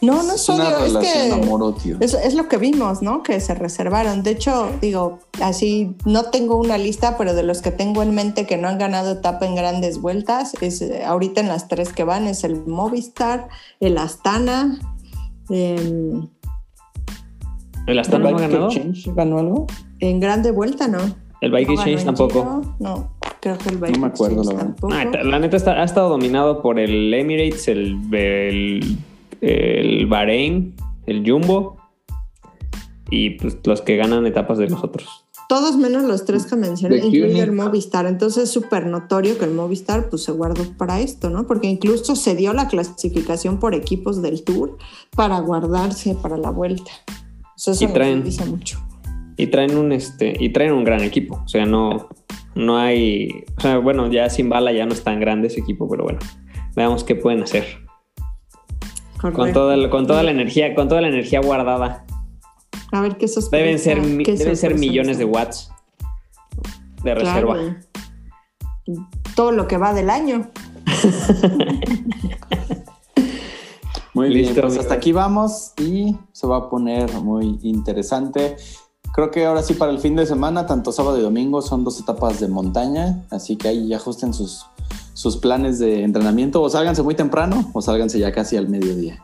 No, 0.00 0.22
no 0.22 0.34
es 0.34 0.42
es 0.42 0.48
una 0.48 0.68
odio, 0.68 0.76
es 0.78 0.92
relación 0.92 1.40
que 1.40 1.46
amor-odio. 1.46 1.96
Es, 2.00 2.14
es 2.14 2.34
lo 2.34 2.48
que 2.48 2.56
vimos, 2.56 3.02
¿no? 3.02 3.22
Que 3.22 3.40
se 3.40 3.54
reservaron. 3.54 4.22
De 4.22 4.32
hecho, 4.32 4.70
digo, 4.80 5.20
así 5.40 5.94
no 6.04 6.24
tengo 6.24 6.56
una 6.56 6.78
lista, 6.78 7.16
pero 7.16 7.34
de 7.34 7.42
los 7.42 7.62
que 7.62 7.70
tengo 7.70 8.02
en 8.02 8.14
mente 8.14 8.46
que 8.46 8.56
no 8.56 8.68
han 8.68 8.78
ganado 8.78 9.12
etapa 9.12 9.46
en 9.46 9.54
grandes 9.54 10.00
vueltas, 10.00 10.54
es 10.60 10.82
eh, 10.82 11.04
ahorita 11.04 11.40
en 11.40 11.48
las 11.48 11.68
tres 11.68 11.92
que 11.92 12.04
van, 12.04 12.26
es 12.26 12.44
el 12.44 12.66
Movistar, 12.66 13.48
el 13.80 13.98
Astana. 13.98 14.78
em, 15.50 16.28
¿El 17.86 17.98
Astana 17.98 18.30
no 18.30 18.36
ha 18.36 18.40
ganado? 18.40 18.68
¿Ganó 19.14 19.38
algo? 19.38 19.66
en 20.02 20.18
grande 20.18 20.50
vuelta, 20.50 20.88
¿no? 20.88 20.98
¿El 21.42 21.50
Bike 21.50 21.68
No 21.68 21.74
Exchange 21.74 22.04
tampoco? 22.04 22.32
Giro, 22.62 22.76
No. 22.78 23.10
Creo 23.40 23.58
que 23.58 23.68
el 23.70 23.78
Viking 23.78 24.00
me 24.00 24.06
acuerdo, 24.06 24.44
la 24.44 24.54
verdad. 24.54 24.76
Ah, 24.92 25.04
la 25.24 25.38
neta 25.40 25.56
está- 25.56 25.72
ha 25.72 25.84
estado 25.84 26.08
dominado 26.08 26.62
por 26.62 26.78
el 26.78 27.12
Emirates, 27.12 27.66
el, 27.66 27.98
el, 28.14 28.96
el 29.40 30.06
Bahrein, 30.06 30.74
el 31.06 31.28
Jumbo 31.28 31.76
y 33.10 33.30
pues, 33.30 33.58
los 33.64 33.82
que 33.82 33.96
ganan 33.96 34.24
etapas 34.26 34.58
de 34.58 34.68
los 34.70 34.84
otros. 34.84 35.24
Todos 35.48 35.76
menos 35.76 36.04
los 36.04 36.24
tres 36.24 36.46
que 36.46 36.54
mencioné, 36.56 36.96
De 37.00 37.06
incluido 37.08 37.42
el 37.42 37.50
Movistar. 37.52 38.06
Entonces 38.06 38.44
es 38.44 38.50
súper 38.52 38.86
notorio 38.86 39.36
que 39.36 39.44
el 39.44 39.50
Movistar 39.50 40.08
pues, 40.08 40.22
se 40.22 40.30
guardó 40.32 40.62
para 40.78 41.00
esto, 41.00 41.28
¿no? 41.28 41.46
Porque 41.46 41.66
incluso 41.66 42.14
se 42.14 42.36
dio 42.36 42.52
la 42.54 42.68
clasificación 42.68 43.58
por 43.58 43.74
equipos 43.74 44.22
del 44.22 44.44
Tour 44.44 44.78
para 45.16 45.40
guardarse 45.40 46.14
para 46.14 46.36
la 46.38 46.50
vuelta. 46.50 46.92
Eso, 47.56 47.72
Y 47.84 47.88
me 47.88 47.92
traen- 47.92 48.22
dice 48.22 48.44
mucho. 48.46 48.78
Y 49.36 49.46
traen 49.48 49.76
un 49.76 49.92
este 49.92 50.34
y 50.38 50.50
traen 50.50 50.72
un 50.72 50.84
gran 50.84 51.02
equipo. 51.02 51.40
O 51.44 51.48
sea, 51.48 51.64
no, 51.66 52.08
no 52.54 52.76
hay. 52.78 53.44
O 53.56 53.60
sea, 53.60 53.78
bueno, 53.78 54.10
ya 54.10 54.28
sin 54.30 54.48
bala 54.48 54.72
ya 54.72 54.84
no 54.86 54.92
es 54.92 55.02
tan 55.02 55.20
grande 55.20 55.48
ese 55.48 55.60
equipo, 55.60 55.88
pero 55.88 56.04
bueno. 56.04 56.18
Veamos 56.76 57.04
qué 57.04 57.14
pueden 57.14 57.42
hacer. 57.42 57.64
Con 59.20 59.52
toda, 59.52 59.76
la- 59.76 59.88
con 59.90 60.06
toda 60.06 60.22
la 60.22 60.30
energía, 60.32 60.74
con 60.74 60.88
toda 60.88 61.00
la 61.00 61.08
energía 61.08 61.40
guardada. 61.40 62.04
A 62.90 63.00
ver 63.00 63.16
qué 63.16 63.28
sorpresa. 63.28 63.56
Deben 63.56 63.78
ser, 63.78 63.98
qué 64.24 64.34
deben 64.36 64.56
ser 64.56 64.74
millones 64.74 65.16
de 65.18 65.24
watts 65.24 65.70
de 67.04 67.14
reserva. 67.14 67.54
Claro. 67.54 67.76
Todo 69.36 69.52
lo 69.52 69.66
que 69.68 69.78
va 69.78 69.94
del 69.94 70.10
año. 70.10 70.50
Muy 74.14 74.28
Listo, 74.28 74.52
bien, 74.52 74.54
pues 74.54 74.64
amigos. 74.64 74.78
hasta 74.84 74.94
aquí 74.94 75.12
vamos 75.12 75.72
y 75.78 76.16
se 76.32 76.46
va 76.46 76.58
a 76.58 76.68
poner 76.68 77.10
muy 77.22 77.58
interesante. 77.62 78.56
Creo 79.14 79.30
que 79.30 79.44
ahora 79.44 79.62
sí 79.62 79.74
para 79.74 79.92
el 79.92 79.98
fin 79.98 80.16
de 80.16 80.24
semana, 80.26 80.66
tanto 80.66 80.90
sábado 80.90 81.18
y 81.18 81.22
domingo, 81.22 81.60
son 81.60 81.84
dos 81.84 82.00
etapas 82.00 82.40
de 82.40 82.48
montaña, 82.48 83.22
así 83.30 83.56
que 83.56 83.68
ahí 83.68 83.92
ajusten 83.92 84.32
sus, 84.32 84.64
sus 85.12 85.36
planes 85.36 85.78
de 85.78 86.02
entrenamiento 86.02 86.62
o 86.62 86.70
sálganse 86.70 87.02
muy 87.02 87.14
temprano 87.14 87.70
o 87.74 87.82
sálganse 87.82 88.18
ya 88.18 88.32
casi 88.32 88.56
al 88.56 88.68
mediodía. 88.68 89.22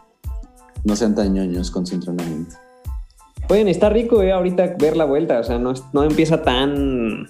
No 0.84 0.94
sean 0.94 1.14
tan 1.14 1.32
ñoños 1.32 1.70
con 1.70 1.86
su 1.86 1.94
entrenamiento. 1.94 2.54
Pueden 3.48 3.66
estar 3.68 3.90
rico 3.92 4.20
eh, 4.22 4.30
ahorita 4.32 4.74
ver 4.78 4.94
la 4.96 5.06
vuelta. 5.06 5.40
O 5.40 5.44
sea, 5.44 5.58
no, 5.58 5.70
es- 5.70 5.82
no 5.94 6.02
empieza 6.04 6.42
tan, 6.42 7.28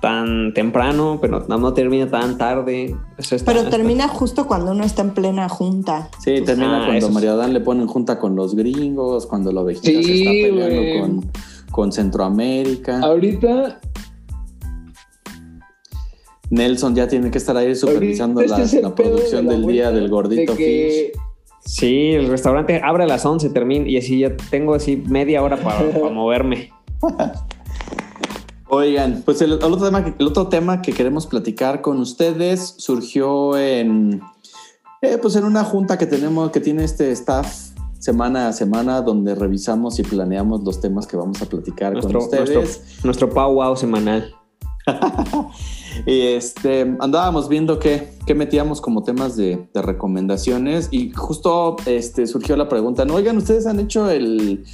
tan 0.00 0.54
temprano, 0.54 1.18
pero 1.20 1.44
no, 1.46 1.58
no 1.58 1.74
termina 1.74 2.08
tan 2.08 2.38
tarde. 2.38 2.96
Eso 3.18 3.36
está- 3.36 3.52
Pero 3.52 3.64
está- 3.66 3.76
termina 3.76 4.08
justo 4.08 4.46
cuando 4.46 4.70
uno 4.70 4.82
está 4.82 5.02
en 5.02 5.10
plena 5.10 5.46
junta. 5.50 6.08
Sí, 6.24 6.40
termina 6.40 6.84
Ah, 6.84 6.86
cuando. 6.86 7.10
Mario 7.10 7.36
Dan 7.36 7.52
le 7.52 7.60
ponen 7.60 7.86
junta 7.86 8.18
con 8.18 8.34
los 8.34 8.54
gringos, 8.54 9.26
cuando 9.26 9.52
la 9.52 9.60
ovejita 9.60 9.88
se 9.88 10.02
Sí, 10.02 10.22
está 10.22 10.30
peleando 10.56 11.00
con, 11.22 11.30
con 11.70 11.92
Centroamérica. 11.92 13.00
Ahorita, 13.00 13.80
Nelson 16.50 16.94
ya 16.94 17.08
tiene 17.08 17.30
que 17.30 17.38
estar 17.38 17.56
ahí 17.56 17.74
supervisando 17.74 18.40
la, 18.40 18.62
este 18.62 18.78
es 18.78 18.82
la 18.82 18.88
de 18.88 18.94
producción 18.94 19.46
la 19.46 19.52
del 19.52 19.66
día 19.66 19.90
del 19.90 20.08
gordito 20.08 20.52
de 20.52 20.58
que 20.58 21.12
fish. 21.12 21.22
Sí, 21.64 22.12
el 22.12 22.28
restaurante 22.28 22.80
abre 22.82 23.04
a 23.04 23.06
las 23.06 23.26
11, 23.26 23.50
termina 23.50 23.86
y 23.86 23.98
así 23.98 24.20
ya 24.20 24.34
tengo 24.50 24.74
así 24.74 24.96
media 24.96 25.42
hora 25.42 25.56
para, 25.58 25.90
para 25.92 26.08
moverme. 26.10 26.72
Oigan, 28.70 29.22
pues 29.24 29.40
el, 29.42 29.52
el 29.52 29.58
otro 29.62 29.86
tema 29.86 30.04
que, 30.04 30.14
el 30.18 30.26
otro 30.26 30.48
tema 30.48 30.82
que 30.82 30.92
queremos 30.92 31.26
platicar 31.26 31.80
con 31.80 32.00
ustedes 32.00 32.74
surgió 32.78 33.56
en, 33.56 34.20
eh, 35.00 35.18
pues 35.20 35.36
en 35.36 35.44
una 35.44 35.64
junta 35.64 35.96
que 35.96 36.06
tenemos, 36.06 36.50
que 36.50 36.60
tiene 36.60 36.84
este 36.84 37.10
staff 37.12 37.67
semana 37.98 38.48
a 38.48 38.52
semana, 38.52 39.02
donde 39.02 39.34
revisamos 39.34 39.98
y 39.98 40.02
planeamos 40.02 40.62
los 40.62 40.80
temas 40.80 41.06
que 41.06 41.16
vamos 41.16 41.42
a 41.42 41.46
platicar 41.46 41.92
Nuestro, 41.92 42.20
con 42.20 42.22
ustedes. 42.22 42.54
nuestro, 42.54 43.04
nuestro 43.04 43.30
Pau 43.30 43.54
Wow 43.54 43.76
semanal. 43.76 44.34
Y 46.06 46.20
este, 46.20 46.96
andábamos 47.00 47.48
viendo 47.48 47.78
qué, 47.78 48.12
qué 48.26 48.34
metíamos 48.34 48.80
como 48.80 49.02
temas 49.02 49.36
de, 49.36 49.68
de 49.72 49.82
recomendaciones 49.82 50.88
y 50.90 51.10
justo 51.10 51.76
este, 51.86 52.26
surgió 52.26 52.56
la 52.56 52.68
pregunta, 52.68 53.04
¿no? 53.04 53.14
Oigan, 53.14 53.36
¿ustedes 53.36 53.66
han 53.66 53.80
hecho 53.80 54.10
el, 54.10 54.64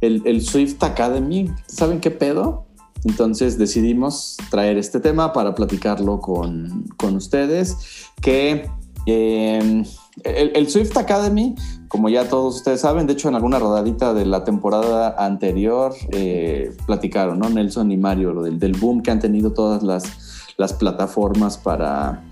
el, 0.00 0.22
el 0.24 0.42
Swift 0.42 0.82
Academy? 0.82 1.50
¿Saben 1.66 2.00
qué 2.00 2.10
pedo? 2.10 2.66
Entonces 3.04 3.58
decidimos 3.58 4.36
traer 4.50 4.78
este 4.78 5.00
tema 5.00 5.32
para 5.32 5.54
platicarlo 5.54 6.20
con, 6.20 6.84
con 6.96 7.16
ustedes, 7.16 7.76
que 8.20 8.68
eh, 9.06 9.84
el, 10.24 10.68
Swift 10.68 10.96
Academy, 10.96 11.54
como 11.88 12.08
ya 12.08 12.28
todos 12.28 12.56
ustedes 12.56 12.80
saben, 12.80 13.06
de 13.06 13.12
hecho 13.12 13.28
en 13.28 13.34
alguna 13.34 13.58
rodadita 13.58 14.14
de 14.14 14.26
la 14.26 14.44
temporada 14.44 15.14
anterior 15.18 15.94
eh, 16.10 16.74
platicaron, 16.86 17.38
¿no? 17.38 17.48
Nelson 17.48 17.90
y 17.92 17.96
Mario, 17.96 18.32
lo 18.32 18.42
del, 18.42 18.58
del 18.58 18.72
boom 18.72 19.02
que 19.02 19.10
han 19.10 19.20
tenido 19.20 19.52
todas 19.52 19.82
las, 19.82 20.54
las 20.56 20.72
plataformas 20.72 21.58
para, 21.58 22.24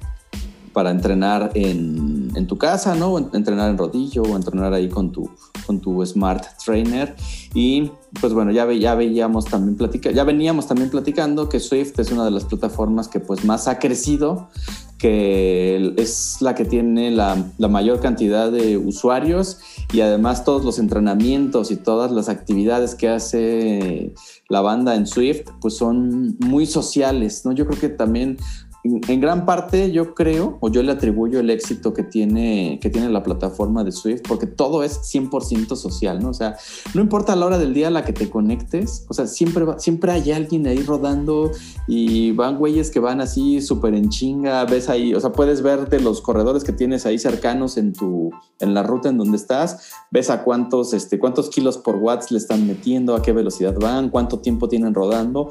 para 0.75 0.91
entrenar 0.91 1.53
en, 1.55 2.31
en 2.35 2.47
tu 2.47 2.59
casa, 2.59 2.95
¿no? 2.95 3.17
Entrenar 3.33 3.71
en 3.71 3.79
rodillo 3.79 4.23
o 4.23 4.37
entrenar 4.37 4.75
ahí 4.75 4.89
con 4.91 5.11
tu, 5.13 5.31
con 5.67 5.81
tu 5.81 6.05
Smart 6.05 6.45
Trainer. 6.63 7.17
Y 7.55 7.91
pues 8.21 8.35
bueno, 8.35 8.51
ya, 8.51 8.67
ve- 8.67 8.81
ya 8.81 8.95
veíamos 8.95 9.47
también 9.47 9.77
platica, 9.77 10.11
ya 10.11 10.25
veníamos 10.25 10.67
también 10.67 10.91
platicando 10.91 11.49
que 11.49 11.61
Swift 11.61 11.99
es 11.99 12.11
una 12.11 12.25
de 12.27 12.33
las 12.33 12.45
plataformas 12.45 13.09
que 13.09 13.21
pues 13.21 13.45
más 13.45 13.69
ha 13.69 13.79
crecido, 13.79 14.51
que 14.99 15.93
es 15.97 16.39
la 16.41 16.55
que 16.55 16.65
tiene 16.65 17.11
la, 17.11 17.37
la 17.59 17.69
mayor 17.69 18.01
cantidad 18.01 18.51
de 18.51 18.77
usuarios 18.79 19.59
y 19.93 20.01
además 20.01 20.45
todos 20.45 20.65
los 20.65 20.79
entrenamientos 20.79 21.71
y 21.71 21.77
todas 21.77 22.11
las 22.11 22.29
actividades 22.29 22.95
que 22.95 23.09
hace 23.09 24.15
la 24.49 24.61
banda 24.61 24.95
en 24.95 25.07
Swift 25.07 25.43
pues 25.61 25.77
son 25.77 26.37
muy 26.41 26.67
sociales, 26.67 27.43
¿no? 27.45 27.53
Yo 27.53 27.67
creo 27.67 27.79
que 27.79 27.89
también 27.91 28.39
en 28.85 29.21
gran 29.21 29.47
parte 29.47 29.93
yo 29.93 30.15
creo 30.15 30.59
o 30.61 30.69
yo 30.69 30.83
le 30.83 30.93
atribuyo 30.93 31.41
el 31.41 31.49
éxito 31.49 31.95
que 31.95 32.03
tiene, 32.03 32.79
que 32.83 32.91
tiene 32.91 33.09
la 33.09 33.23
plataforma 33.23 33.83
de 33.83 33.93
Swift 33.93 34.21
porque 34.29 34.47
todo 34.47 34.83
es 34.83 35.01
100% 35.11 35.75
social, 35.75 36.23
¿no? 36.23 36.29
O 36.29 36.35
sea, 36.35 36.57
no 36.93 37.01
importa 37.01 37.35
la 37.35 37.47
hora 37.47 37.59
del 37.59 37.73
día 37.73 37.89
a 37.89 37.91
la 37.91 38.05
que 38.05 38.13
te 38.13 38.29
conectes, 38.29 39.07
o 39.09 39.15
sea, 39.15 39.27
siempre, 39.27 39.65
va- 39.65 39.79
siempre 39.79 40.13
hay 40.13 40.33
alguien 40.33 40.67
ahí 40.67 40.83
rodando 40.83 41.51
y 41.89 42.33
van 42.33 42.59
güeyes 42.59 42.91
que 42.91 43.01
van 43.01 43.23
así 43.23 43.63
súper 43.63 43.95
en 43.95 44.11
chinga, 44.11 44.65
ves 44.67 44.91
ahí, 44.91 45.15
o 45.15 45.21
sea, 45.21 45.33
puedes 45.33 45.63
ver 45.63 45.89
de 45.89 46.01
los 46.01 46.21
corredores 46.21 46.63
que 46.63 46.73
tienes 46.73 47.07
ahí 47.07 47.19
cercanos 47.19 47.79
en 47.79 47.95
tu, 47.95 48.31
en 48.61 48.75
la 48.75 48.83
ruta 48.83 49.09
en 49.09 49.17
donde 49.17 49.39
estás, 49.39 49.93
ves 50.11 50.29
a 50.29 50.45
cuántos, 50.45 50.93
este, 50.93 51.19
cuántos 51.19 51.49
kilos 51.49 51.79
por 51.79 51.97
watts 51.97 52.31
le 52.31 52.37
están 52.39 52.67
metiendo, 52.67 53.15
a 53.17 53.23
qué 53.23 53.33
velocidad 53.33 53.75
van, 53.81 54.11
cuánto 54.11 54.41
tiempo 54.41 54.69
tienen 54.69 54.93
rodando 54.93 55.49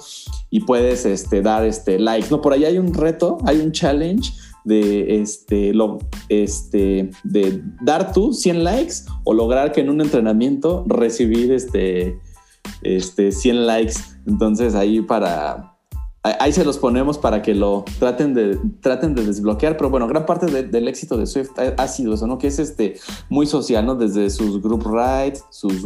y 0.51 0.61
puedes 0.65 1.05
este, 1.05 1.41
dar 1.41 1.65
este, 1.65 1.97
likes. 1.97 2.27
No, 2.29 2.39
por 2.41 2.53
ahí 2.53 2.65
hay 2.65 2.77
un 2.77 2.93
reto, 2.93 3.22
hay 3.45 3.59
un 3.59 3.71
challenge 3.71 4.31
de, 4.65 5.21
este, 5.21 5.73
lo, 5.73 5.97
este, 6.29 7.09
de 7.23 7.61
dar 7.81 8.13
tú 8.13 8.33
100 8.33 8.63
likes 8.63 8.95
o 9.25 9.33
lograr 9.33 9.71
que 9.71 9.81
en 9.81 9.89
un 9.89 9.99
entrenamiento 10.01 10.85
recibir 10.87 11.51
este, 11.51 12.17
este, 12.81 13.31
100 13.31 13.65
likes. 13.67 13.95
Entonces 14.25 14.73
ahí 14.75 15.01
para... 15.01 15.75
ahí- 16.23 16.53
se 16.53 16.63
los 16.63 16.77
ponemos 16.77 17.17
para 17.17 17.41
que 17.41 17.53
lo 17.53 17.83
traten 17.99 18.33
de, 18.33 18.57
traten 18.79 19.13
de 19.15 19.25
desbloquear, 19.25 19.75
pero 19.75 19.89
bueno, 19.89 20.07
gran 20.07 20.25
parte 20.25 20.45
de- 20.45 20.63
del 20.63 20.87
éxito 20.87 21.17
de 21.17 21.25
Swift 21.25 21.49
ha, 21.77 21.87
sido 21.89 22.13
eso, 22.13 22.25
¿no? 22.27 22.37
Que 22.37 22.47
es 22.47 22.59
este 22.59 22.95
muy 23.29 23.45
social, 23.45 23.85
¿no? 23.85 23.95
Desde 23.95 24.29
sus 24.29 24.61
group 24.61 24.83
rides, 24.85 25.43
sus, 25.49 25.85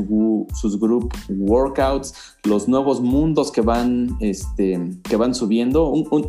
sus 0.53 0.79
group 0.79 1.11
workouts, 1.29 2.13
los 2.47 2.67
nuevos 2.67 3.01
mundos 3.01 3.51
que 3.51 3.61
van, 3.61 4.17
este, 4.19 4.79
que 5.03 5.15
van 5.15 5.35
subiendo. 5.35 5.89
Un- 5.89 6.07
un- 6.11 6.25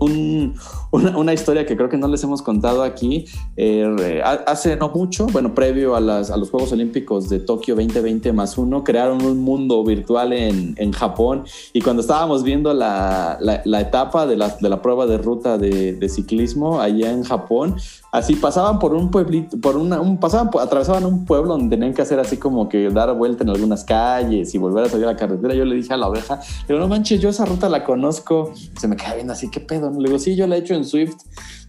un- 0.92 1.16
una, 1.16 1.32
historia 1.32 1.64
que 1.66 1.76
creo 1.76 1.88
que 1.88 1.96
no 1.96 2.08
les 2.08 2.22
hemos 2.24 2.42
contado 2.42 2.82
aquí. 2.82 3.24
eh, 3.56 4.22
hace 4.46 4.76
no 4.76 4.90
mucho, 4.90 5.26
bueno, 5.26 5.54
previo 5.54 5.94
a, 5.96 6.00
las, 6.00 6.30
a 6.30 6.36
los 6.36 6.50
Juegos 6.50 6.72
Olímpicos 6.72 7.28
de 7.28 7.40
Tokio 7.40 7.74
2020 7.74 8.32
más 8.32 8.56
uno, 8.58 8.84
crearon 8.84 9.22
un 9.24 9.38
mundo 9.40 9.82
virtual 9.84 10.32
en, 10.32 10.74
en 10.78 10.92
Japón 10.92 11.44
y 11.72 11.80
cuando 11.80 12.00
estábamos 12.02 12.42
viendo 12.42 12.72
la, 12.74 13.36
la- 13.40 13.62
la 13.64 13.80
etapa 13.80 14.26
de 14.26 14.36
la, 14.36 14.56
de 14.60 14.68
la 14.68 14.80
prueba 14.82 15.06
de 15.06 15.18
ruta 15.18 15.58
de, 15.58 15.92
de 15.94 16.08
ciclismo 16.08 16.80
allá 16.80 17.10
en 17.12 17.22
Japón, 17.24 17.76
así 18.18 18.34
pasaban 18.36 18.78
por 18.78 18.94
un 18.94 19.10
pueblito, 19.10 19.58
por 19.60 19.76
una, 19.76 20.00
un, 20.00 20.18
pasaban, 20.18 20.50
atravesaban 20.60 21.04
un 21.06 21.24
pueblo 21.24 21.52
donde 21.56 21.76
tenían 21.76 21.94
que 21.94 22.02
hacer 22.02 22.18
así 22.20 22.36
como 22.36 22.68
que 22.68 22.90
dar 22.90 23.14
vuelta 23.16 23.44
en 23.44 23.50
algunas 23.50 23.84
calles 23.84 24.54
y 24.54 24.58
volver 24.58 24.84
a 24.84 24.88
salir 24.88 25.06
a 25.06 25.12
la 25.12 25.16
carretera. 25.16 25.54
Yo 25.54 25.64
le 25.64 25.74
dije 25.76 25.92
a 25.92 25.96
la 25.96 26.08
oveja, 26.08 26.40
digo, 26.66 26.80
no 26.80 26.88
manches, 26.88 27.20
yo 27.20 27.28
esa 27.30 27.44
ruta 27.44 27.68
la 27.68 27.84
conozco. 27.84 28.52
Se 28.78 28.88
me 28.88 28.96
queda 28.96 29.14
viendo 29.14 29.32
así, 29.32 29.50
¿qué 29.50 29.60
pedo? 29.60 29.90
Le 29.90 30.08
digo, 30.08 30.18
sí, 30.18 30.36
yo 30.36 30.46
la 30.46 30.56
he 30.56 30.58
hecho 30.60 30.74
en 30.74 30.84
Swift. 30.84 31.16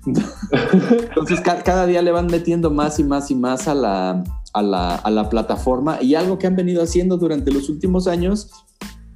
Entonces 0.91 1.41
ca- 1.41 1.61
cada 1.63 1.85
día 1.85 2.01
le 2.01 2.11
van 2.11 2.27
metiendo 2.27 2.71
más 2.71 2.99
y 2.99 3.03
más 3.03 3.31
y 3.31 3.35
más 3.35 3.67
a 3.67 3.75
la, 3.75 4.23
a 4.53 4.61
la, 4.61 4.95
a 4.95 5.09
la 5.11 5.29
plataforma 5.29 6.01
y 6.01 6.15
algo 6.15 6.37
que 6.37 6.47
han 6.47 6.55
venido 6.55 6.81
haciendo 6.81 7.17
durante 7.17 7.51
los 7.51 7.69
últimos 7.69 8.07
años 8.07 8.49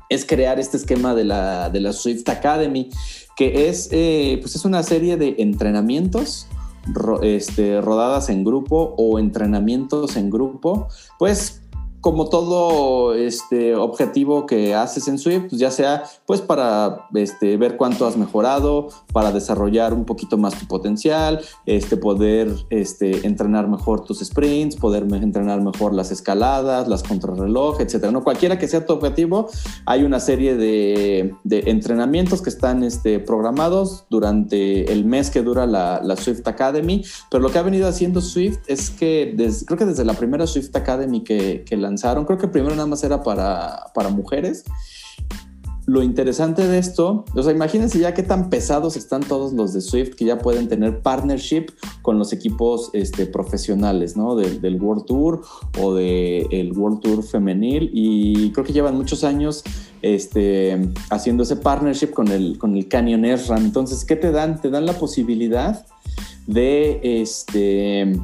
es 0.09 0.25
crear 0.25 0.59
este 0.59 0.77
esquema 0.77 1.15
de 1.15 1.23
la, 1.23 1.69
de 1.69 1.79
la 1.79 1.93
Swift 1.93 2.27
Academy, 2.29 2.89
que 3.35 3.67
es, 3.69 3.89
eh, 3.91 4.37
pues 4.41 4.55
es 4.55 4.63
una 4.65 4.83
serie 4.83 5.17
de 5.17 5.35
entrenamientos 5.39 6.47
este, 7.21 7.81
rodadas 7.81 8.29
en 8.29 8.43
grupo 8.43 8.93
o 8.97 9.19
entrenamientos 9.19 10.15
en 10.15 10.29
grupo, 10.29 10.87
pues 11.19 11.61
como 12.03 12.27
todo 12.27 13.15
este 13.15 13.75
objetivo 13.75 14.45
que 14.45 14.75
haces 14.75 15.07
en 15.07 15.17
Swift, 15.17 15.45
pues 15.51 15.59
ya 15.61 15.71
sea 15.71 16.03
pues 16.25 16.41
para 16.41 17.07
este, 17.13 17.55
ver 17.55 17.77
cuánto 17.77 18.05
has 18.05 18.17
mejorado, 18.17 18.89
para 19.13 19.31
desarrollar 19.31 19.93
un 19.93 20.03
poquito 20.03 20.37
más 20.37 20.59
tu 20.59 20.67
potencial, 20.67 21.39
este, 21.65 21.95
poder 21.95 22.53
este, 22.69 23.25
entrenar 23.25 23.69
mejor 23.69 24.03
tus 24.03 24.19
sprints, 24.19 24.75
poder 24.75 25.03
entrenar 25.03 25.61
mejor 25.61 25.93
las 25.93 26.11
escaladas, 26.11 26.89
las 26.89 27.03
contrarreloj, 27.03 27.79
etcétera. 27.79 28.11
¿no? 28.11 28.21
Cualquiera 28.21 28.59
que 28.59 28.67
sea 28.67 28.85
tu 28.85 28.91
objetivo, 28.91 29.47
hay 29.85 30.03
una 30.03 30.19
serie 30.19 30.57
de, 30.57 31.33
entrenamientos 31.49 32.41
que 32.41 32.49
están 32.49 32.83
este, 32.83 33.19
programados 33.19 34.07
durante 34.09 34.91
el 34.91 35.05
mes 35.05 35.29
que 35.29 35.41
dura 35.41 35.65
la, 35.65 36.01
Swift 36.17 36.45
Academy, 36.47 37.03
pero 37.31 37.41
lo 37.41 37.49
que 37.49 37.59
ha 37.59 37.63
venido 37.63 37.87
haciendo 37.87 38.19
Swift 38.19 38.59
es 38.67 38.89
que 38.89 39.33
creo 39.65 39.77
que 39.79 39.85
desde 39.85 40.03
la 40.03 40.13
primera 40.13 40.45
Swift 40.45 40.75
Academy 40.75 41.23
que, 41.23 41.63
que 41.65 41.77
lanzaron, 41.93 42.25
creo 42.25 42.37
que 42.37 42.47
primero 42.47 42.75
nada 42.75 42.87
más 42.87 43.03
era 43.03 43.21
para, 43.21 43.91
para 43.93 44.09
mujeres. 44.09 44.63
Lo 45.85 46.01
interesante 46.01 46.65
de 46.65 46.77
esto, 46.77 47.25
o 47.35 47.43
sea, 47.43 47.51
imagínense 47.51 47.99
ya 47.99 48.13
qué 48.13 48.23
tan 48.23 48.49
pesados 48.49 48.95
están 48.95 49.21
todos 49.21 49.51
los 49.51 49.73
de 49.73 49.81
Swift 49.81 50.15
que 50.15 50.23
ya 50.23 50.37
pueden 50.37 50.69
tener 50.69 51.01
partnership 51.01 51.65
con 52.01 52.17
los 52.17 52.31
equipos 52.31 52.89
este, 52.93 53.25
profesionales, 53.25 54.15
¿no? 54.15 54.37
del 54.37 54.81
World 54.81 55.03
Tour 55.05 55.41
o 55.81 55.93
del 55.93 56.71
World 56.73 57.01
Tour 57.01 57.21
femenil 57.21 57.89
y 57.93 58.51
creo 58.53 58.65
que 58.65 58.71
llevan 58.71 58.95
muchos 58.95 59.25
años 59.25 59.61
este, 60.01 60.89
haciendo 61.09 61.43
ese 61.43 61.57
partnership 61.57 62.11
con 62.11 62.29
el, 62.29 62.57
con 62.57 62.77
el 62.77 62.87
Canyon 62.87 63.25
SRAM. 63.37 63.65
Entonces, 63.65 64.05
¿qué 64.05 64.15
te 64.15 64.31
dan? 64.31 64.61
Te 64.61 64.69
dan 64.69 64.85
la 64.85 64.93
posibilidad 64.93 65.85
de 66.47 67.01
este, 67.03 68.17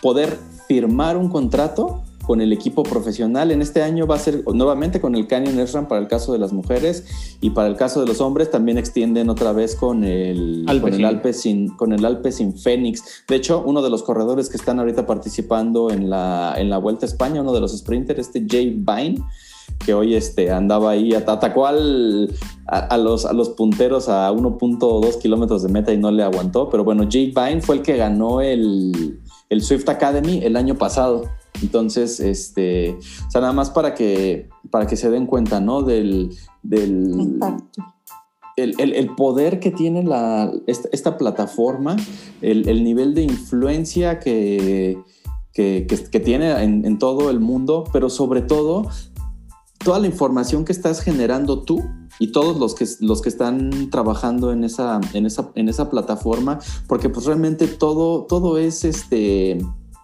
poder 0.00 0.38
firmar 0.68 1.16
un 1.16 1.28
contrato 1.28 2.04
con 2.28 2.42
el 2.42 2.52
equipo 2.52 2.82
profesional. 2.82 3.50
En 3.52 3.62
este 3.62 3.82
año 3.82 4.06
va 4.06 4.16
a 4.16 4.18
ser 4.18 4.44
nuevamente 4.52 5.00
con 5.00 5.14
el 5.14 5.26
Canyon 5.26 5.66
SRAM 5.66 5.88
para 5.88 6.02
el 6.02 6.08
caso 6.08 6.30
de 6.34 6.38
las 6.38 6.52
mujeres 6.52 7.06
y 7.40 7.50
para 7.50 7.68
el 7.68 7.74
caso 7.74 8.02
de 8.02 8.06
los 8.06 8.20
hombres 8.20 8.50
también 8.50 8.76
extienden 8.76 9.30
otra 9.30 9.52
vez 9.52 9.74
con 9.74 10.04
el, 10.04 10.66
con 10.82 10.92
el 10.92 11.06
Alpecin, 11.06 11.68
con 11.68 11.94
el 11.94 12.04
Alpecin 12.04 12.54
Phoenix. 12.54 13.24
De 13.26 13.36
hecho, 13.36 13.62
uno 13.64 13.80
de 13.80 13.88
los 13.88 14.02
corredores 14.02 14.50
que 14.50 14.58
están 14.58 14.78
ahorita 14.78 15.06
participando 15.06 15.90
en 15.90 16.10
la, 16.10 16.54
en 16.58 16.68
la 16.68 16.76
Vuelta 16.76 17.06
a 17.06 17.08
España, 17.08 17.40
uno 17.40 17.54
de 17.54 17.60
los 17.60 17.74
sprinters, 17.74 18.18
este 18.20 18.44
Jay 18.46 18.72
Vine, 18.72 19.24
que 19.86 19.94
hoy 19.94 20.14
este, 20.14 20.50
andaba 20.50 20.90
ahí, 20.90 21.14
atacó 21.14 21.66
al, 21.66 22.30
a, 22.66 22.98
los, 22.98 23.24
a 23.24 23.32
los 23.32 23.48
punteros 23.48 24.10
a 24.10 24.30
1.2 24.32 25.18
kilómetros 25.18 25.62
de 25.62 25.70
meta 25.70 25.94
y 25.94 25.96
no 25.96 26.10
le 26.10 26.24
aguantó. 26.24 26.68
Pero 26.68 26.84
bueno, 26.84 27.08
Jay 27.10 27.32
Vine 27.34 27.62
fue 27.62 27.76
el 27.76 27.82
que 27.82 27.96
ganó 27.96 28.42
el, 28.42 29.18
el 29.48 29.62
Swift 29.62 29.88
Academy 29.88 30.40
el 30.44 30.56
año 30.56 30.76
pasado. 30.76 31.28
Entonces, 31.62 32.20
este, 32.20 32.90
o 33.26 33.30
sea, 33.30 33.40
nada 33.40 33.52
más 33.52 33.70
para 33.70 33.94
que, 33.94 34.48
para 34.70 34.86
que 34.86 34.96
se 34.96 35.10
den 35.10 35.26
cuenta, 35.26 35.60
¿no? 35.60 35.82
Del, 35.82 36.30
del 36.62 37.40
el, 38.56 39.14
poder 39.14 39.60
que 39.60 39.70
tiene 39.70 40.02
la, 40.02 40.52
esta, 40.66 41.16
plataforma, 41.16 41.96
el, 42.42 42.84
nivel 42.84 43.14
de 43.14 43.22
influencia 43.22 44.18
que, 44.18 44.98
que, 45.52 46.20
tiene 46.24 46.50
en, 46.62 46.84
en, 46.84 46.98
todo 46.98 47.30
el 47.30 47.40
mundo, 47.40 47.84
pero 47.92 48.10
sobre 48.10 48.42
todo 48.42 48.88
toda 49.84 50.00
la 50.00 50.06
información 50.06 50.64
que 50.64 50.72
estás 50.72 51.00
generando 51.00 51.62
tú 51.62 51.82
y 52.18 52.32
todos 52.32 52.58
los 52.58 52.74
que, 52.74 52.86
los 53.00 53.22
que 53.22 53.28
están 53.28 53.90
trabajando 53.90 54.52
en 54.52 54.64
esa, 54.64 55.00
en 55.12 55.26
esa, 55.26 55.50
en 55.54 55.68
esa 55.68 55.90
plataforma, 55.90 56.58
porque 56.86 57.08
pues 57.08 57.26
realmente 57.26 57.66
todo, 57.66 58.24
todo 58.24 58.58
es 58.58 58.84
este 58.84 59.58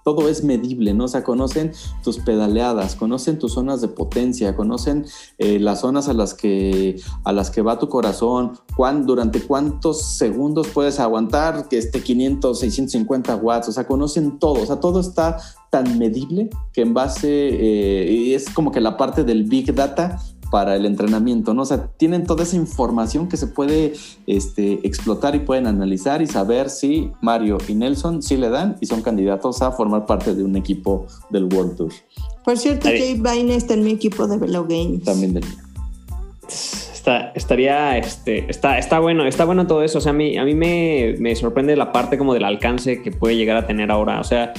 todo 0.05 0.29
es 0.29 0.45
medible, 0.45 0.93
¿no? 0.93 1.05
O 1.05 1.09
sea, 1.09 1.25
conocen 1.25 1.73
tus 2.05 2.19
pedaleadas, 2.19 2.95
conocen 2.95 3.39
tus 3.39 3.55
zonas 3.55 3.81
de 3.81 3.89
potencia, 3.89 4.55
conocen 4.55 5.07
eh, 5.39 5.59
las 5.59 5.81
zonas 5.81 6.09
a 6.09 6.13
las, 6.13 6.35
que, 6.35 7.01
a 7.25 7.33
las 7.33 7.51
que 7.51 7.63
va 7.63 7.79
tu 7.79 7.89
corazón, 7.89 8.53
durante 9.07 9.41
cuántos 9.41 10.03
segundos 10.17 10.69
puedes 10.69 11.01
aguantar 11.01 11.69
que 11.69 11.79
esté 11.79 12.03
500, 12.03 12.59
650 12.59 13.37
watts, 13.37 13.69
o 13.69 13.73
sea, 13.73 13.87
conocen 13.87 14.39
todo, 14.39 14.63
o 14.63 14.67
sea, 14.67 14.79
todo 14.79 15.01
está 15.01 15.39
tan 15.71 15.99
medible 15.99 16.51
que 16.73 16.83
en 16.83 16.93
base, 16.93 17.29
eh, 17.29 18.35
es 18.35 18.51
como 18.51 18.71
que 18.71 18.81
la 18.81 18.99
parte 18.99 19.25
del 19.25 19.45
Big 19.45 19.75
Data 19.75 20.21
para 20.55 20.77
el 20.77 20.87
entrenamiento, 20.87 21.53
¿no? 21.53 21.63
O 21.63 21.65
sea, 21.65 21.89
tienen 21.97 22.23
toda 22.27 22.45
esa 22.45 22.55
información 22.55 23.29
que 23.29 23.37
se 23.37 23.49
puede 23.49 23.95
este, 24.29 24.79
explotar 24.87 25.35
y 25.35 25.41
pueden 25.41 25.67
analizar 25.67 26.23
y 26.23 26.29
saber 26.29 26.71
si 26.71 27.11
Mario 27.21 27.59
y 27.67 27.75
Nelson 27.75 28.23
sí 28.23 28.37
le 28.37 28.51
dan 28.51 28.77
y 28.81 28.87
son 28.87 29.03
candidatos 29.03 29.63
a 29.63 29.73
formar 29.73 30.07
parte 30.07 30.33
de 30.33 30.45
un 30.45 30.55
equipo 30.55 31.09
del 31.29 31.53
World 31.53 31.77
Tour. 31.77 31.93
Por 32.45 32.57
cierto, 32.57 32.87
Jay 32.87 33.15
Vine 33.15 33.57
está 33.57 33.75
en 33.75 33.83
mi 33.83 33.91
equipo 33.91 34.29
de 34.29 34.39
Velo 34.39 34.63
Games. 34.63 35.03
También 35.03 35.35
del 35.35 35.45
Está, 36.47 37.33
estaría, 37.35 37.99
este, 37.99 38.49
está, 38.49 38.79
está 38.79 39.01
bueno, 39.01 39.27
está 39.27 39.45
bueno 39.45 39.67
todo 39.67 39.83
eso. 39.83 39.99
O 39.99 40.01
sea, 40.01 40.11
a 40.11 40.15
mí, 40.15 40.39
a 40.39 40.45
mí 40.45 40.55
me, 40.55 41.17
me 41.19 41.35
sorprende 41.35 41.75
la 41.75 41.91
parte 41.91 42.17
como 42.17 42.33
del 42.33 42.45
alcance 42.45 43.03
que 43.03 43.11
puede 43.11 43.35
llegar 43.35 43.57
a 43.57 43.67
tener 43.67 43.91
ahora. 43.91 44.21
O 44.21 44.25
sea, 44.25 44.53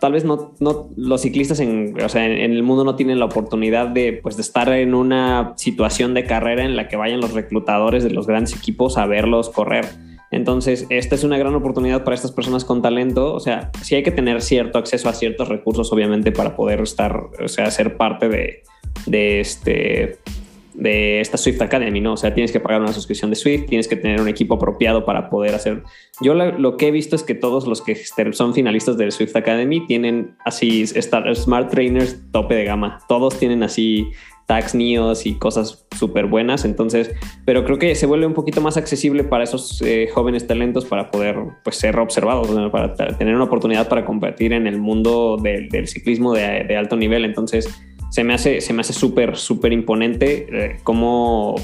tal 0.00 0.12
vez 0.12 0.24
no, 0.24 0.54
no 0.60 0.90
los 0.96 1.22
ciclistas 1.22 1.60
en, 1.60 2.00
o 2.02 2.08
sea, 2.08 2.24
en, 2.26 2.52
el 2.52 2.62
mundo 2.62 2.84
no 2.84 2.96
tienen 2.96 3.18
la 3.18 3.24
oportunidad 3.24 3.88
de, 3.88 4.12
pues, 4.12 4.36
de 4.36 4.42
estar 4.42 4.68
en 4.72 4.94
una 4.94 5.54
situación 5.56 6.14
de 6.14 6.24
carrera 6.24 6.64
en 6.64 6.76
la 6.76 6.88
que 6.88 6.96
vayan 6.96 7.20
los 7.20 7.32
reclutadores 7.32 8.04
de 8.04 8.10
los 8.10 8.26
grandes 8.26 8.54
equipos 8.56 8.98
a 8.98 9.06
verlos 9.06 9.50
correr. 9.50 9.86
Entonces, 10.30 10.86
esta 10.90 11.14
es 11.14 11.24
una 11.24 11.38
gran 11.38 11.54
oportunidad 11.54 12.04
para 12.04 12.14
estas 12.14 12.32
personas 12.32 12.64
con 12.64 12.82
talento. 12.82 13.32
O 13.32 13.40
sea, 13.40 13.70
sí 13.82 13.94
hay 13.94 14.02
que 14.02 14.10
tener 14.10 14.42
cierto 14.42 14.78
acceso 14.78 15.08
a 15.08 15.14
ciertos 15.14 15.48
recursos, 15.48 15.90
obviamente, 15.92 16.32
para 16.32 16.54
poder 16.54 16.80
estar, 16.80 17.28
o 17.42 17.48
sea, 17.48 17.70
ser 17.70 17.96
parte 17.96 18.28
de, 18.28 18.62
de 19.06 19.40
este 19.40 20.18
de 20.78 21.20
esta 21.20 21.36
Swift 21.36 21.60
Academy, 21.60 22.00
¿no? 22.00 22.12
O 22.12 22.16
sea, 22.16 22.32
tienes 22.32 22.52
que 22.52 22.60
pagar 22.60 22.80
una 22.80 22.92
suscripción 22.92 23.30
de 23.30 23.36
Swift, 23.36 23.66
tienes 23.66 23.88
que 23.88 23.96
tener 23.96 24.20
un 24.20 24.28
equipo 24.28 24.54
apropiado 24.54 25.04
para 25.04 25.28
poder 25.28 25.54
hacer. 25.54 25.82
Yo 26.20 26.34
lo, 26.34 26.76
que 26.76 26.88
he 26.88 26.90
visto 26.90 27.16
es 27.16 27.24
que 27.24 27.34
todos 27.34 27.66
los 27.66 27.82
que 27.82 27.96
son 28.32 28.54
finalistas 28.54 28.96
del 28.96 29.10
Swift 29.10 29.34
Academy 29.34 29.84
tienen 29.86 30.36
así 30.44 30.86
Smart 30.86 31.70
Trainers 31.70 32.20
tope 32.30 32.54
de 32.54 32.64
gama. 32.64 33.00
Todos 33.08 33.38
tienen 33.38 33.62
así 33.64 34.08
tags 34.46 34.74
NIOS 34.74 35.26
y 35.26 35.34
cosas 35.34 35.86
súper 35.96 36.26
buenas. 36.26 36.64
Entonces, 36.64 37.10
pero 37.44 37.64
creo 37.64 37.78
que 37.78 37.94
se 37.94 38.06
vuelve 38.06 38.26
un 38.26 38.34
poquito 38.34 38.60
más 38.60 38.76
accesible 38.76 39.24
para 39.24 39.44
esos 39.44 39.82
eh, 39.82 40.08
jóvenes 40.14 40.46
talentos 40.46 40.84
para 40.86 41.10
poder 41.10 41.36
pues, 41.64 41.76
ser 41.76 41.98
observados, 41.98 42.48
para 42.70 42.94
tener 42.94 43.34
una 43.34 43.44
oportunidad 43.44 43.88
para 43.88 44.04
competir 44.04 44.52
en 44.52 44.66
el 44.66 44.78
mundo 44.78 45.36
del 45.42 45.88
ciclismo 45.88 46.32
de, 46.32 46.64
de 46.64 46.76
alto 46.76 46.96
nivel. 46.96 47.24
Entonces, 47.24 47.68
se 48.10 48.24
me 48.24 48.34
hace, 48.34 48.60
se 48.60 48.72
me 48.72 48.80
hace 48.80 48.92
súper, 48.92 49.36
súper 49.36 49.72
imponente 49.72 50.46
eh, 50.50 50.80
cómo, 50.82 51.56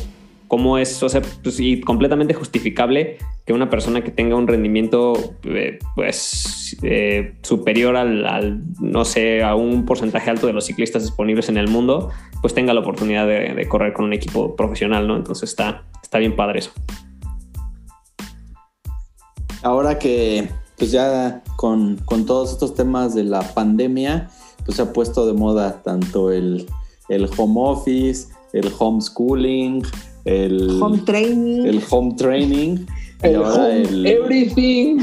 cómo, 0.49 0.79
es, 0.79 1.03
o 1.03 1.09
sea, 1.09 1.23
pues, 1.43 1.59
y 1.61 1.81
completamente 1.81 2.35
justificable 2.35 3.19
que 3.47 3.53
una 3.53 3.69
persona 3.69 4.03
que 4.03 4.11
tenga 4.11 4.37
un 4.37 4.47
rendimiento 4.47 5.15
eh, 5.45 5.79
pues 5.95 6.77
eh, 6.83 7.35
superior 7.43 7.97
al, 7.97 8.63
no 8.81 9.05
sé, 9.05 9.43
a 9.43 9.55
un 9.55 9.85
porcentaje 9.85 10.31
alto 10.31 10.47
de 10.47 10.55
los 10.55 10.67
ciclistas 10.67 11.03
disponibles 11.03 11.49
en 11.49 11.59
el 11.59 11.69
mundo, 11.69 12.11
pues 12.41 12.55
tenga 12.55 12.73
la 12.73 12.81
oportunidad 12.81 13.27
de, 13.27 13.67
correr 13.69 13.93
con 13.93 14.07
un 14.07 14.13
equipo 14.13 14.57
profesional, 14.57 15.07
¿no? 15.07 15.17
Entonces 15.17 15.51
está, 15.51 15.85
está 16.03 16.19
bien 16.19 16.37
padre 16.37 16.61
eso. 16.61 16.73
Ahora 19.63 19.99
que 19.99 20.49
pues 20.77 20.91
ya 20.91 21.43
con, 21.57 21.97
con 22.05 22.27
todos 22.27 22.53
estos 22.53 22.75
temas 22.75 23.15
de 23.15 23.25
la 23.25 23.41
pandemia, 23.55 24.31
pues 24.65 24.77
se 24.77 24.83
ha 24.83 24.93
puesto 24.93 25.27
de 25.27 25.33
moda 25.33 25.83
tanto 25.83 26.31
el, 26.31 26.67
home 27.37 27.55
office, 27.57 28.29
el 28.53 28.71
homeschooling, 28.79 29.83
el 30.25 30.83
home 30.83 30.99
training, 30.99 31.67
el 31.67 31.83
home 31.89 32.15
training. 32.17 32.87
El, 33.23 34.05
everything. 34.05 34.99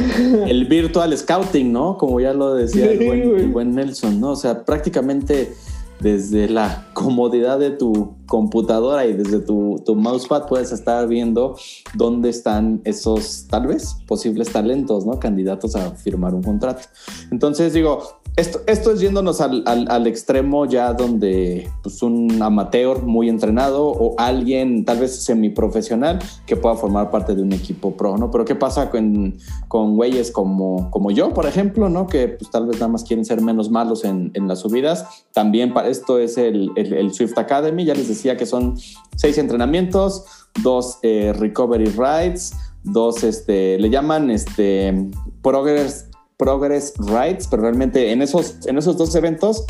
El 0.48 0.66
virtual 0.66 1.18
scouting, 1.18 1.72
¿no? 1.72 1.98
Como 1.98 2.20
ya 2.20 2.34
lo 2.34 2.54
decía 2.54 2.92
el 2.92 3.50
buen, 3.50 3.74
Nelson, 3.74 4.20
¿no? 4.22 4.32
O 4.32 4.36
sea, 4.36 4.64
prácticamente 4.64 5.54
desde 6.00 6.48
la 6.48 6.88
comodidad 6.94 7.58
de 7.58 7.72
tu 7.72 8.14
computadora 8.32 9.06
y 9.06 9.12
desde 9.12 9.40
tu, 9.42 9.84
tu, 9.86 9.94
mousepad 9.94 10.48
puedes 10.48 10.72
estar 10.72 11.06
viendo 11.10 11.58
dónde 11.96 12.30
están 12.30 12.80
esos, 12.86 13.46
tal 13.50 13.68
vez, 13.68 13.98
posibles 14.08 14.54
talentos, 14.54 15.06
¿no? 15.06 15.20
Candidatos 15.20 15.76
a 15.76 15.92
firmar 15.92 16.34
un 16.34 16.42
contrato. 16.42 16.84
Entonces 17.30 17.74
digo, 17.74 18.22
esto, 18.38 18.62
esto 18.66 18.94
es 18.94 19.02
yéndonos 19.02 19.42
al, 19.42 19.64
al, 19.66 20.08
extremo 20.08 20.66
ya 20.66 20.94
donde 20.94 21.70
pues, 21.84 22.02
un 22.02 22.42
amateur 22.42 23.04
muy 23.04 23.28
entrenado 23.28 23.88
o 23.88 24.16
alguien 24.18 24.86
tal 24.86 25.00
vez 25.00 25.24
semiprofesional 25.26 26.20
que 26.46 26.56
pueda 26.56 26.76
formar 26.76 27.12
parte 27.12 27.36
de 27.36 27.42
un 27.42 27.52
equipo 27.52 27.98
pro, 27.98 28.18
¿no? 28.18 28.32
Pero 28.32 28.46
¿qué 28.46 28.56
pasa 28.56 28.90
con, 28.90 29.36
con 29.68 29.98
güeyes 29.98 30.32
como, 30.32 30.90
como 30.92 31.12
yo, 31.12 31.34
por 31.34 31.46
ejemplo, 31.46 31.90
¿no? 31.90 32.08
Que 32.08 32.30
pues 32.30 32.50
tal 32.50 32.68
vez 32.68 32.78
nada 32.78 32.88
más 32.88 33.04
quieren 33.04 33.26
ser 33.26 33.42
menos 33.42 33.70
malos 33.70 34.06
en, 34.06 34.32
en 34.34 34.48
las 34.48 34.60
subidas. 34.60 35.26
También 35.34 35.74
para 35.74 35.90
esto 35.90 36.18
es 36.18 36.38
el, 36.38 36.72
el, 36.78 37.14
Swift 37.14 37.38
Academy, 37.38 37.84
ya 37.84 37.96
les 37.96 38.08
decía 38.08 38.21
que 38.38 38.46
son 38.46 38.78
seis 39.16 39.38
entrenamientos, 39.38 40.26
dos 40.64 41.00
eh, 41.02 41.34
recovery 41.38 41.86
rides, 41.86 42.54
dos, 42.84 43.24
este, 43.24 43.78
le 43.80 43.90
llaman 43.90 44.30
este, 44.32 45.10
progress 45.42 46.08
Progress 46.42 46.96
Rides, 46.98 47.48
pero 47.48 47.62
realmente 47.62 48.12
en 48.12 48.24
esos, 48.24 48.66
en 48.66 48.80
esos 48.80 48.98
dos 48.98 49.14
eventos 49.14 49.64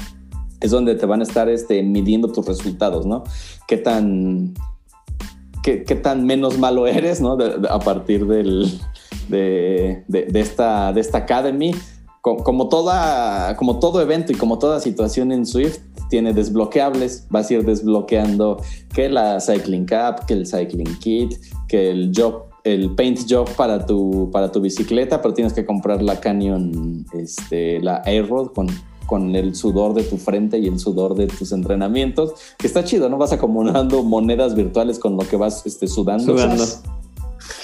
es 0.62 0.72
donde 0.72 0.96
te 0.96 1.06
van 1.06 1.20
a 1.20 1.24
estar 1.24 1.50
este, 1.50 1.84
midiendo 1.84 2.32
tus 2.32 2.46
resultados, 2.46 3.06
¿no? 3.06 3.26
Qué 3.68 3.76
tan, 3.76 4.54
qué, 5.64 5.84
tan 6.02 6.26
menos 6.26 6.58
malo 6.58 6.88
eres, 6.88 7.20
¿no? 7.20 7.38
a 7.70 7.80
partir 7.80 8.26
del, 8.26 8.80
de, 9.28 10.06
esta, 10.34 10.94
de 10.94 11.02
esta 11.02 11.20
Academy. 11.20 11.76
Como, 12.22 12.70
toda, 12.70 13.58
como 13.58 13.80
todo 13.80 14.00
evento 14.00 14.32
y 14.32 14.36
como 14.36 14.60
toda 14.60 14.80
situación 14.80 15.32
en 15.32 15.48
Swift, 15.48 15.80
tiene 16.12 16.34
desbloqueables, 16.34 17.26
vas 17.30 17.50
a 17.50 17.54
ir 17.56 17.66
desbloqueando 17.66 18.62
que 18.94 19.10
la 19.10 19.40
Cycling 19.40 19.86
Cap, 19.86 20.26
que 20.26 20.34
el 20.34 20.46
Cycling 20.46 21.00
Kit, 21.00 21.34
que 21.68 21.90
el 21.90 22.12
job, 22.16 22.44
el 22.66 22.94
paint 22.94 23.22
job 23.28 23.50
para 23.56 23.86
tu, 23.86 24.30
para 24.32 24.52
tu 24.52 24.62
bicicleta, 24.62 25.22
pero 25.22 25.34
tienes 25.34 25.54
que 25.54 25.66
comprar 25.66 26.04
la 26.04 26.20
Canyon, 26.20 27.08
este, 27.14 27.80
la 27.80 28.04
Airrod 28.06 28.52
con 28.52 28.68
con 29.08 29.36
el 29.36 29.56
sudor 29.56 29.94
de 29.94 30.04
tu 30.04 30.16
frente 30.16 30.58
y 30.58 30.68
el 30.68 30.80
sudor 30.80 31.16
de 31.16 31.28
tus 31.28 31.52
entrenamientos, 31.52 32.34
que 32.58 32.66
está 32.66 32.86
chido, 32.86 33.10
¿no? 33.10 33.18
Vas 33.18 33.34
acumulando 33.34 34.04
monedas 34.06 34.56
virtuales 34.56 35.00
con 35.00 35.18
lo 35.18 35.28
que 35.28 35.36
vas 35.36 35.66
este, 35.66 35.88
sudando. 35.88 36.38
Sudando. 36.38 36.64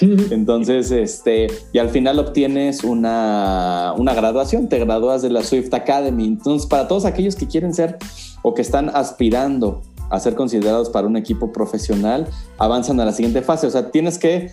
Entonces, 0.30 0.90
este, 0.90 1.46
y 1.72 1.78
al 1.78 1.88
final 1.88 2.18
obtienes 2.18 2.84
una, 2.84 3.94
una 3.96 4.12
graduación, 4.12 4.68
te 4.68 4.78
gradúas 4.78 5.22
de 5.22 5.30
la 5.30 5.42
Swift 5.42 5.72
Academy. 5.72 6.26
Entonces, 6.26 6.66
para 6.68 6.86
todos 6.86 7.04
aquellos 7.04 7.34
que 7.34 7.46
quieren 7.46 7.72
ser 7.72 7.96
o 8.42 8.54
que 8.54 8.62
están 8.62 8.90
aspirando 8.94 9.82
a 10.10 10.18
ser 10.20 10.34
considerados 10.34 10.90
para 10.90 11.06
un 11.06 11.16
equipo 11.16 11.52
profesional, 11.52 12.26
avanzan 12.58 12.98
a 13.00 13.04
la 13.04 13.12
siguiente 13.12 13.42
fase. 13.42 13.66
O 13.66 13.70
sea, 13.70 13.90
tienes 13.90 14.18
que 14.18 14.50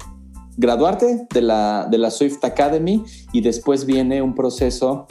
graduarte 0.58 1.28
de 1.34 1.42
la, 1.42 1.88
de 1.90 1.98
la 1.98 2.12
Swift 2.12 2.44
Academy 2.44 3.04
y 3.32 3.42
después 3.42 3.86
viene 3.86 4.22
un 4.22 4.36
proceso 4.36 5.08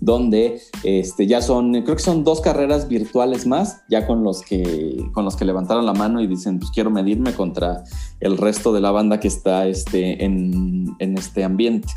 donde 0.00 0.60
este, 0.84 1.26
ya 1.26 1.40
son, 1.40 1.72
creo 1.82 1.96
que 1.96 2.02
son 2.02 2.22
dos 2.22 2.40
carreras 2.40 2.86
virtuales 2.88 3.46
más, 3.46 3.82
ya 3.88 4.06
con 4.06 4.22
los 4.22 4.42
que, 4.42 5.04
con 5.12 5.24
los 5.24 5.36
que 5.36 5.44
levantaron 5.44 5.86
la 5.86 5.94
mano 5.94 6.20
y 6.20 6.26
dicen, 6.26 6.58
pues 6.58 6.70
quiero 6.70 6.90
medirme 6.90 7.32
contra 7.32 7.82
el 8.20 8.36
resto 8.36 8.72
de 8.72 8.80
la 8.80 8.90
banda 8.90 9.18
que 9.20 9.28
está 9.28 9.66
este, 9.66 10.24
en, 10.24 10.96
este 10.98 11.44
ambiente. 11.44 11.88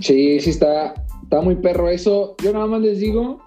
Sí, 0.00 0.40
sí, 0.40 0.50
está, 0.50 0.94
está 1.22 1.40
muy 1.40 1.56
perro 1.56 1.88
eso. 1.88 2.36
Yo 2.42 2.52
nada 2.52 2.66
más 2.66 2.82
les 2.82 3.00
digo 3.00 3.40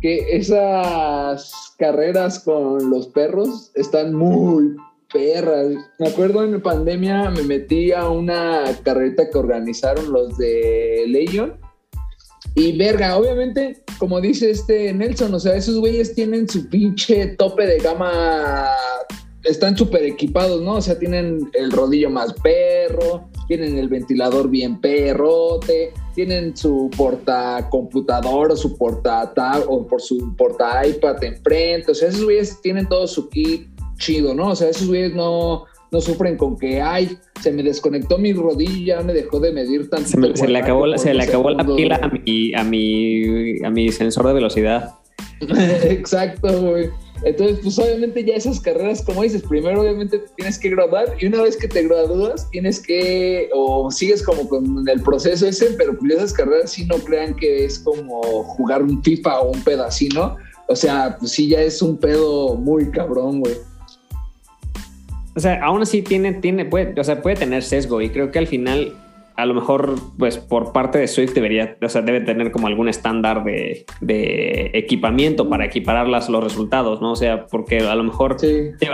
que 0.00 0.36
esas 0.36 1.74
carreras 1.78 2.40
con 2.40 2.90
los 2.90 3.08
perros 3.08 3.70
están 3.74 4.14
muy 4.14 4.76
perras. 5.12 5.66
Me 5.98 6.08
acuerdo 6.08 6.44
en 6.44 6.60
pandemia 6.62 7.30
me 7.30 7.42
metí 7.42 7.92
a 7.92 8.08
una 8.08 8.64
carreta 8.82 9.28
que 9.30 9.38
organizaron 9.38 10.12
los 10.12 10.36
de 10.38 11.04
Legion 11.08 11.58
y 12.54 12.76
verga, 12.76 13.16
obviamente, 13.16 13.84
como 13.98 14.20
dice 14.20 14.50
este 14.50 14.92
Nelson, 14.92 15.32
o 15.34 15.40
sea, 15.40 15.54
esos 15.54 15.78
güeyes 15.78 16.14
tienen 16.14 16.48
su 16.48 16.68
pinche 16.68 17.28
tope 17.36 17.66
de 17.66 17.78
gama, 17.78 18.68
están 19.44 19.76
súper 19.76 20.04
equipados, 20.04 20.60
¿no? 20.60 20.74
O 20.74 20.80
sea, 20.80 20.98
tienen 20.98 21.48
el 21.54 21.70
rodillo 21.70 22.10
más 22.10 22.32
perro, 22.34 23.29
tienen 23.50 23.78
el 23.78 23.88
ventilador 23.88 24.48
bien 24.48 24.80
perrote, 24.80 25.92
tienen 26.14 26.56
su 26.56 26.88
porta 26.96 27.66
computador 27.68 28.52
o 28.52 28.56
su 28.56 28.78
porta 28.78 29.32
o 29.66 29.84
por 29.88 30.00
su 30.00 30.36
porta 30.36 30.86
iPad 30.86 31.24
enfrente, 31.24 31.90
o 31.90 31.94
sea, 31.96 32.10
esos 32.10 32.22
güeyes 32.22 32.60
tienen 32.62 32.88
todo 32.88 33.08
su 33.08 33.28
kit 33.28 33.66
chido, 33.98 34.36
¿no? 34.36 34.50
O 34.50 34.54
sea, 34.54 34.68
esos 34.68 34.86
güeyes 34.86 35.16
no, 35.16 35.64
no 35.90 36.00
sufren 36.00 36.36
con 36.36 36.56
que, 36.56 36.80
ay, 36.80 37.18
se 37.42 37.50
me 37.50 37.64
desconectó 37.64 38.18
mi 38.18 38.32
rodilla, 38.32 39.02
me 39.02 39.14
dejó 39.14 39.40
de 39.40 39.50
medir 39.50 39.90
tanto. 39.90 40.08
Se, 40.36 40.46
le 40.46 40.58
acabó, 40.60 40.86
la, 40.86 40.96
se 40.96 41.12
le 41.12 41.24
acabó 41.24 41.50
la 41.50 41.66
pila 41.66 41.98
a 42.00 42.08
mi, 42.08 42.54
a, 42.54 42.62
mi, 42.62 43.64
a 43.64 43.70
mi 43.70 43.90
sensor 43.90 44.28
de 44.28 44.34
velocidad. 44.34 44.94
Exacto, 45.40 46.70
güey. 46.70 46.88
Entonces, 47.22 47.58
pues 47.62 47.78
obviamente 47.78 48.24
ya 48.24 48.34
esas 48.34 48.60
carreras, 48.60 49.02
como 49.02 49.22
dices, 49.22 49.42
primero 49.42 49.82
obviamente 49.82 50.22
tienes 50.36 50.58
que 50.58 50.70
graduar 50.70 51.14
y 51.18 51.26
una 51.26 51.42
vez 51.42 51.56
que 51.56 51.68
te 51.68 51.82
gradúas 51.82 52.48
tienes 52.50 52.80
que, 52.80 53.50
o 53.54 53.90
sigues 53.90 54.22
como 54.22 54.48
con 54.48 54.88
el 54.88 55.02
proceso 55.02 55.46
ese, 55.46 55.72
pero 55.72 55.96
pues 55.98 56.14
esas 56.14 56.32
carreras 56.32 56.70
sí 56.70 56.86
no 56.86 56.96
crean 56.96 57.34
que 57.36 57.64
es 57.66 57.78
como 57.78 58.22
jugar 58.44 58.82
un 58.82 59.02
FIFA 59.02 59.40
o 59.40 59.50
un 59.50 59.62
pedacino. 59.62 60.36
O 60.68 60.76
sea, 60.76 61.16
pues 61.18 61.32
sí 61.32 61.48
ya 61.48 61.60
es 61.60 61.82
un 61.82 61.98
pedo 61.98 62.54
muy 62.54 62.90
cabrón, 62.90 63.40
güey. 63.40 63.54
O 65.34 65.40
sea, 65.40 65.62
aún 65.62 65.82
así 65.82 66.02
tiene, 66.02 66.34
tiene, 66.34 66.64
puede, 66.64 66.98
o 66.98 67.04
sea, 67.04 67.20
puede 67.22 67.36
tener 67.36 67.62
sesgo 67.62 68.00
y 68.00 68.10
creo 68.10 68.30
que 68.30 68.38
al 68.38 68.46
final 68.46 68.94
a 69.40 69.46
lo 69.46 69.54
mejor, 69.54 69.94
pues 70.18 70.38
por 70.38 70.72
parte 70.72 70.98
de 70.98 71.08
Swift 71.08 71.32
debería, 71.32 71.76
o 71.82 71.88
sea, 71.88 72.02
debe 72.02 72.20
tener 72.20 72.50
como 72.50 72.66
algún 72.66 72.88
estándar 72.88 73.42
de, 73.44 73.86
equipamiento 74.72 75.48
para 75.48 75.64
equiparar 75.64 76.08
las, 76.08 76.28
los 76.28 76.42
resultados, 76.44 77.00
¿no? 77.00 77.12
O 77.12 77.16
sea, 77.16 77.46
porque 77.46 77.80
a 77.80 77.94
lo 77.94 78.04
mejor, 78.04 78.36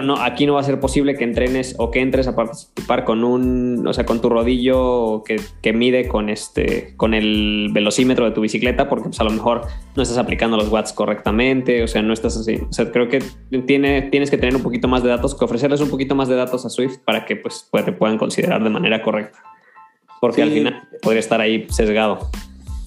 no, 0.03 0.17
aquí 0.23 0.47
no 0.47 0.55
va 0.55 0.61
a 0.61 0.65
ser 0.65 0.79
posible 0.79 1.17
que 1.17 1.25
entrenes 1.25 1.75
o 1.79 1.91
que 1.91 2.01
entres 2.01 2.29
a 2.29 2.37
participar 2.37 3.05
con 3.05 3.25
un, 3.25 3.87
o 3.87 3.93
sea, 3.93 4.07
con 4.07 4.21
tu 4.21 4.29
rodillo 4.29 5.23
que, 5.25 5.41
que 5.63 5.73
mide 5.73 6.09
con 6.09 6.29
este, 6.29 6.95
con 6.97 7.15
el 7.15 7.71
velocímetro 7.73 8.25
de 8.25 8.31
tu 8.31 8.41
bicicleta, 8.41 8.89
porque 8.89 9.09
pues 9.09 9.21
a 9.21 9.25
lo 9.25 9.31
mejor 9.31 9.63
no 9.97 10.03
estás 10.03 10.19
aplicando 10.19 10.57
los 10.57 10.69
watts 10.69 10.93
correctamente, 10.93 11.83
o 11.83 11.89
sea, 11.89 12.03
no 12.03 12.13
estás 12.13 12.37
así. 12.37 12.57
O 12.69 12.73
sea, 12.73 12.91
creo 12.93 13.09
que 13.09 13.21
tiene, 13.67 14.03
tienes 14.03 14.31
que 14.31 14.39
tener 14.39 14.55
un 14.55 14.63
poquito 14.63 14.89
más 14.89 15.03
de 15.03 15.09
datos, 15.09 15.35
que 15.35 15.45
ofrecerles 15.45 15.81
un 15.81 15.91
poquito 15.91 16.15
más 16.15 16.29
de 16.29 16.37
datos 16.37 16.65
a 16.65 16.71
Swift 16.71 16.99
para 17.05 17.25
que 17.25 17.37
pues, 17.37 17.69
te 17.85 17.93
puedan 17.93 18.19
considerar 18.19 18.63
de 18.63 18.71
manera 18.71 19.03
correcta 19.03 19.39
porque 20.21 20.43
al 20.43 20.51
final 20.51 20.89
puede 21.03 21.19
estar 21.19 21.41
ahí 21.41 21.67
sesgado. 21.71 22.31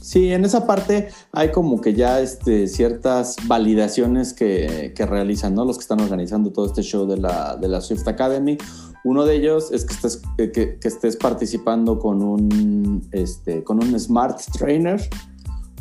Sí, 0.10 0.34
en 0.34 0.44
esa 0.44 0.66
parte 0.66 1.10
hay 1.32 1.52
como 1.52 1.82
que 1.82 1.94
ya 1.94 2.20
este, 2.20 2.68
ciertas 2.68 3.36
validaciones 3.46 4.34
que, 4.34 4.92
realizan 5.08 5.54
¿no? 5.54 5.66
los 5.66 5.78
que 5.78 5.84
están 5.84 6.02
organizando 6.02 6.52
todo 6.52 6.66
este 6.66 6.82
show 6.82 7.06
de 7.06 7.18
la, 7.18 7.56
de 7.58 7.68
la 7.68 7.80
Swift 7.80 8.08
Academy. 8.08 8.58
Uno 9.04 9.26
de 9.26 9.36
ellos 9.36 9.72
es 9.72 9.86
que 9.86 9.94
estés, 9.94 10.22
que, 10.36 10.80
estés 10.82 11.16
participando 11.16 12.00
con 12.00 12.24
un, 12.24 13.08
este, 13.12 13.64
con 13.64 13.84
un 13.84 14.00
Smart 14.00 14.42
Trainer 14.58 15.00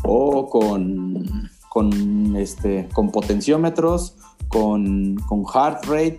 o 0.05 0.47
con, 0.47 1.49
con, 1.71 2.37
este, 2.37 2.87
con 2.93 3.11
potenciómetros, 3.11 4.15
con, 4.49 5.17
con 5.27 5.47
heart 5.47 5.87
rate 5.87 6.19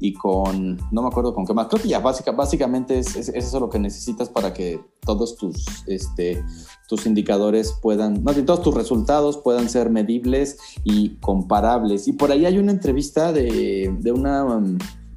y 0.00 0.14
con, 0.14 0.78
no 0.90 1.02
me 1.02 1.08
acuerdo 1.08 1.34
con 1.34 1.46
qué 1.46 1.52
más, 1.52 1.68
creo 1.68 1.82
que 1.82 1.88
ya 1.88 2.00
básica, 2.00 2.32
básicamente 2.32 2.98
es, 2.98 3.16
es, 3.16 3.28
eso 3.28 3.60
lo 3.60 3.68
que 3.68 3.78
necesitas 3.78 4.30
para 4.30 4.54
que 4.54 4.80
todos 5.00 5.36
tus, 5.36 5.86
este, 5.86 6.42
tus 6.88 7.04
indicadores 7.04 7.78
puedan, 7.82 8.24
no, 8.24 8.32
todos 8.32 8.62
tus 8.62 8.74
resultados 8.74 9.36
puedan 9.36 9.68
ser 9.68 9.90
medibles 9.90 10.58
y 10.84 11.16
comparables. 11.20 12.08
Y 12.08 12.14
por 12.14 12.32
ahí 12.32 12.46
hay 12.46 12.58
una 12.58 12.72
entrevista 12.72 13.32
de, 13.32 13.94
de 14.00 14.12
una... 14.12 14.46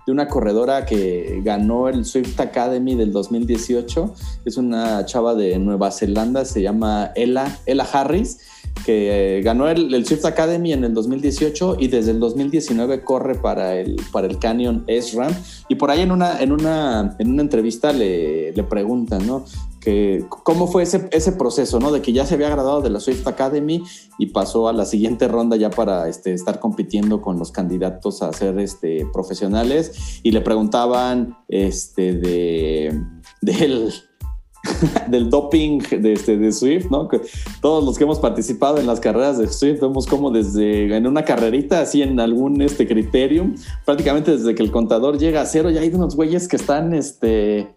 de 0.06 0.12
una 0.12 0.28
corredora 0.28 0.86
que 0.86 1.40
ganó 1.46 1.88
el 1.88 2.04
Swift 2.04 2.38
Academy 2.38 2.94
del 2.94 3.14
2018. 3.14 4.14
Es 4.44 4.58
una 4.58 5.06
chava 5.06 5.34
de 5.34 5.58
Nueva 5.60 5.92
Zelanda, 5.92 6.44
se 6.44 6.62
llama 6.62 7.14
Ella, 7.16 7.58
Ella 7.66 7.88
Harris 7.90 8.38
que 8.86 9.42
ganó 9.44 9.70
el, 9.70 10.06
Swift 10.06 10.26
Academy 10.26 10.74
en 10.74 10.84
el 10.84 10.94
2018 10.94 11.78
y 11.80 11.88
desde 11.88 12.12
el 12.12 12.20
2019 12.20 13.04
corre 13.04 13.36
para 13.36 13.78
el, 13.78 13.96
para 14.12 14.28
el 14.28 14.40
Canyon 14.40 14.84
S-Ram. 14.88 15.34
Y 15.70 15.76
por 15.76 15.92
ahí 15.92 16.02
en 16.02 16.12
una, 16.12 16.42
en 16.42 16.52
una, 16.52 17.16
en 17.20 17.32
una 17.32 17.42
entrevista 17.42 17.94
le, 17.94 18.52
le 18.52 18.64
preguntan, 18.64 19.26
¿no? 19.26 19.46
Que, 19.80 20.26
¿Cómo 20.30 20.68
fue 20.68 20.84
ese, 20.84 21.10
ese 21.12 21.34
proceso, 21.34 21.80
¿no? 21.80 21.92
De 21.92 22.02
que 22.02 22.14
ya 22.14 22.26
se 22.26 22.36
había 22.36 22.50
graduado 22.50 22.82
de 22.82 22.90
la 22.90 23.00
Swift 23.00 23.28
Academy 23.28 23.84
y 24.18 24.28
pasó 24.28 24.68
a 24.68 24.74
la 24.74 24.86
siguiente 24.86 25.28
ronda 25.28 25.58
ya 25.58 25.70
para 25.70 26.08
este, 26.08 26.34
estar 26.34 26.60
compitiendo 26.60 27.22
con 27.22 27.38
los 27.38 27.52
candidatos 27.52 28.22
a 28.22 28.32
ser 28.34 28.60
este, 28.60 29.06
profesionales. 29.12 30.20
Y 30.24 30.32
le 30.32 30.42
preguntaban 30.42 31.38
este, 31.50 32.14
de, 32.14 32.98
del 33.42 33.94
del 35.08 35.30
doping 35.30 35.80
de, 35.80 36.14
este, 36.14 36.38
de 36.38 36.52
Swift, 36.52 36.90
¿no? 36.90 37.10
todos 37.62 37.84
los 37.84 37.98
que 37.98 38.06
hemos 38.06 38.20
participado 38.20 38.78
en 38.78 38.88
las 38.88 39.00
carreras 39.00 39.38
de 39.38 39.52
Swift 39.52 39.82
vemos 39.82 40.08
como 40.08 40.32
desde 40.32 40.96
en 40.96 41.06
una 41.06 41.26
carrerita, 41.26 41.82
así 41.82 42.02
en 42.02 42.20
algún 42.20 42.62
este 42.62 42.88
criterium, 42.88 43.56
prácticamente 43.86 44.32
desde 44.32 44.56
que 44.56 44.64
el 44.64 44.72
contador 44.72 45.18
llega 45.18 45.42
a 45.42 45.46
cero, 45.46 45.70
ya 45.70 45.82
hay 45.82 45.90
unos 45.90 46.16
güeyes 46.16 46.48
que 46.48 46.56
están 46.56 46.94
este, 46.94 47.74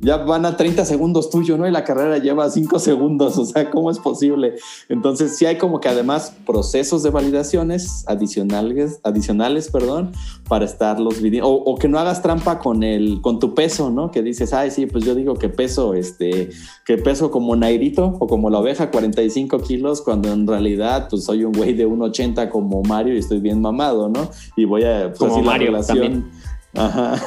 ya 0.00 0.16
van 0.16 0.46
a 0.46 0.56
30 0.56 0.84
segundos 0.84 1.30
tuyo, 1.30 1.58
¿no? 1.58 1.68
Y 1.68 1.70
la 1.70 1.84
carrera 1.84 2.18
lleva 2.18 2.48
5 2.48 2.78
segundos, 2.78 3.36
o 3.38 3.44
sea, 3.44 3.70
¿cómo 3.70 3.90
es 3.90 3.98
posible? 3.98 4.54
Entonces, 4.88 5.36
sí 5.36 5.46
hay 5.46 5.58
como 5.58 5.80
que 5.80 5.88
además 5.88 6.34
procesos 6.46 7.02
de 7.02 7.10
validaciones 7.10 8.04
adicionales, 8.06 9.00
adicionales, 9.02 9.70
perdón, 9.70 10.12
para 10.48 10.64
estarlos 10.64 11.20
los 11.20 11.42
o, 11.42 11.50
o, 11.50 11.76
que 11.76 11.88
no 11.88 11.98
hagas 11.98 12.22
trampa 12.22 12.58
con 12.58 12.82
el, 12.82 13.20
con 13.20 13.38
tu 13.38 13.54
peso, 13.54 13.90
¿no? 13.90 14.10
Que 14.10 14.22
dices, 14.22 14.52
ay, 14.52 14.70
sí, 14.70 14.86
pues 14.86 15.04
yo 15.04 15.14
digo 15.14 15.34
que 15.34 15.48
peso, 15.48 15.94
este, 15.94 16.50
que 16.86 16.96
peso 16.96 17.30
como 17.30 17.54
Nairito 17.56 18.16
o 18.18 18.26
como 18.26 18.48
la 18.50 18.58
oveja, 18.58 18.90
45 18.90 19.58
kilos, 19.60 20.00
cuando 20.00 20.32
en 20.32 20.46
realidad, 20.46 21.08
pues 21.10 21.24
soy 21.24 21.44
un 21.44 21.52
güey 21.52 21.74
de 21.74 21.86
1,80 21.86 22.48
como 22.48 22.82
Mario 22.82 23.14
y 23.14 23.18
estoy 23.18 23.40
bien 23.40 23.60
mamado, 23.60 24.08
¿no? 24.08 24.30
Y 24.56 24.64
voy 24.64 24.84
a, 24.84 25.08
pues, 25.08 25.18
como 25.18 25.42
Mario, 25.42 25.70
la 25.72 25.82
También 25.82 26.30
Ajá. 26.74 27.20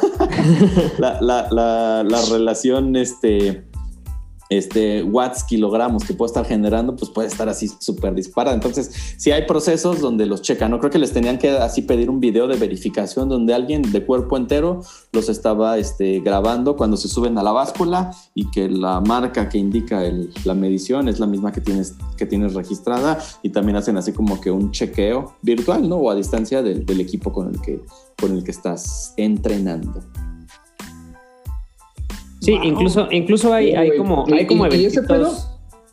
la, 0.98 1.20
la, 1.22 2.04
la, 2.04 2.22
relación, 2.32 2.96
este. 2.96 3.64
Este, 4.58 5.04
watts, 5.04 5.44
kilogramos 5.44 6.04
que 6.04 6.14
puede 6.14 6.28
estar 6.28 6.46
generando, 6.46 6.96
pues 6.96 7.12
puede 7.12 7.28
estar 7.28 7.50
así 7.50 7.70
súper 7.80 8.14
disparada. 8.14 8.56
Entonces, 8.56 8.92
si 9.18 9.32
hay 9.32 9.46
procesos 9.46 10.00
donde 10.00 10.26
los 10.26 10.42
checan, 10.42 10.72
no 10.72 10.80
creo 10.80 10.92
que 10.92 11.00
les 11.00 11.12
tenían 11.12 11.38
que 11.38 11.52
así 11.52 11.82
pedir 11.82 12.10
un 12.10 12.20
video 12.20 12.48
de 12.48 12.58
verificación 12.58 13.30
donde 13.30 13.54
alguien 13.54 13.82
de 13.82 14.06
cuerpo 14.06 14.38
entero 14.38 14.82
los 15.12 15.30
estaba 15.30 15.78
este, 15.78 16.20
grabando 16.20 16.76
cuando 16.76 16.98
se 16.98 17.08
suben 17.08 17.38
a 17.38 17.44
la 17.44 17.52
báscula 17.52 18.12
y 18.34 18.50
que 18.52 18.70
la 18.70 19.02
marca 19.02 19.50
que 19.50 19.58
indica 19.58 20.02
la 20.44 20.54
medición 20.54 21.08
es 21.08 21.20
la 21.20 21.28
misma 21.28 21.52
que 21.52 21.62
tienes, 21.62 21.96
que 22.18 22.26
tienes 22.26 22.54
registrada 22.54 23.20
y 23.42 23.50
también 23.50 23.78
hacen 23.78 23.98
así 23.98 24.14
como 24.14 24.40
que 24.42 24.52
un 24.52 24.72
chequeo 24.72 25.36
virtual, 25.42 25.88
¿no? 25.88 25.98
O 25.98 26.10
a 26.10 26.16
distancia 26.16 26.62
del, 26.62 26.86
del 26.86 27.02
equipo 27.02 27.32
con 27.32 27.50
el, 27.50 27.62
que, 27.62 27.82
con 28.20 28.32
el 28.32 28.44
que 28.44 28.52
estás 28.52 29.14
entrenando. 29.18 30.02
Sí, 32.44 32.60
incluso, 32.62 33.08
incluso 33.10 33.54
hay, 33.54 33.74
hay 33.74 33.96
como, 33.98 34.26
hay 34.32 34.46
como 34.46 34.66
eventitos. 34.66 35.50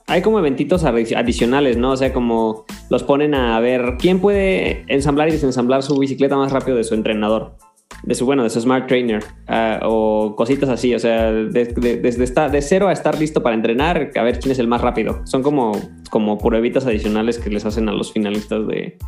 Hay 0.09 0.22
como 0.22 0.40
eventitos 0.40 0.82
adicionales, 0.82 1.76
¿no? 1.76 1.92
O 1.92 1.96
sea, 1.96 2.12
como 2.12 2.64
los 2.88 3.05
ponen 3.05 3.32
a 3.36 3.61
ver 3.61 3.94
quién 3.96 4.18
puede 4.18 4.84
ensamblar 4.88 5.28
y 5.28 5.32
desensamblar 5.32 5.84
su 5.84 5.96
bicicleta 5.96 6.36
más 6.36 6.51
rápido 6.51 6.76
de 6.76 6.82
su 6.82 6.94
entrenador, 6.94 7.57
de 8.03 8.16
su, 8.16 8.26
bueno, 8.26 8.42
de 8.42 8.51
su 8.51 8.61
smart 8.61 8.88
trainer, 8.88 9.22
ah, 9.46 9.78
o 9.84 10.34
cositas 10.34 10.68
así. 10.68 10.92
O 10.96 10.98
sea, 10.98 11.30
desde 11.30 12.24
estar, 12.24 12.51
de 12.51 12.61
cero 12.61 12.88
a 12.88 12.92
estar 12.92 13.16
listo 13.20 13.40
para 13.44 13.55
entrenar, 13.55 14.11
a 14.16 14.22
ver 14.24 14.40
quién 14.40 14.51
es 14.51 14.59
el 14.59 14.66
más 14.66 14.80
rápido. 14.80 15.24
Son 15.26 15.44
como, 15.44 15.70
como 16.11 16.38
pruebitas 16.38 16.84
adicionales 16.86 17.38
que 17.38 17.48
les 17.48 17.64
hacen 17.64 17.88
a 17.88 17.92
los 17.92 18.12
finalistas 18.12 18.66
de, 18.66 18.98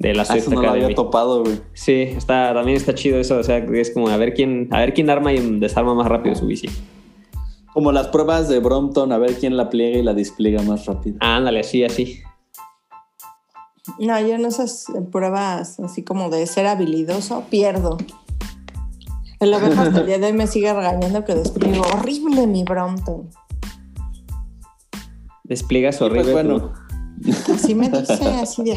de 0.00 0.14
la 0.14 0.22
ah, 0.22 0.24
Swift 0.24 0.48
no 0.48 0.62
Lo 0.62 0.70
había 0.70 0.94
topado, 0.94 1.42
güey. 1.44 1.60
Sí, 1.74 1.92
está, 1.92 2.54
también 2.54 2.78
está 2.78 2.94
chido 2.94 3.20
eso. 3.20 3.38
O 3.38 3.42
sea, 3.42 3.58
es 3.58 3.90
como 3.90 4.08
a 4.08 4.16
ver 4.16 4.32
quién, 4.32 4.68
a 4.70 4.78
ver 4.78 4.94
quién 4.94 5.10
arma 5.10 5.30
y 5.32 5.60
desarma 5.60 5.94
más 5.94 6.08
rápido 6.08 6.34
su 6.34 6.46
bici. 6.46 6.68
Como 7.74 7.92
las 7.92 8.08
pruebas 8.08 8.48
de 8.48 8.60
Brompton, 8.60 9.12
a 9.12 9.18
ver 9.18 9.34
quién 9.34 9.58
la 9.58 9.68
pliega 9.68 9.98
y 9.98 10.02
la 10.02 10.14
despliega 10.14 10.62
más 10.62 10.86
rápido. 10.86 11.18
Ándale, 11.20 11.60
así, 11.60 11.84
así. 11.84 12.22
No, 13.98 14.18
yo 14.20 14.34
en 14.34 14.46
esas 14.46 14.86
pruebas 15.12 15.78
así 15.80 16.02
como 16.02 16.30
de 16.30 16.46
ser 16.46 16.66
habilidoso, 16.66 17.44
pierdo. 17.50 17.98
El 19.38 19.52
oveja 19.52 19.82
hasta 19.82 20.00
el 20.00 20.06
día 20.06 20.18
de 20.18 20.26
hoy 20.28 20.32
me 20.32 20.46
sigue 20.46 20.72
regañando 20.72 21.26
que 21.26 21.34
despliego 21.34 21.82
horrible 21.94 22.46
mi 22.46 22.64
Brompton. 22.64 23.28
Despliegas 25.44 25.98
pues, 25.98 26.10
horrible. 26.10 26.32
Pues 26.32 26.46
bueno. 26.46 26.89
Así 27.54 27.74
me 27.74 27.88
dice, 27.88 28.12
así 28.42 28.62
de, 28.62 28.76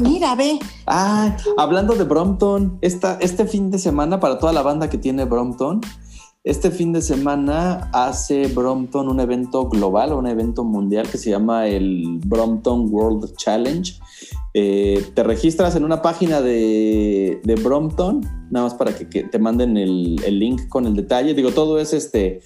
mira, 0.00 0.34
ve. 0.34 0.58
Ah, 0.86 1.36
hablando 1.56 1.94
de 1.94 2.04
Brompton, 2.04 2.78
esta, 2.80 3.18
este 3.20 3.46
fin 3.46 3.70
de 3.70 3.78
semana 3.78 4.20
para 4.20 4.38
toda 4.38 4.52
la 4.52 4.62
banda 4.62 4.88
que 4.88 4.98
tiene 4.98 5.24
Brompton, 5.24 5.80
este 6.44 6.70
fin 6.70 6.92
de 6.92 7.02
semana 7.02 7.90
hace 7.92 8.46
Brompton 8.46 9.08
un 9.08 9.18
evento 9.18 9.68
global, 9.68 10.12
un 10.12 10.28
evento 10.28 10.62
mundial 10.62 11.08
que 11.08 11.18
se 11.18 11.30
llama 11.30 11.66
el 11.66 12.20
Brompton 12.24 12.86
World 12.88 13.34
Challenge. 13.36 13.98
Eh, 14.58 15.04
te 15.12 15.22
registras 15.22 15.76
en 15.76 15.84
una 15.84 16.00
página 16.00 16.40
de, 16.40 17.42
de 17.44 17.54
Brompton, 17.56 18.22
nada 18.50 18.64
más 18.64 18.74
para 18.74 18.96
que, 18.96 19.04
te 19.04 19.38
manden 19.38 19.76
el, 19.76 20.16
link 20.16 20.68
con 20.70 20.86
el 20.86 20.96
detalle. 20.96 21.34
Digo, 21.34 21.50
todo 21.50 21.78
es 21.78 21.92
este 21.92 22.40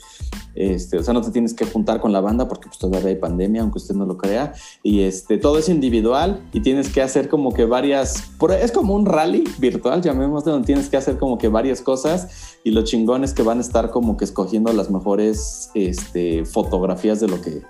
este, 0.57 0.99
o 0.99 1.05
sea, 1.05 1.15
no 1.15 1.21
te 1.21 1.31
tienes 1.31 1.55
que 1.55 1.65
juntar 1.67 2.01
con 2.01 2.13
la 2.13 2.21
banda 2.21 2.49
porque 2.49 2.67
pues, 2.67 2.79
todavía 2.79 3.11
hay 3.11 3.15
pandemia, 3.15 3.63
aunque 3.63 3.79
usted 3.79 3.95
no 3.95 4.07
lo 4.07 4.17
crea. 4.17 4.53
Y 4.83 5.03
este, 5.03 5.39
todo 5.39 5.59
es 5.59 5.69
individual 5.69 6.41
y 6.53 6.63
tienes 6.63 6.89
que 6.89 7.01
hacer 7.01 7.29
como 7.29 7.55
que 7.55 7.65
varias... 7.65 8.25
Es 8.61 8.73
como 8.73 8.97
un 8.97 9.07
rally 9.07 9.45
virtual, 9.61 10.03
llamémoslo, 10.03 10.51
donde 10.51 10.67
tienes 10.67 10.89
que 10.89 10.97
hacer 10.97 11.17
como 11.17 11.39
que 11.39 11.47
varias 11.47 11.81
cosas 11.81 12.57
y 12.65 12.73
los 12.73 12.87
chingones 12.87 13.35
que 13.35 13.45
van 13.45 13.59
a 13.59 13.61
estar 13.61 13.91
como 13.91 14.17
que 14.17 14.25
escogiendo 14.25 14.73
las 14.73 14.91
mejores 14.91 15.71
este, 15.75 16.45
fotografías 16.45 17.21
de 17.21 17.29
lo 17.29 17.41
que 17.41 17.63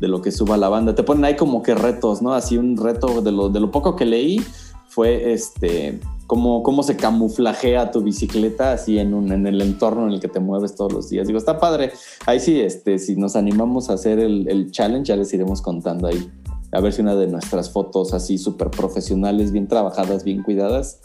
de 0.00 0.08
lo 0.08 0.22
que 0.22 0.32
suba 0.32 0.56
la 0.56 0.68
banda. 0.68 0.94
Te 0.94 1.02
ponen 1.02 1.24
ahí 1.24 1.36
como 1.36 1.62
que 1.62 1.74
retos, 1.74 2.22
¿no? 2.22 2.34
Así 2.34 2.56
un 2.56 2.76
reto 2.76 3.20
de 3.20 3.32
lo, 3.32 3.48
de 3.48 3.60
lo 3.60 3.70
poco 3.70 3.96
que 3.96 4.04
leí 4.04 4.42
fue 4.88 5.32
este 5.32 6.00
cómo, 6.26 6.62
cómo 6.62 6.82
se 6.82 6.96
camuflajea 6.96 7.90
tu 7.90 8.02
bicicleta 8.02 8.72
así 8.72 8.98
en, 8.98 9.14
un, 9.14 9.32
en 9.32 9.46
el 9.46 9.60
entorno 9.60 10.06
en 10.06 10.12
el 10.12 10.20
que 10.20 10.28
te 10.28 10.40
mueves 10.40 10.74
todos 10.74 10.92
los 10.92 11.08
días. 11.08 11.26
Digo, 11.26 11.38
está 11.38 11.58
padre. 11.58 11.92
Ahí 12.26 12.38
sí, 12.38 12.60
este, 12.60 12.98
si 12.98 13.16
nos 13.16 13.34
animamos 13.34 13.90
a 13.90 13.94
hacer 13.94 14.18
el, 14.18 14.48
el 14.48 14.70
challenge, 14.70 15.08
ya 15.08 15.16
les 15.16 15.32
iremos 15.32 15.62
contando 15.62 16.06
ahí. 16.06 16.30
A 16.70 16.80
ver 16.80 16.92
si 16.92 17.00
una 17.00 17.16
de 17.16 17.26
nuestras 17.26 17.70
fotos 17.70 18.12
así 18.12 18.36
súper 18.36 18.70
profesionales, 18.70 19.52
bien 19.52 19.68
trabajadas, 19.68 20.22
bien 20.22 20.42
cuidadas, 20.42 21.00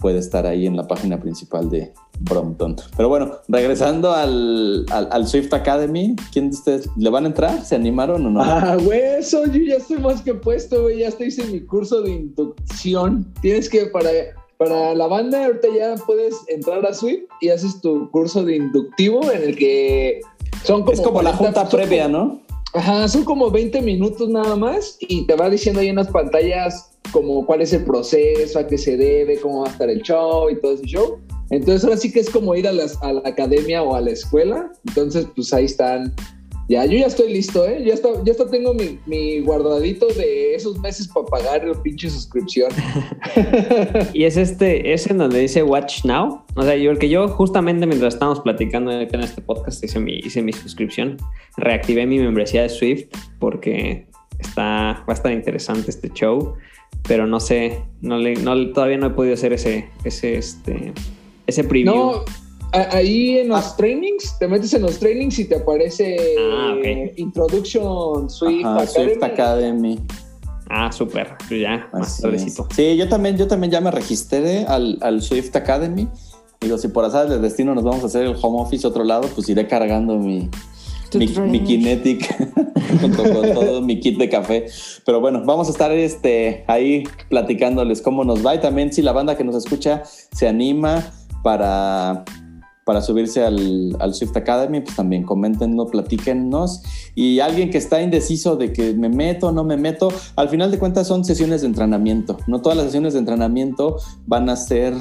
puede 0.00 0.18
estar 0.18 0.46
ahí 0.46 0.66
en 0.66 0.76
la 0.76 0.86
página 0.86 1.20
principal 1.20 1.70
de 1.70 1.92
Brompton. 2.20 2.76
Pero 2.96 3.08
bueno, 3.08 3.32
regresando 3.48 4.12
al, 4.12 4.86
al, 4.90 5.26
Swift 5.26 5.52
Academy, 5.52 6.16
¿quién 6.32 6.50
de 6.50 6.56
ustedes 6.56 6.88
le 6.96 7.10
van 7.10 7.24
a 7.24 7.28
entrar? 7.28 7.64
¿Se 7.64 7.76
animaron 7.76 8.26
o 8.26 8.30
no? 8.30 8.42
Ah, 8.42 8.76
güey, 8.82 9.00
eso 9.18 9.44
yo 9.46 9.60
ya 9.62 9.76
estoy 9.76 9.98
más 9.98 10.22
que 10.22 10.34
puesto, 10.34 10.82
güey, 10.82 10.98
ya 10.98 11.08
estoy 11.08 11.34
en 11.38 11.52
mi 11.52 11.60
curso 11.60 12.02
de 12.02 12.10
inducción. 12.10 13.32
Tienes 13.40 13.68
que, 13.68 13.86
para 13.86 14.10
para 14.60 14.94
la 14.94 15.06
banda, 15.06 15.46
ahorita 15.46 15.68
ya 15.74 15.94
puedes 16.04 16.36
entrar 16.48 16.84
a 16.84 16.92
Swift 16.92 17.22
y 17.40 17.48
haces 17.48 17.80
tu 17.80 18.10
curso 18.10 18.44
de 18.44 18.56
inductivo 18.56 19.32
en 19.32 19.42
el 19.42 19.56
que 19.56 20.20
son 20.64 20.82
como. 20.82 20.92
Es 20.92 21.00
como 21.00 21.22
la 21.22 21.32
junta 21.32 21.66
previa, 21.66 22.08
¿no? 22.08 22.42
Ajá, 22.74 23.08
son 23.08 23.24
como 23.24 23.50
20 23.50 23.80
minutos 23.80 24.28
nada 24.28 24.56
más 24.56 24.98
y 25.00 25.26
te 25.26 25.34
va 25.34 25.48
diciendo 25.48 25.80
ahí 25.80 25.88
en 25.88 25.96
las 25.96 26.08
pantallas 26.08 26.89
como 27.12 27.46
cuál 27.46 27.62
es 27.62 27.72
el 27.72 27.84
proceso, 27.84 28.58
a 28.58 28.66
qué 28.66 28.78
se 28.78 28.96
debe, 28.96 29.38
cómo 29.40 29.62
va 29.62 29.68
a 29.68 29.70
estar 29.70 29.90
el 29.90 30.02
show 30.02 30.50
y 30.50 30.60
todo 30.60 30.74
ese 30.74 30.86
show. 30.86 31.18
Entonces 31.50 31.84
ahora 31.84 31.96
sí 31.96 32.12
que 32.12 32.20
es 32.20 32.30
como 32.30 32.54
ir 32.54 32.68
a, 32.68 32.72
las, 32.72 33.00
a 33.02 33.12
la 33.12 33.28
academia 33.28 33.82
o 33.82 33.94
a 33.94 34.00
la 34.00 34.10
escuela. 34.10 34.72
Entonces 34.86 35.26
pues 35.34 35.52
ahí 35.52 35.64
están 35.64 36.14
ya, 36.70 36.84
yo 36.84 36.98
ya 36.98 37.06
estoy 37.06 37.32
listo, 37.32 37.66
¿eh? 37.66 37.82
Ya 37.84 37.94
está, 37.94 38.10
ya 38.24 38.30
está 38.30 38.48
tengo 38.48 38.72
mi, 38.74 39.40
guardadito 39.40 40.06
de 40.06 40.54
esos 40.54 40.78
meses 40.78 41.08
para 41.08 41.26
pagar 41.26 41.66
la 41.66 41.74
pinche 41.82 42.08
suscripción. 42.08 42.70
y 44.14 44.22
es 44.22 44.36
este, 44.36 44.92
es 44.92 45.10
en 45.10 45.18
donde 45.18 45.40
dice 45.40 45.64
Watch 45.64 46.04
Now. 46.04 46.44
O 46.54 46.62
sea, 46.62 46.76
yo 46.76 46.92
el 46.92 47.00
que 47.00 47.08
yo 47.08 47.26
justamente 47.26 47.88
mientras 47.88 48.14
estábamos 48.14 48.38
platicando 48.38 48.92
en 48.92 49.20
este 49.20 49.42
podcast 49.42 49.82
hice 49.82 49.98
mi, 49.98 50.18
hice 50.18 50.42
mi 50.42 50.52
suscripción. 50.52 51.16
Reactivé 51.56 52.06
mi 52.06 52.20
membresía 52.20 52.62
de 52.62 52.68
Swift 52.68 53.06
porque 53.40 54.06
está, 54.38 55.04
va 55.08 55.08
a 55.08 55.14
estar 55.14 55.32
interesante 55.32 55.90
este 55.90 56.08
show. 56.10 56.54
Pero 57.06 57.26
no 57.26 57.40
sé, 57.40 57.82
no 58.00 58.18
le, 58.18 58.34
no, 58.34 58.72
todavía 58.72 58.98
no 58.98 59.08
he 59.08 59.10
podido 59.10 59.34
hacer 59.34 59.52
ese, 59.52 59.88
ese, 60.04 60.36
este, 60.36 60.92
ese 61.46 61.64
preview. 61.64 61.94
No 61.94 62.24
Ahí 62.72 63.38
en 63.38 63.48
los 63.48 63.66
ah. 63.66 63.74
trainings, 63.76 64.38
te 64.38 64.46
metes 64.46 64.72
en 64.74 64.82
los 64.82 64.98
trainings 64.98 65.38
y 65.40 65.44
te 65.46 65.56
aparece 65.56 66.16
ah, 66.38 66.76
Introduction 67.16 68.30
Swift, 68.30 68.64
Academy. 69.22 69.98
Ah, 70.68 70.92
súper, 70.92 71.36
pues 71.48 71.60
ya, 71.62 71.88
más 71.92 72.22
Sí, 72.76 72.96
yo 72.96 73.08
también, 73.08 73.36
yo 73.36 73.48
también 73.48 73.72
ya 73.72 73.80
me 73.80 73.90
registré 73.90 74.64
al, 74.66 74.98
al, 75.00 75.20
Swift 75.20 75.54
Academy. 75.56 76.06
Digo, 76.60 76.78
si 76.78 76.86
por 76.88 77.04
azar 77.04 77.28
del 77.28 77.42
destino 77.42 77.74
nos 77.74 77.82
vamos 77.82 78.04
a 78.04 78.06
hacer 78.06 78.24
el 78.24 78.36
home 78.40 78.60
office 78.60 78.86
otro 78.86 79.02
lado, 79.02 79.28
pues 79.34 79.48
iré 79.48 79.66
cargando 79.66 80.16
mi, 80.16 80.48
mi, 81.14 81.60
Kinetic 81.60 82.36
con, 83.00 83.12
todo 83.12 83.80
mi 83.82 84.00
kit 84.00 84.18
de 84.18 84.28
café. 84.28 84.66
Pero 85.04 85.20
bueno, 85.20 85.42
vamos 85.44 85.68
a 85.68 85.70
estar 85.70 85.92
este, 85.92 86.64
ahí 86.66 87.04
platicándoles 87.28 88.02
cómo 88.02 88.24
nos 88.24 88.44
va 88.44 88.54
y 88.54 88.60
también 88.60 88.92
si 88.92 89.02
la 89.02 89.12
banda 89.12 89.36
que 89.36 89.44
nos 89.44 89.54
escucha 89.54 90.02
se 90.04 90.48
anima 90.48 91.12
para 91.42 92.24
para 92.84 93.02
subirse 93.02 93.44
al, 93.44 93.96
al, 94.00 94.14
Swift 94.14 94.36
Academy, 94.36 94.80
pues 94.80 94.96
también 94.96 95.22
coméntenlo, 95.22 95.86
platíquennos. 95.86 96.82
Y 97.14 97.38
alguien 97.38 97.70
que 97.70 97.78
está 97.78 98.02
indeciso 98.02 98.56
de 98.56 98.72
que 98.72 98.94
me 98.94 99.08
meto 99.08 99.48
o 99.48 99.52
no 99.52 99.62
me 99.62 99.76
meto, 99.76 100.08
al 100.34 100.48
final 100.48 100.72
de 100.72 100.78
cuentas 100.80 101.06
son 101.06 101.24
sesiones 101.24 101.60
de 101.60 101.68
entrenamiento. 101.68 102.38
No 102.48 102.60
todas 102.62 102.76
las 102.76 102.86
sesiones 102.86 103.12
de 103.12 103.20
entrenamiento 103.20 103.98
van 104.26 104.48
a 104.48 104.56
ser 104.56 104.94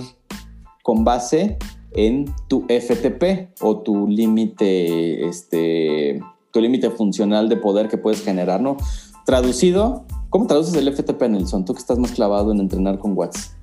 con 0.83 1.03
base 1.03 1.57
en 1.93 2.25
tu 2.47 2.65
FTP 2.67 3.49
o 3.61 3.79
tu 3.81 4.07
límite, 4.07 5.27
este, 5.27 6.19
tu 6.51 6.61
límite 6.61 6.89
funcional 6.91 7.49
de 7.49 7.57
poder 7.57 7.87
que 7.87 7.97
puedes 7.97 8.23
generar, 8.23 8.61
¿no? 8.61 8.77
Traducido, 9.25 10.05
¿cómo 10.29 10.47
traduces 10.47 10.75
el 10.75 10.93
FTP, 10.93 11.21
Nelson? 11.23 11.65
Tú 11.65 11.73
que 11.73 11.79
estás 11.79 11.99
más 11.99 12.11
clavado 12.11 12.51
en 12.51 12.59
entrenar 12.59 12.99
con 12.99 13.17
Watts. 13.17 13.55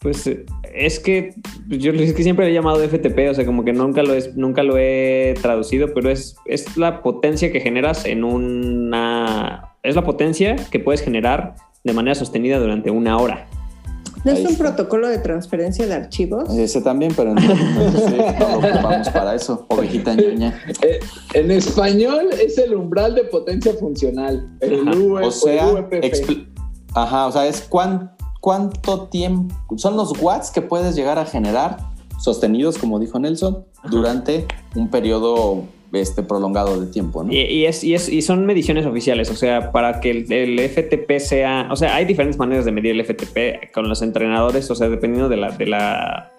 Pues 0.00 0.26
eh, 0.28 0.46
es 0.74 1.00
que 1.00 1.34
pues, 1.66 1.80
yo 1.80 1.92
es 1.92 2.12
que 2.12 2.22
siempre 2.22 2.48
he 2.48 2.52
llamado 2.52 2.78
FTP, 2.78 3.30
o 3.30 3.34
sea, 3.34 3.44
como 3.44 3.64
que 3.64 3.72
nunca 3.72 4.02
lo, 4.02 4.14
es, 4.14 4.36
nunca 4.36 4.62
lo 4.62 4.78
he 4.78 5.34
traducido, 5.42 5.92
pero 5.92 6.10
es, 6.10 6.36
es 6.44 6.76
la 6.76 7.02
potencia 7.02 7.50
que 7.50 7.60
generas 7.60 8.04
en 8.04 8.24
una... 8.24 9.74
Es 9.82 9.96
la 9.96 10.04
potencia 10.04 10.56
que 10.70 10.78
puedes 10.78 11.02
generar 11.02 11.56
de 11.82 11.92
manera 11.92 12.14
sostenida 12.14 12.58
durante 12.58 12.90
una 12.90 13.16
hora. 13.16 13.48
¿No 14.24 14.32
es 14.32 14.44
un 14.48 14.56
protocolo 14.56 15.08
de 15.08 15.18
transferencia 15.18 15.86
de 15.86 15.94
archivos? 15.94 16.50
Ese 16.50 16.80
también, 16.80 17.12
pero 17.16 17.34
no, 17.34 17.40
lo 17.40 18.68
ocupamos 18.68 19.08
para 19.10 19.34
eso, 19.34 19.66
ovejita 19.68 20.14
ñoña. 20.14 20.60
Eh, 20.82 21.00
en 21.34 21.50
español 21.50 22.28
es 22.32 22.58
el 22.58 22.74
umbral 22.74 23.14
de 23.14 23.24
potencia 23.24 23.72
funcional, 23.74 24.48
el, 24.60 24.88
o 24.88 25.30
sea, 25.30 25.88
Ajá, 26.94 27.26
o 27.26 27.32
sea, 27.32 27.46
es 27.46 27.60
cuánto 27.68 28.18
cuánto 28.40 29.08
tiempo, 29.08 29.54
son 29.76 29.96
los 29.96 30.12
watts 30.20 30.50
que 30.50 30.62
puedes 30.62 30.94
llegar 30.94 31.18
a 31.18 31.26
generar 31.26 31.78
sostenidos, 32.18 32.78
como 32.78 32.98
dijo 32.98 33.18
Nelson, 33.18 33.64
durante 33.90 34.46
un 34.74 34.88
periodo 34.90 35.64
este, 35.92 36.22
prolongado 36.22 36.80
de 36.80 36.90
tiempo. 36.92 37.24
¿no? 37.24 37.32
Y, 37.32 37.64
es, 37.64 37.82
y, 37.84 37.94
es, 37.94 38.08
y 38.08 38.22
son 38.22 38.46
mediciones 38.46 38.86
oficiales, 38.86 39.30
o 39.30 39.36
sea, 39.36 39.72
para 39.72 40.00
que 40.00 40.10
el, 40.10 40.32
el, 40.32 40.58
FTP 40.68 41.18
sea, 41.18 41.68
o 41.70 41.76
sea, 41.76 41.94
hay 41.94 42.04
diferentes 42.04 42.38
maneras 42.38 42.64
de 42.64 42.72
medir 42.72 42.92
el 42.92 43.04
FTP 43.04 43.72
con 43.72 43.88
los 43.88 44.02
entrenadores, 44.02 44.70
o 44.70 44.74
sea, 44.74 44.88
dependiendo 44.88 45.28
de 45.28 45.36
la, 45.36 45.50
de 45.50 45.66
la 45.66 46.32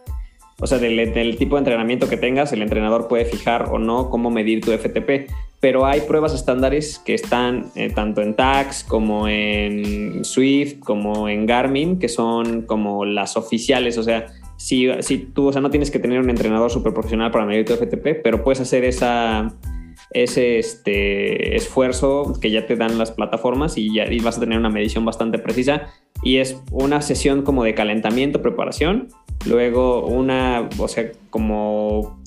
o 0.62 0.68
sea, 0.68 0.78
del, 0.78 1.14
del, 1.14 1.38
tipo 1.38 1.56
de 1.56 1.60
entrenamiento 1.60 2.10
que 2.10 2.18
tengas, 2.18 2.52
el 2.52 2.62
entrenador 2.62 3.08
puede 3.08 3.26
fijar 3.26 3.70
o 3.72 3.80
no 3.80 4.10
cómo 4.10 4.30
medir 4.30 4.62
tu 4.62 4.72
FTP. 4.72 5.32
Pero 5.62 5.86
hay 5.86 6.02
pruebas 6.02 6.34
estándares 6.34 7.00
que 7.00 7.14
están 7.14 7.72
eh, 7.76 7.92
tanto 7.94 8.22
en 8.22 8.34
TAX 8.34 8.84
como 8.84 9.28
en 9.28 10.24
Swift, 10.24 10.80
como 10.80 11.30
en 11.30 11.46
Garmin, 11.46 12.00
que 12.00 12.10
son 12.10 12.64
como 12.64 13.06
las 13.06 13.38
oficiales. 13.38 13.98
O 13.98 14.04
sea, 14.04 14.28
si, 14.60 14.90
si 15.00 15.18
tú, 15.20 15.48
o 15.48 15.54
sea, 15.54 15.62
no 15.62 15.70
tienes 15.70 15.90
que 15.90 16.00
tener 16.00 16.20
un 16.20 16.30
entrenador 16.30 16.70
súper 16.70 16.94
profesional 16.94 17.32
para 17.32 17.46
medir 17.46 17.66
tu 17.66 17.74
FTP, 17.74 18.22
pero 18.22 18.44
puedes 18.44 18.60
hacer 18.60 18.84
esa, 18.84 19.56
ese 20.12 20.60
este, 20.60 21.56
esfuerzo 21.56 22.38
que 22.42 22.52
ya 22.52 22.68
te 22.68 22.76
dan 22.76 22.98
las 22.98 23.12
plataformas 23.12 23.78
y 23.78 23.94
ya 23.94 24.12
y 24.12 24.20
vas 24.20 24.36
a 24.36 24.42
tener 24.42 24.60
una 24.60 24.70
medición 24.70 25.06
bastante 25.06 25.40
precisa. 25.40 25.88
Y 26.24 26.38
es 26.38 26.62
una 26.72 27.02
sesión 27.02 27.44
como 27.44 27.64
de 27.64 27.74
calentamiento, 27.74 28.42
preparación, 28.42 29.08
luego 29.46 30.06
una, 30.06 30.68
o 30.78 30.90
sea, 30.90 31.10
como 31.30 32.20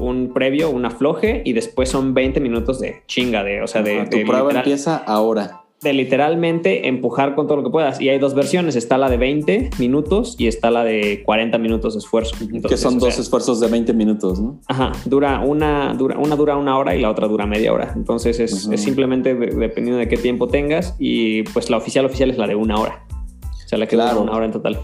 un 0.00 0.32
previo, 0.34 0.70
un 0.70 0.86
afloje 0.86 1.42
y 1.44 1.52
después 1.52 1.88
son 1.88 2.14
20 2.14 2.40
minutos 2.40 2.80
de 2.80 3.04
chinga, 3.06 3.44
de, 3.44 3.62
o 3.62 3.68
sea, 3.68 3.82
de... 3.82 4.06
tu 4.06 4.24
prueba 4.24 4.50
empieza 4.50 4.96
ahora. 4.96 5.65
De 5.82 5.92
literalmente 5.92 6.88
empujar 6.88 7.34
con 7.34 7.46
todo 7.46 7.58
lo 7.58 7.64
que 7.64 7.70
puedas. 7.70 8.00
Y 8.00 8.08
hay 8.08 8.18
dos 8.18 8.34
versiones, 8.34 8.76
está 8.76 8.96
la 8.98 9.10
de 9.10 9.18
20 9.18 9.70
minutos 9.78 10.36
y 10.38 10.46
está 10.46 10.70
la 10.70 10.84
de 10.84 11.22
40 11.24 11.58
minutos 11.58 11.94
de 11.94 11.98
esfuerzo. 11.98 12.34
Entonces, 12.40 12.70
que 12.70 12.76
son 12.76 12.98
dos 12.98 13.18
esfuerzos 13.18 13.60
de 13.60 13.68
20 13.68 13.92
minutos, 13.92 14.40
¿no? 14.40 14.60
Ajá, 14.68 14.92
dura 15.04 15.40
una, 15.40 15.94
dura, 15.94 16.18
una 16.18 16.34
dura 16.34 16.56
una 16.56 16.78
hora 16.78 16.96
y 16.96 17.00
la 17.00 17.10
otra 17.10 17.28
dura 17.28 17.46
media 17.46 17.72
hora. 17.72 17.92
Entonces 17.94 18.40
es, 18.40 18.68
simplemente 18.80 19.34
de, 19.34 19.46
dependiendo 19.54 19.98
de 19.98 20.08
qué 20.08 20.16
tiempo 20.16 20.48
tengas 20.48 20.96
y 20.98 21.42
pues 21.44 21.68
la 21.70 21.76
oficial 21.76 22.06
oficial 22.06 22.30
es 22.30 22.38
la 22.38 22.46
de 22.46 22.54
una 22.54 22.78
hora. 22.78 23.06
O 23.42 23.68
sea, 23.68 23.78
la 23.78 23.86
que 23.86 23.96
claro. 23.96 24.20
dura 24.20 24.22
una 24.22 24.36
hora 24.36 24.46
en 24.46 24.52
total. 24.52 24.80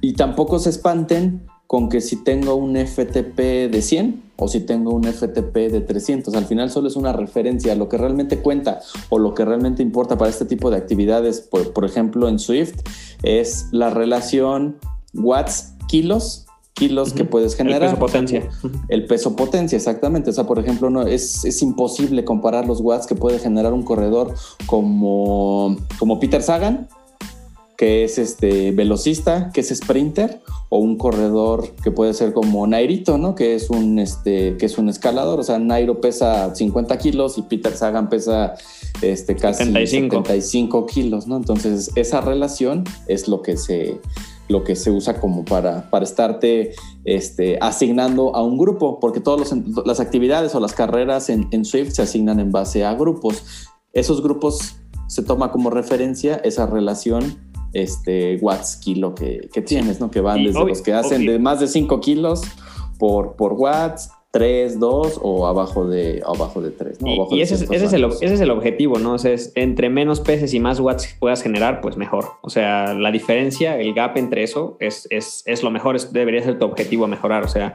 Y 0.00 0.14
tampoco 0.14 0.58
se 0.58 0.70
espanten 0.70 1.46
con 1.70 1.88
que 1.88 2.00
si 2.00 2.16
tengo 2.16 2.56
un 2.56 2.74
FTP 2.76 3.70
de 3.70 3.80
100 3.80 4.22
o 4.34 4.48
si 4.48 4.58
tengo 4.58 4.92
un 4.92 5.04
FTP 5.04 5.54
de 5.70 5.80
300. 5.80 6.34
Al 6.34 6.44
final 6.46 6.68
solo 6.68 6.88
es 6.88 6.96
una 6.96 7.12
referencia. 7.12 7.76
Lo 7.76 7.88
que 7.88 7.96
realmente 7.96 8.40
cuenta 8.40 8.80
o 9.08 9.20
lo 9.20 9.34
que 9.34 9.44
realmente 9.44 9.80
importa 9.80 10.18
para 10.18 10.32
este 10.32 10.46
tipo 10.46 10.72
de 10.72 10.78
actividades, 10.78 11.40
por, 11.40 11.72
por 11.72 11.84
ejemplo 11.84 12.28
en 12.28 12.40
Swift, 12.40 12.74
es 13.22 13.68
la 13.70 13.88
relación 13.90 14.78
watts-kilos 15.14 16.46
kilos 16.72 17.10
uh 17.10 17.12
-huh. 17.12 17.16
que 17.18 17.24
puedes 17.24 17.54
generar. 17.54 17.82
El 17.82 17.90
peso 17.90 18.00
potencia. 18.00 18.48
El 18.88 19.06
peso 19.06 19.36
potencia, 19.36 19.76
exactamente. 19.76 20.30
O 20.30 20.32
sea, 20.32 20.48
por 20.48 20.58
ejemplo, 20.58 20.90
no, 20.90 21.02
es, 21.02 21.44
es 21.44 21.62
imposible 21.62 22.24
comparar 22.24 22.66
los 22.66 22.80
watts 22.80 23.06
que 23.06 23.14
puede 23.14 23.38
generar 23.38 23.72
un 23.72 23.84
corredor 23.84 24.34
como, 24.66 25.76
como 26.00 26.18
Peter 26.18 26.42
Sagan, 26.42 26.88
que 27.80 28.04
es 28.04 28.18
este 28.18 28.72
velocista, 28.72 29.50
que 29.54 29.62
es 29.62 29.74
sprinter, 29.74 30.42
o 30.68 30.80
un 30.80 30.98
corredor 30.98 31.70
que 31.82 31.90
puede 31.90 32.12
ser 32.12 32.34
como 32.34 32.66
Nairito, 32.66 33.16
¿no? 33.16 33.34
Que 33.34 33.54
es 33.54 33.70
un 33.70 33.98
este, 33.98 34.58
que 34.58 34.66
es 34.66 34.76
un 34.76 34.90
escalador. 34.90 35.40
O 35.40 35.42
sea, 35.42 35.58
Nairo 35.58 35.98
pesa 35.98 36.54
50 36.54 36.98
kilos 36.98 37.38
y 37.38 37.42
Peter 37.42 37.72
Sagan 37.72 38.10
pesa 38.10 38.52
este, 39.00 39.34
casi 39.34 39.64
75. 39.64 40.16
75 40.16 40.84
kilos, 40.84 41.26
¿no? 41.26 41.38
Entonces, 41.38 41.90
esa 41.94 42.20
relación 42.20 42.84
es 43.08 43.28
lo 43.28 43.40
que 43.40 43.56
se, 43.56 43.98
lo 44.50 44.62
que 44.62 44.76
se 44.76 44.90
usa 44.90 45.18
como 45.18 45.46
para, 45.46 45.88
para 45.88 46.04
estarte 46.04 46.74
este, 47.06 47.56
asignando 47.62 48.36
a 48.36 48.42
un 48.42 48.58
grupo, 48.58 49.00
porque 49.00 49.20
todas 49.20 49.54
las 49.86 50.00
actividades 50.00 50.54
o 50.54 50.60
las 50.60 50.74
carreras 50.74 51.30
en, 51.30 51.48
en 51.50 51.64
Swift 51.64 51.92
se 51.92 52.02
asignan 52.02 52.40
en 52.40 52.52
base 52.52 52.84
a 52.84 52.92
grupos. 52.92 53.42
Esos 53.94 54.22
grupos 54.22 54.76
se 55.06 55.22
toma 55.22 55.50
como 55.50 55.70
referencia 55.70 56.36
esa 56.44 56.66
relación 56.66 57.49
este, 57.72 58.36
watts 58.40 58.76
kilo 58.76 59.14
que, 59.14 59.48
que 59.52 59.62
tienes, 59.62 60.00
¿no? 60.00 60.10
Que 60.10 60.20
van 60.20 60.44
desde 60.44 60.58
obvio, 60.58 60.68
los 60.70 60.82
que 60.82 60.92
hacen 60.92 61.22
obvio. 61.22 61.32
de 61.32 61.38
más 61.38 61.60
de 61.60 61.68
5 61.68 62.00
kilos 62.00 62.42
por, 62.98 63.36
por 63.36 63.54
watts, 63.54 64.10
3, 64.32 64.78
2 64.78 65.20
o 65.22 65.46
abajo 65.46 65.88
de, 65.88 66.22
abajo 66.24 66.60
de 66.60 66.70
3. 66.70 67.02
¿no? 67.02 67.08
y, 67.08 67.38
y 67.38 67.40
ese, 67.42 67.54
es, 67.54 67.62
ese, 67.62 67.84
es 67.84 67.92
el, 67.92 68.04
ese, 68.04 68.34
es, 68.34 68.40
el, 68.40 68.50
objetivo, 68.50 68.98
¿no? 68.98 69.14
O 69.14 69.18
sea, 69.18 69.32
es, 69.32 69.52
entre 69.56 69.90
menos 69.90 70.20
peces 70.20 70.54
y 70.54 70.60
más 70.60 70.78
watts 70.78 71.16
puedas 71.18 71.42
generar, 71.42 71.80
pues 71.80 71.96
mejor. 71.96 72.26
O 72.42 72.50
sea, 72.50 72.94
la 72.94 73.10
diferencia, 73.10 73.78
el 73.78 73.92
gap 73.92 74.16
entre 74.16 74.44
eso 74.44 74.76
es, 74.78 75.08
es, 75.10 75.42
es 75.46 75.62
lo 75.64 75.70
mejor, 75.70 76.00
debería 76.10 76.42
ser 76.42 76.58
tu 76.58 76.64
objetivo 76.64 77.06
a 77.06 77.08
mejorar. 77.08 77.44
O 77.44 77.48
sea, 77.48 77.74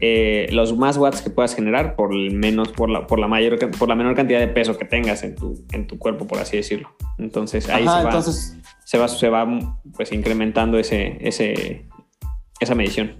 eh, 0.00 0.46
los 0.50 0.76
más 0.76 0.98
watts 0.98 1.22
que 1.22 1.30
puedas 1.30 1.54
generar 1.54 1.96
por 1.96 2.14
menos, 2.14 2.68
por 2.68 2.90
la, 2.90 3.06
por 3.06 3.18
la 3.18 3.26
mayor, 3.26 3.58
por 3.70 3.88
la 3.88 3.94
menor 3.94 4.14
cantidad 4.14 4.40
de 4.40 4.48
peso 4.48 4.76
que 4.76 4.84
tengas 4.84 5.22
en 5.22 5.34
tu, 5.34 5.64
en 5.72 5.86
tu 5.86 5.98
cuerpo, 5.98 6.26
por 6.26 6.38
así 6.38 6.58
decirlo. 6.58 6.90
Entonces 7.18 7.68
ahí 7.70 7.84
Ajá, 7.84 7.98
se 7.98 8.04
va. 8.04 8.10
Entonces 8.10 8.58
se 8.84 8.98
va, 8.98 9.08
se 9.08 9.28
va 9.30 9.46
pues 9.96 10.12
incrementando 10.12 10.78
ese, 10.78 11.16
ese, 11.20 11.86
esa 12.60 12.74
medición. 12.74 13.16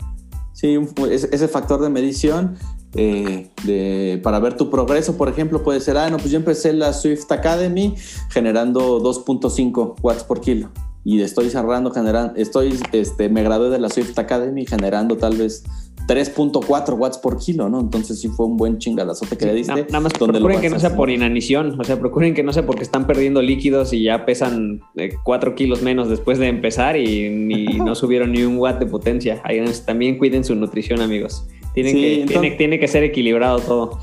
Sí, 0.52 0.78
ese 1.10 1.48
factor 1.48 1.80
de 1.80 1.90
medición 1.90 2.56
eh, 2.96 3.50
de, 3.64 4.20
para 4.22 4.38
ver 4.38 4.56
tu 4.56 4.70
progreso, 4.70 5.16
por 5.16 5.28
ejemplo, 5.28 5.62
puede 5.62 5.80
ser, 5.80 5.96
ah, 5.96 6.10
no, 6.10 6.18
pues 6.18 6.30
yo 6.30 6.38
empecé 6.38 6.72
la 6.72 6.92
Swift 6.92 7.30
Academy 7.30 7.94
generando 8.30 9.00
2.5 9.00 9.96
watts 10.02 10.24
por 10.24 10.40
kilo 10.40 10.70
y 11.04 11.20
estoy 11.20 11.50
cerrando, 11.50 11.90
generando, 11.90 12.34
estoy, 12.36 12.78
este, 12.92 13.28
me 13.28 13.42
gradué 13.42 13.68
de 13.68 13.78
la 13.78 13.90
Swift 13.90 14.18
Academy 14.18 14.64
generando 14.64 15.18
tal 15.18 15.36
vez 15.36 15.62
3.4 16.08 16.98
watts 16.98 17.18
por 17.18 17.38
kilo, 17.38 17.68
¿no? 17.68 17.80
Entonces 17.80 18.20
sí 18.20 18.28
fue 18.28 18.46
un 18.46 18.56
buen 18.56 18.78
chingadazote 18.78 19.36
que 19.36 19.44
sí, 19.44 19.50
le 19.50 19.54
diste. 19.54 19.86
Nada 19.90 20.00
más 20.00 20.12
procuren 20.14 20.60
que 20.60 20.70
no 20.70 20.78
sea 20.78 20.96
por 20.96 21.10
inanición, 21.10 21.78
o 21.78 21.84
sea, 21.84 21.98
procuren 21.98 22.34
que 22.34 22.42
no 22.42 22.52
sea 22.52 22.64
porque 22.64 22.82
están 22.82 23.06
perdiendo 23.06 23.42
líquidos 23.42 23.92
y 23.92 24.04
ya 24.04 24.24
pesan 24.24 24.80
4 25.24 25.50
eh, 25.50 25.54
kilos 25.54 25.82
menos 25.82 26.08
después 26.08 26.38
de 26.38 26.48
empezar 26.48 26.96
y 26.96 27.28
ni, 27.28 27.64
no 27.78 27.94
subieron 27.94 28.32
ni 28.32 28.42
un 28.42 28.56
watt 28.56 28.78
de 28.78 28.86
potencia. 28.86 29.40
Ahí 29.44 29.62
también 29.84 30.16
cuiden 30.16 30.42
su 30.42 30.54
nutrición, 30.54 31.00
amigos. 31.02 31.46
Tienen 31.74 31.92
sí, 31.92 32.00
que, 32.00 32.14
entonces, 32.14 32.40
tiene, 32.40 32.56
tiene 32.56 32.80
que 32.80 32.88
ser 32.88 33.04
equilibrado 33.04 33.58
todo. 33.58 33.98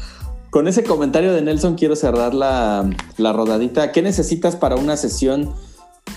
Con 0.50 0.68
ese 0.68 0.84
comentario 0.84 1.34
de 1.34 1.42
Nelson 1.42 1.76
quiero 1.76 1.96
cerrar 1.96 2.34
la, 2.34 2.90
la 3.18 3.34
rodadita. 3.34 3.92
¿Qué 3.92 4.02
necesitas 4.02 4.56
para 4.56 4.76
una 4.76 4.98
sesión? 4.98 5.54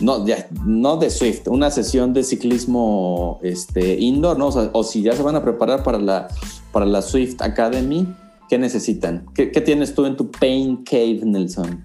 no, 0.01 0.27
ya, 0.27 0.49
no 0.65 0.97
de 0.97 1.11
Swift, 1.11 1.47
una 1.49 1.71
sesión 1.71 2.13
de 2.13 2.25
ciclismo 2.25 3.39
este, 3.43 4.01
indoor, 4.01 4.39
¿no? 4.39 4.49
O, 4.49 4.53
sea, 4.53 4.71
o, 4.73 4.83
si 4.83 5.03
ya 5.03 5.13
se 5.13 5.23
van 5.23 5.37
a 5.37 5.43
preparar 5.43 5.83
para 5.83 5.99
la, 5.99 6.29
para 6.73 6.87
la 6.87 7.03
Swift 7.03 7.41
Academy, 7.41 8.07
¿qué 8.49 8.59
necesitan? 8.59 9.27
¿Qué, 9.35 9.51
¿Qué, 9.51 9.61
tienes 9.61 9.95
tú 9.95 10.05
en 10.07 10.17
tu 10.17 10.31
Pain 10.31 10.85
Cave, 10.85 11.21
Nelson? 11.25 11.85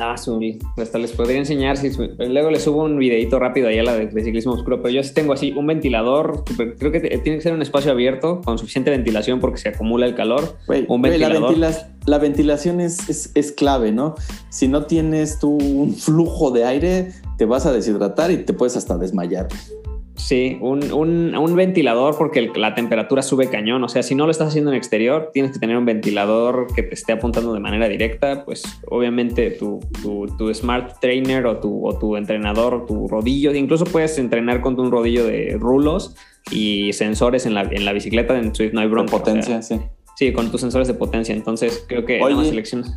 Ah, 0.00 0.16
subí. 0.16 0.58
Hasta 0.76 0.98
les 0.98 1.12
podría 1.12 1.38
enseñar. 1.38 1.76
Si 1.76 1.88
luego 2.18 2.50
les 2.50 2.64
subo 2.64 2.82
un 2.82 2.98
videito 2.98 3.38
rápido 3.38 3.68
ahí 3.68 3.78
a 3.78 3.84
la 3.84 3.94
de, 3.94 4.06
de, 4.06 4.24
ciclismo 4.24 4.52
oscuro. 4.52 4.82
Pero 4.82 4.92
yo 4.92 5.02
sí 5.04 5.14
tengo 5.14 5.32
así 5.32 5.52
un 5.52 5.68
ventilador. 5.68 6.42
Creo 6.78 6.90
que 6.90 7.00
tiene 7.00 7.38
que 7.38 7.40
ser 7.40 7.52
un 7.52 7.62
espacio 7.62 7.92
abierto 7.92 8.40
con 8.44 8.58
suficiente 8.58 8.90
ventilación 8.90 9.38
porque 9.38 9.58
se 9.58 9.68
acumula 9.68 10.06
el 10.06 10.16
calor. 10.16 10.56
Wey, 10.66 10.86
un 10.88 11.00
wey, 11.00 11.16
la, 11.16 11.28
ventila 11.28 11.70
la, 12.06 12.18
ventilación 12.18 12.80
es, 12.80 13.08
es, 13.08 13.30
es, 13.34 13.52
clave, 13.52 13.92
¿no? 13.92 14.16
Si 14.48 14.66
no 14.66 14.86
tienes 14.86 15.38
tú 15.38 15.50
un 15.50 15.94
flujo 15.94 16.50
de 16.50 16.64
aire, 16.64 17.12
te 17.38 17.44
vas 17.44 17.64
a 17.64 17.72
deshidratar 17.72 18.32
y 18.32 18.38
te 18.38 18.52
puedes 18.52 18.76
hasta 18.76 18.98
desmayar. 18.98 19.46
Sí, 20.16 20.58
un, 20.60 20.92
un, 20.92 21.36
un, 21.36 21.56
ventilador 21.56 22.16
porque 22.16 22.38
el, 22.38 22.52
la 22.54 22.74
temperatura 22.74 23.20
sube 23.20 23.50
cañón. 23.50 23.82
O 23.82 23.88
sea, 23.88 24.02
si 24.02 24.14
no 24.14 24.26
lo 24.26 24.30
estás 24.30 24.48
haciendo 24.48 24.70
en 24.70 24.76
exterior, 24.76 25.30
tienes 25.32 25.52
que 25.52 25.58
tener 25.58 25.76
un 25.76 25.84
ventilador 25.84 26.68
que 26.74 26.84
te 26.84 26.94
esté 26.94 27.12
apuntando 27.12 27.52
de 27.52 27.60
manera 27.60 27.88
directa. 27.88 28.44
Pues 28.44 28.62
obviamente 28.88 29.50
tu, 29.50 29.80
tu, 30.02 30.26
tu 30.38 30.54
smart 30.54 31.00
trainer 31.00 31.46
o 31.46 31.58
tu, 31.58 31.84
o 31.86 31.98
tu 31.98 32.16
entrenador, 32.16 32.74
o 32.74 32.82
tu 32.84 33.08
rodillo, 33.08 33.52
incluso 33.54 33.84
puedes 33.84 34.16
entrenar 34.18 34.60
con 34.60 34.78
un 34.78 34.90
rodillo 34.90 35.26
de 35.26 35.56
rulos 35.58 36.14
y 36.50 36.92
sensores 36.92 37.44
en 37.46 37.54
la, 37.54 37.62
en 37.62 37.84
la 37.84 37.92
bicicleta. 37.92 38.38
En 38.38 38.54
Swift 38.54 38.72
no 38.72 38.80
hay 38.80 38.88
bronca. 38.88 39.10
Potencia, 39.10 39.58
o 39.58 39.62
sea, 39.62 39.78
sí. 39.78 39.84
Sí, 40.16 40.32
con 40.32 40.50
tus 40.50 40.60
sensores 40.60 40.86
de 40.86 40.94
potencia. 40.94 41.34
Entonces 41.34 41.84
creo 41.88 42.04
que 42.04 42.14
Oye, 42.14 42.30
nada 42.30 42.36
más 42.36 42.48
seleccionas. 42.48 42.94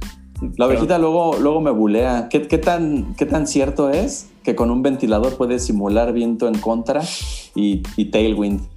La 0.55 0.68
ovejita 0.68 0.99
luego, 0.99 1.36
luego 1.41 1.61
me 1.61 1.72
bulea. 1.72 2.28
¿Qué, 2.30 2.43
¿Qué, 2.43 2.59
tan, 2.59 3.15
¿Qué 3.15 3.26
tan 3.26 3.47
cierto 3.47 3.89
es 3.89 4.30
que 4.47 4.55
con 4.55 4.71
un 4.71 4.81
ventilador 4.81 5.35
puedes 5.35 5.65
simular 5.65 6.13
viento 6.13 6.47
en 6.47 6.57
contra 6.57 7.01
y, 7.53 7.83
y 7.97 8.05
tailwind? 8.05 8.61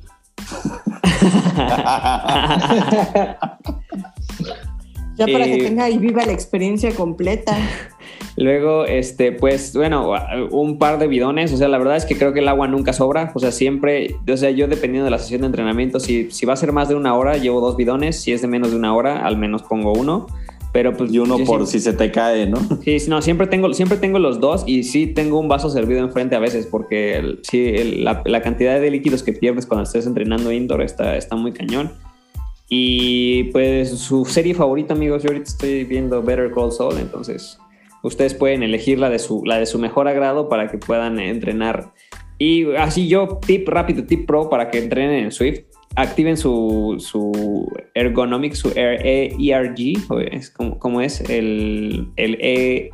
ya 5.16 5.26
para 5.26 5.46
eh, 5.46 5.58
que 5.58 5.62
tenga 5.62 5.88
y 5.88 5.98
viva 5.98 6.26
la 6.26 6.32
experiencia 6.32 6.92
completa. 6.92 7.56
Luego, 8.36 8.84
este, 8.84 9.30
pues, 9.30 9.72
bueno, 9.76 10.10
un 10.50 10.76
par 10.78 10.98
de 10.98 11.06
bidones. 11.06 11.52
O 11.52 11.56
sea, 11.56 11.68
la 11.68 11.78
verdad 11.78 11.96
es 11.96 12.04
que 12.04 12.18
creo 12.18 12.32
que 12.32 12.40
el 12.40 12.48
agua 12.48 12.66
nunca 12.66 12.92
sobra. 12.92 13.30
O 13.36 13.38
sea, 13.38 13.52
siempre, 13.52 14.16
o 14.28 14.36
sea, 14.36 14.50
yo 14.50 14.66
dependiendo 14.66 15.04
de 15.04 15.12
la 15.12 15.18
sesión 15.18 15.42
de 15.42 15.46
entrenamiento, 15.46 16.00
si, 16.00 16.32
si 16.32 16.46
va 16.46 16.54
a 16.54 16.56
ser 16.56 16.72
más 16.72 16.88
de 16.88 16.96
una 16.96 17.14
hora, 17.14 17.36
llevo 17.36 17.60
dos 17.60 17.76
bidones. 17.76 18.20
Si 18.20 18.32
es 18.32 18.42
de 18.42 18.48
menos 18.48 18.72
de 18.72 18.76
una 18.76 18.92
hora, 18.92 19.24
al 19.24 19.36
menos 19.36 19.62
pongo 19.62 19.92
uno. 19.92 20.26
Pero 20.72 20.96
pues, 20.96 21.12
y 21.12 21.18
uno 21.18 21.36
por 21.38 21.46
siempre- 21.46 21.66
si 21.66 21.80
se 21.80 21.92
te 21.92 22.10
cae, 22.12 22.46
¿no? 22.46 22.58
Sí, 22.84 22.96
no, 23.08 23.20
siempre 23.22 23.46
tengo, 23.48 23.72
siempre 23.74 23.98
tengo 23.98 24.18
los 24.20 24.38
dos 24.40 24.62
y 24.66 24.84
sí 24.84 25.06
tengo 25.08 25.38
un 25.40 25.48
vaso 25.48 25.68
servido 25.68 26.00
enfrente 26.00 26.36
a 26.36 26.38
veces 26.38 26.66
porque 26.66 27.16
el- 27.16 27.40
sí, 27.42 27.66
el- 27.74 28.04
la, 28.04 28.22
la 28.24 28.40
cantidad 28.42 28.80
de 28.80 28.90
líquidos 28.90 29.22
que 29.22 29.32
pierdes 29.32 29.66
cuando 29.66 29.82
estés 29.84 30.06
entrenando 30.06 30.52
indoor 30.52 30.82
está, 30.82 31.16
está 31.16 31.34
muy 31.36 31.52
cañón. 31.52 31.90
Y 32.68 33.44
pues 33.52 33.90
su 33.90 34.24
serie 34.24 34.54
favorita, 34.54 34.94
amigos, 34.94 35.22
yo 35.24 35.30
ahorita 35.30 35.50
estoy 35.50 35.84
viendo 35.84 36.22
Better 36.22 36.52
Call 36.52 36.70
Saul, 36.70 36.98
entonces 37.00 37.58
ustedes 38.04 38.34
pueden 38.34 38.62
elegir 38.62 38.98
la 39.00 39.10
de 39.10 39.18
su, 39.18 39.42
la 39.44 39.58
de 39.58 39.66
su 39.66 39.78
mejor 39.80 40.06
agrado 40.06 40.48
para 40.48 40.68
que 40.68 40.78
puedan 40.78 41.18
entrenar. 41.18 41.92
Y 42.38 42.72
así 42.76 43.08
yo, 43.08 43.40
tip 43.44 43.68
rápido, 43.68 44.04
tip 44.04 44.24
pro 44.26 44.48
para 44.48 44.70
que 44.70 44.78
entrenen 44.78 45.24
en 45.24 45.32
Swift. 45.32 45.62
Activen 45.96 46.36
su, 46.36 46.96
su 46.98 47.66
ergonomic, 47.94 48.54
su 48.54 48.68
R- 48.74 49.34
ERG, 49.38 49.98
es 50.30 50.50
como, 50.50 50.78
como 50.78 51.00
es 51.00 51.20
el, 51.28 52.08
el 52.16 52.38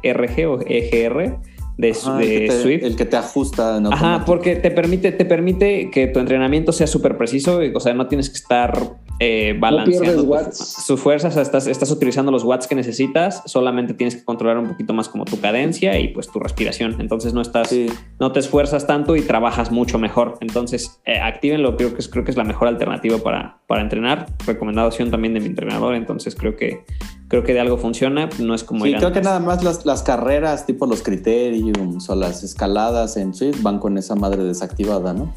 ERG 0.03 0.49
o 0.49 0.61
EGR 0.67 1.37
de, 1.77 1.91
Ajá, 1.91 2.17
de 2.19 2.47
te, 2.47 2.51
Swift. 2.63 2.83
el 2.85 2.97
que 2.97 3.05
te 3.05 3.17
ajusta 3.17 3.77
en 3.77 3.87
Ajá, 3.87 4.25
porque 4.25 4.57
te 4.57 4.71
permite, 4.71 5.13
te 5.13 5.27
permite 5.27 5.91
que 5.91 6.07
tu 6.07 6.21
entrenamiento 6.21 6.73
sea 6.73 6.87
súper 6.87 7.19
preciso, 7.19 7.61
o 7.75 7.81
sea, 7.81 7.93
no 7.93 8.07
tienes 8.09 8.31
que 8.31 8.37
estar 8.37 8.73
eh, 9.19 9.57
balanceando 9.59 10.03
pierdes 10.03 10.23
tu- 10.25 10.31
watts. 10.31 10.59
sus 10.87 11.01
fuerzas, 11.01 11.33
o 11.33 11.35
sea, 11.35 11.43
estás, 11.43 11.67
estás 11.67 11.91
utilizando 11.91 12.31
los 12.33 12.45
watts 12.45 12.67
que 12.67 12.75
necesitas, 12.75 13.43
solamente 13.47 13.95
tienes 13.95 14.17
que 14.17 14.25
controlar 14.25 14.59
un 14.59 14.69
poquito 14.69 14.93
más 14.93 15.09
como 15.09 15.25
tu 15.25 15.41
cadencia 15.41 15.99
y 15.99 16.09
pues 16.09 16.29
tu 16.31 16.39
respiración, 16.39 16.97
entonces 17.01 17.33
no 17.33 17.41
estás, 17.41 17.69
Sí. 17.69 17.87
no 18.21 18.33
te 18.33 18.41
esfuerzas 18.41 18.87
tanto 18.87 19.17
y 19.17 19.23
trabajas 19.23 19.71
mucho 19.73 19.99
mejor, 19.99 20.37
entonces 20.41 21.01
eh, 21.07 21.19
actívenlo, 21.19 21.77
creo 21.77 21.95
que 21.95 22.01
es, 22.01 22.09
creo 22.09 22.25
que 22.25 22.31
es 22.31 22.37
la 22.37 22.45
mejor 22.45 22.69
alternativa 22.69 23.19
para, 23.19 23.59
para 23.67 23.81
entrenar, 23.83 24.27
recomendación 24.47 25.11
también 25.11 25.33
de 25.35 25.41
mi 25.41 25.47
entrenador, 25.47 25.95
entonces 25.95 26.35
creo 26.35 26.57
que, 26.57 26.85
creo 27.29 27.43
que 27.43 27.55
de 27.55 27.61
algo 27.61 27.79
funciona, 27.79 28.29
no 28.39 28.55
es 28.55 28.65
como 28.65 28.85
Sí, 28.85 28.95
creo 28.95 29.13
que 29.13 29.23
nada 29.23 29.41
más 29.41 29.65
las, 29.65 29.87
las 29.87 30.03
carreras, 30.03 30.67
tipo 30.67 30.87
los 30.87 31.03
criteriums 31.03 32.09
o 32.11 32.15
las 32.15 32.43
escaladas 32.43 33.17
en 33.17 33.35
Swift, 33.35 33.63
van 33.63 33.79
con 33.79 33.97
esa 33.99 34.15
madre 34.15 34.45
desactivada, 34.45 35.13
¿no? 35.15 35.33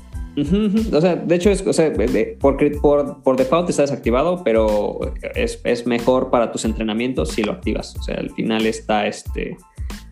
O 0.93 1.01
sea, 1.01 1.15
de 1.15 1.35
hecho, 1.35 1.49
es, 1.49 1.65
o 1.65 1.73
sea, 1.73 1.91
por, 2.39 2.57
por, 2.81 3.23
por 3.23 3.37
default 3.37 3.69
está 3.69 3.83
desactivado, 3.83 4.43
pero 4.43 4.99
es, 5.35 5.59
es 5.63 5.85
mejor 5.85 6.29
para 6.29 6.51
tus 6.51 6.65
entrenamientos 6.65 7.29
si 7.29 7.43
lo 7.43 7.51
activas. 7.51 7.95
O 7.97 8.03
sea, 8.03 8.15
al 8.15 8.29
final 8.31 8.65
está 8.65 9.07
este. 9.07 9.57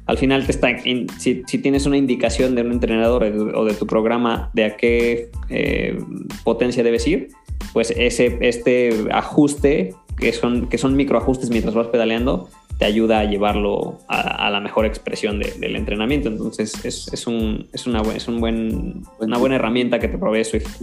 Al 0.05 0.17
final 0.17 0.45
te 0.45 0.51
está. 0.51 0.69
si, 1.17 1.43
si 1.45 1.57
tienes 1.57 1.85
una 1.85 1.97
indicación 1.97 2.55
de 2.55 2.61
un 2.61 2.71
entrenador 2.71 3.23
o 3.23 3.31
de, 3.31 3.39
o 3.39 3.65
de 3.65 3.73
tu 3.73 3.85
programa 3.85 4.51
de 4.53 4.65
a 4.65 4.77
qué 4.77 5.29
eh, 5.49 5.97
potencia 6.43 6.83
debes 6.83 7.05
ir, 7.07 7.29
pues 7.73 7.91
ese, 7.95 8.37
este 8.41 9.07
ajuste, 9.11 9.93
que 10.17 10.31
son, 10.33 10.69
que 10.69 10.77
son 10.77 10.95
microajustes 10.95 11.49
mientras 11.49 11.75
vas 11.75 11.87
pedaleando, 11.87 12.49
te 12.77 12.85
ayuda 12.85 13.19
a 13.19 13.23
llevarlo 13.25 13.99
a, 14.07 14.47
a 14.47 14.51
la 14.51 14.59
mejor 14.59 14.85
expresión 14.85 15.39
de- 15.39 15.53
del 15.59 15.75
entrenamiento. 15.75 16.29
Entonces, 16.29 16.85
es, 16.85 17.07
es, 17.11 17.25
un, 17.27 17.67
es, 17.73 17.87
una, 17.87 18.01
es 18.13 18.27
un 18.27 18.39
buen, 18.39 19.03
una 19.19 19.37
buena 19.37 19.55
herramienta 19.55 19.99
que 19.99 20.07
te 20.07 20.17
provee 20.17 20.43
Swift. 20.43 20.81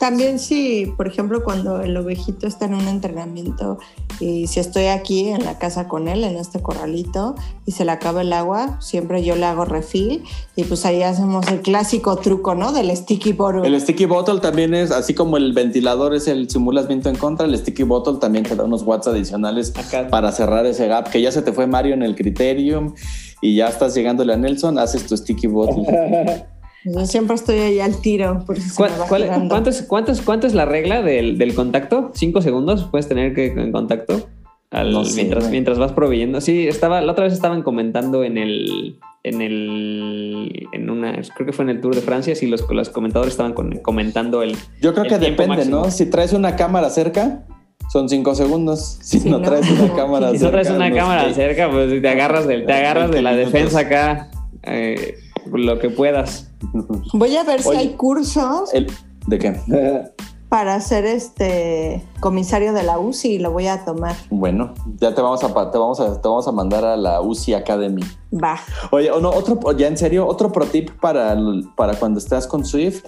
También 0.00 0.38
si, 0.38 0.86
por 0.96 1.06
ejemplo, 1.06 1.44
cuando 1.44 1.82
el 1.82 1.94
ovejito 1.94 2.46
está 2.46 2.64
en 2.64 2.72
un 2.72 2.88
entrenamiento 2.88 3.78
y 4.18 4.46
si 4.46 4.58
estoy 4.58 4.86
aquí 4.86 5.28
en 5.28 5.44
la 5.44 5.58
casa 5.58 5.88
con 5.88 6.08
él, 6.08 6.24
en 6.24 6.36
este 6.36 6.62
corralito, 6.62 7.34
y 7.66 7.72
se 7.72 7.84
le 7.84 7.92
acaba 7.92 8.22
el 8.22 8.32
agua, 8.32 8.80
siempre 8.80 9.22
yo 9.22 9.36
le 9.36 9.44
hago 9.44 9.66
refill 9.66 10.24
y 10.56 10.64
pues 10.64 10.86
ahí 10.86 11.02
hacemos 11.02 11.46
el 11.48 11.60
clásico 11.60 12.16
truco, 12.16 12.54
¿no? 12.54 12.72
Del 12.72 12.96
sticky 12.96 13.34
bottle. 13.34 13.68
El 13.68 13.78
sticky 13.78 14.06
bottle 14.06 14.40
también 14.40 14.72
es, 14.72 14.90
así 14.90 15.12
como 15.12 15.36
el 15.36 15.52
ventilador 15.52 16.14
es 16.14 16.28
el 16.28 16.48
simulas 16.48 16.88
viento 16.88 17.10
en 17.10 17.16
contra, 17.16 17.44
el 17.44 17.54
sticky 17.58 17.82
bottle 17.82 18.14
también 18.14 18.46
te 18.46 18.56
da 18.56 18.64
unos 18.64 18.82
watts 18.84 19.06
adicionales 19.06 19.70
Acá. 19.76 20.08
para 20.08 20.32
cerrar 20.32 20.64
ese 20.64 20.88
gap, 20.88 21.10
que 21.10 21.20
ya 21.20 21.30
se 21.30 21.42
te 21.42 21.52
fue 21.52 21.66
Mario 21.66 21.92
en 21.92 22.02
el 22.02 22.16
criterium 22.16 22.94
y 23.42 23.56
ya 23.56 23.68
estás 23.68 23.94
llegándole 23.94 24.32
a 24.32 24.38
Nelson, 24.38 24.78
haces 24.78 25.06
tu 25.06 25.14
sticky 25.14 25.46
bottle. 25.46 25.84
Yo 26.84 27.04
siempre 27.06 27.34
estoy 27.36 27.58
ahí 27.58 27.80
al 27.80 28.00
tiro, 28.00 28.42
por 28.46 28.58
si 28.58 28.74
¿Cuál- 28.74 28.92
cuánto, 29.08 29.70
es, 29.70 29.82
cuánto 29.82 30.12
es- 30.12 30.22
cuánto 30.22 30.46
es 30.46 30.54
la 30.54 30.64
regla 30.64 31.02
del, 31.02 31.36
del 31.38 31.54
contacto? 31.54 32.10
¿Cinco 32.14 32.40
segundos 32.42 32.88
puedes 32.90 33.06
tener 33.08 33.34
que 33.34 33.46
en 33.48 33.70
contacto? 33.72 34.28
Al- 34.70 34.92
No 34.92 35.04
sé, 35.04 35.16
mientras, 35.16 35.44
güey. 35.44 35.50
mientras 35.52 35.78
vas 35.78 35.92
proveyendo. 35.92 36.40
Sí, 36.40 36.66
estaba, 36.68 37.00
la 37.00 37.12
otra 37.12 37.24
vez 37.24 37.32
estaban 37.34 37.62
comentando 37.62 38.24
en 38.24 38.38
el. 38.38 38.98
En 39.24 39.42
el. 39.42 40.68
En 40.72 40.88
una. 40.88 41.12
Creo 41.34 41.46
que 41.46 41.52
fue 41.52 41.64
en 41.64 41.70
el 41.70 41.80
Tour 41.80 41.94
de 41.94 42.00
Francia. 42.00 42.34
Sí, 42.34 42.46
los, 42.46 42.64
los 42.70 42.88
comentadores 42.88 43.32
estaban 43.34 43.52
con- 43.52 43.78
comentando 43.80 44.42
el. 44.42 44.56
Yo 44.80 44.92
creo 44.92 45.04
El 45.04 45.10
que 45.10 45.18
depende, 45.18 45.56
máximo. 45.56 45.76
¿no? 45.84 45.90
Si 45.90 46.06
traes 46.08 46.32
una 46.32 46.54
cámara 46.56 46.88
cerca, 46.88 47.44
son 47.92 48.08
cinco 48.08 48.34
segundos. 48.34 48.98
Si 49.02 49.18
Sí, 49.20 49.28
no 49.28 49.38
no. 49.38 49.44
traes 49.48 49.68
una 49.70 49.92
cámara 49.94 50.30
Si 50.30 50.38
cerca. 50.38 50.44
no 50.46 50.50
traes 50.62 50.70
una 50.70 50.94
cámara 50.94 51.34
cerca, 51.34 51.70
pues 51.70 52.00
te 52.00 52.08
agarras, 52.08 52.46
del, 52.46 52.64
te 52.64 52.72
agarras 52.72 53.10
de 53.10 53.22
la 53.22 53.32
20 53.32 53.46
minutos. 53.58 53.74
defensa 53.74 53.80
acá. 53.80 54.30
eh, 54.62 55.14
lo 55.52 55.78
que 55.78 55.90
puedas. 55.90 56.50
Voy 57.12 57.36
a 57.36 57.44
ver 57.44 57.62
si 57.62 57.70
hay 57.70 57.90
cursos 57.94 58.72
El- 58.72 58.90
¿De 59.26 59.38
qué? 59.38 59.60
para 60.50 60.80
ser 60.80 61.04
este 61.06 62.04
comisario 62.18 62.72
de 62.72 62.82
la 62.82 62.98
UCI 62.98 63.34
y 63.34 63.38
lo 63.38 63.52
voy 63.52 63.68
a 63.68 63.84
tomar. 63.84 64.16
Bueno, 64.30 64.74
ya 64.98 65.14
te 65.14 65.22
vamos 65.22 65.44
a 65.44 65.46
te 65.70 65.78
vamos 65.78 66.00
a 66.00 66.20
te 66.20 66.28
vamos 66.28 66.48
a 66.48 66.52
mandar 66.52 66.84
a 66.84 66.96
la 66.96 67.20
UCI 67.20 67.54
Academy. 67.54 68.02
Va. 68.32 68.58
Oye, 68.90 69.12
o 69.12 69.20
no, 69.20 69.30
otro, 69.30 69.58
ya 69.76 69.86
en 69.86 69.96
serio, 69.96 70.26
otro 70.26 70.50
pro 70.50 70.66
tip 70.66 70.90
para, 71.00 71.38
para 71.76 71.94
cuando 71.94 72.18
estás 72.18 72.48
con 72.48 72.64
Swift, 72.64 73.04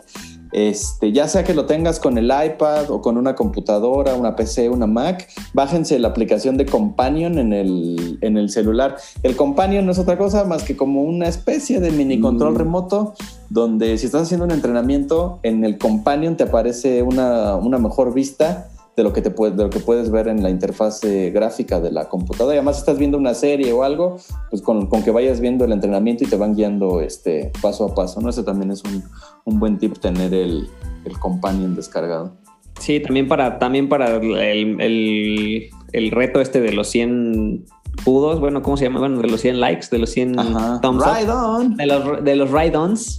este, 0.52 1.12
ya 1.12 1.28
sea 1.28 1.44
que 1.44 1.54
lo 1.54 1.66
tengas 1.66 1.98
con 1.98 2.18
el 2.18 2.26
iPad 2.26 2.90
o 2.90 3.00
con 3.00 3.16
una 3.16 3.34
computadora, 3.34 4.14
una 4.14 4.36
PC, 4.36 4.68
una 4.68 4.86
Mac, 4.86 5.28
bájense 5.52 5.98
la 5.98 6.08
aplicación 6.08 6.56
de 6.56 6.66
Companion 6.66 7.38
en 7.38 7.52
el, 7.52 8.18
en 8.20 8.36
el 8.36 8.50
celular. 8.50 8.96
El 9.22 9.36
Companion 9.36 9.84
no 9.86 9.92
es 9.92 9.98
otra 9.98 10.18
cosa 10.18 10.44
más 10.44 10.62
que 10.62 10.76
como 10.76 11.02
una 11.02 11.28
especie 11.28 11.80
de 11.80 11.90
mini 11.90 12.20
control 12.20 12.54
Mm. 12.54 12.56
remoto 12.58 13.14
donde 13.48 13.98
si 13.98 14.06
estás 14.06 14.22
haciendo 14.22 14.46
un 14.46 14.50
entrenamiento, 14.52 15.38
en 15.42 15.64
el 15.64 15.78
Companion 15.78 16.36
te 16.36 16.44
aparece 16.44 17.02
una, 17.02 17.56
una 17.56 17.78
mejor 17.78 18.14
vista 18.14 18.68
de 18.96 19.02
lo 19.02 19.12
que 19.12 19.22
te 19.22 19.30
puedes, 19.30 19.56
de 19.56 19.64
lo 19.64 19.70
que 19.70 19.80
puedes 19.80 20.10
ver 20.10 20.28
en 20.28 20.42
la 20.42 20.50
interfaz 20.50 21.02
eh, 21.04 21.30
gráfica 21.30 21.80
de 21.80 21.90
la 21.90 22.08
computadora. 22.08 22.54
Y 22.54 22.58
además, 22.58 22.76
si 22.76 22.80
estás 22.80 22.98
viendo 22.98 23.16
una 23.16 23.32
serie 23.34 23.72
o 23.72 23.82
algo, 23.84 24.16
pues 24.50 24.60
con, 24.60 24.86
con 24.86 25.02
que 25.02 25.10
vayas 25.10 25.40
viendo 25.40 25.64
el 25.64 25.72
entrenamiento 25.72 26.24
y 26.24 26.26
te 26.26 26.36
van 26.36 26.54
guiando 26.54 27.00
este, 27.00 27.50
paso 27.62 27.86
a 27.86 27.94
paso. 27.94 28.20
¿no? 28.20 28.28
Ese 28.28 28.42
también 28.42 28.70
es 28.70 28.82
un, 28.84 29.02
un 29.44 29.58
buen 29.58 29.78
tip 29.78 29.96
tener 29.98 30.34
el, 30.34 30.68
el 31.04 31.18
companion 31.18 31.74
descargado. 31.74 32.32
Sí, 32.80 33.00
también 33.00 33.28
para, 33.28 33.58
también 33.58 33.88
para 33.88 34.16
el, 34.16 34.80
el- 34.80 35.70
el 35.92 36.10
reto 36.10 36.40
este 36.40 36.60
de 36.60 36.72
los 36.72 36.88
100 36.88 37.64
pudos, 38.04 38.40
bueno, 38.40 38.62
¿cómo 38.62 38.76
se 38.78 38.84
llama? 38.84 38.98
Bueno, 39.00 39.20
de 39.20 39.28
los 39.28 39.40
100 39.42 39.60
likes, 39.60 39.86
de 39.90 39.98
los 39.98 40.10
100 40.10 40.38
Ajá. 40.38 40.80
thumbs 40.80 41.02
up, 41.04 41.14
Right 41.14 41.28
on. 41.28 41.76
de 41.76 41.86
los, 41.86 42.24
de 42.24 42.36
los 42.36 42.50
ride-ons. 42.50 43.18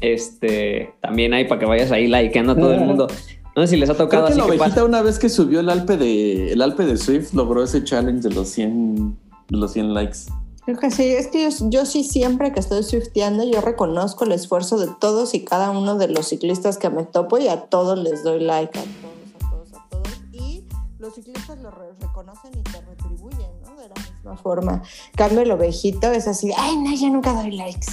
Este, 0.00 0.94
también 1.02 1.34
hay 1.34 1.44
para 1.46 1.58
que 1.60 1.66
vayas 1.66 1.90
ahí 1.92 2.06
likeando 2.06 2.52
a 2.52 2.56
todo 2.56 2.72
el 2.72 2.80
mundo. 2.80 3.06
No 3.60 3.66
sé 3.66 3.74
si 3.74 3.76
les 3.76 3.90
ha 3.90 3.94
Creo 3.94 4.06
tocado 4.06 4.26
que 4.26 4.32
así 4.32 4.38
la 4.40 4.44
que 4.46 4.50
ovejita 4.52 4.68
pasa- 4.76 4.84
una 4.86 5.02
vez 5.02 5.18
que 5.18 5.28
subió 5.28 5.60
el 5.60 5.68
Alpe 5.68 5.96
de 5.98 6.52
el 6.52 6.62
Alpe 6.62 6.86
de 6.86 6.96
Swift 6.96 7.34
logró 7.34 7.62
ese 7.62 7.84
challenge 7.84 8.26
de 8.26 8.34
los 8.34 8.48
100 8.48 9.18
de 9.50 9.56
los 9.58 9.72
100 9.72 9.92
likes. 9.92 10.18
Creo 10.64 10.78
que 10.78 10.90
sí, 10.90 11.04
es 11.04 11.26
que 11.26 11.42
yo, 11.50 11.68
yo 11.68 11.84
sí 11.84 12.02
siempre 12.04 12.52
que 12.52 12.60
estoy 12.60 12.82
swifteando, 12.84 13.44
yo 13.44 13.60
reconozco 13.60 14.24
el 14.24 14.32
esfuerzo 14.32 14.78
de 14.78 14.88
todos 15.00 15.34
y 15.34 15.44
cada 15.44 15.70
uno 15.72 15.96
de 15.98 16.08
los 16.08 16.28
ciclistas 16.28 16.78
que 16.78 16.88
me 16.88 17.04
topo 17.04 17.36
y 17.38 17.48
a 17.48 17.62
todos 17.62 17.98
les 17.98 18.22
doy 18.24 18.40
like, 18.40 18.78
a 18.78 18.82
todos, 18.82 18.94
a 19.34 19.50
todos, 19.50 19.72
a 19.74 19.88
todos. 19.90 20.08
Y 20.32 20.64
los 20.98 21.14
ciclistas 21.14 21.58
lo 21.60 21.70
re- 21.70 21.92
reconocen 22.00 22.52
y 22.58 22.62
te 22.62 22.80
retribuyen, 22.80 23.50
¿no? 23.62 23.74
De 23.76 23.88
la 23.88 23.94
misma 24.14 24.36
forma. 24.36 24.82
Cambio 25.16 25.40
el 25.40 25.50
ovejito, 25.50 26.10
es 26.12 26.26
así, 26.28 26.50
ay, 26.56 26.76
no, 26.76 26.94
yo 26.94 27.08
nunca 27.10 27.32
doy 27.34 27.50
likes, 27.50 27.86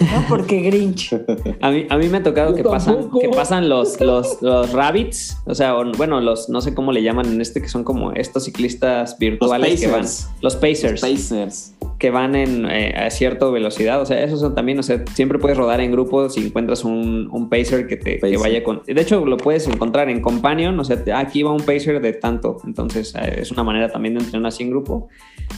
¿no? 0.00 0.24
Porque 0.28 0.60
Grinch. 0.60 1.12
A 1.60 1.70
mí, 1.70 1.86
a 1.88 1.96
mí 1.96 2.08
me 2.08 2.18
ha 2.18 2.22
tocado 2.22 2.50
Yo 2.50 2.56
que 2.56 2.62
pasan, 2.64 3.08
que 3.20 3.28
pasan 3.28 3.68
los, 3.68 4.00
los, 4.00 4.40
los 4.42 4.72
rabbits, 4.72 5.36
o 5.46 5.54
sea, 5.54 5.76
o- 5.76 5.90
bueno, 5.96 6.20
los, 6.20 6.48
no 6.48 6.60
sé 6.60 6.74
cómo 6.74 6.92
le 6.92 7.02
llaman 7.02 7.26
en 7.26 7.40
este, 7.40 7.60
que 7.62 7.68
son 7.68 7.84
como 7.84 8.12
estos 8.12 8.44
ciclistas 8.44 9.18
virtuales 9.18 9.80
que 9.80 9.86
van, 9.86 10.00
Pacers. 10.02 10.28
los 10.40 10.56
Pacers, 10.56 11.00
Pacers. 11.00 11.74
Que 12.04 12.10
van 12.10 12.34
en, 12.34 12.66
eh, 12.70 12.92
a 12.94 13.08
cierta 13.08 13.48
velocidad, 13.48 13.98
o 13.98 14.04
sea, 14.04 14.22
esos 14.22 14.38
son 14.38 14.54
también, 14.54 14.78
o 14.78 14.82
sea, 14.82 15.02
siempre 15.14 15.38
puedes 15.38 15.56
rodar 15.56 15.80
en 15.80 15.90
grupo 15.90 16.28
si 16.28 16.44
encuentras 16.48 16.84
un, 16.84 17.30
un 17.32 17.48
Pacer 17.48 17.86
que 17.86 17.96
te 17.96 18.16
que 18.16 18.18
Pacer. 18.18 18.38
vaya 18.40 18.62
con, 18.62 18.82
de 18.84 19.00
hecho 19.00 19.24
lo 19.24 19.38
puedes 19.38 19.66
encontrar 19.66 20.10
en 20.10 20.20
Companion, 20.20 20.78
o 20.78 20.84
sea, 20.84 21.02
ah, 21.14 21.20
aquí 21.20 21.42
va 21.42 21.52
un 21.52 21.62
Pacer 21.62 22.02
de 22.02 22.12
tanto, 22.12 22.58
entonces 22.66 23.14
eh, 23.14 23.38
es 23.40 23.50
una 23.52 23.64
manera 23.64 23.88
también 23.88 24.16
de 24.18 24.20
entrenar 24.22 24.48
así 24.48 24.64
en 24.64 24.68
grupo, 24.68 25.08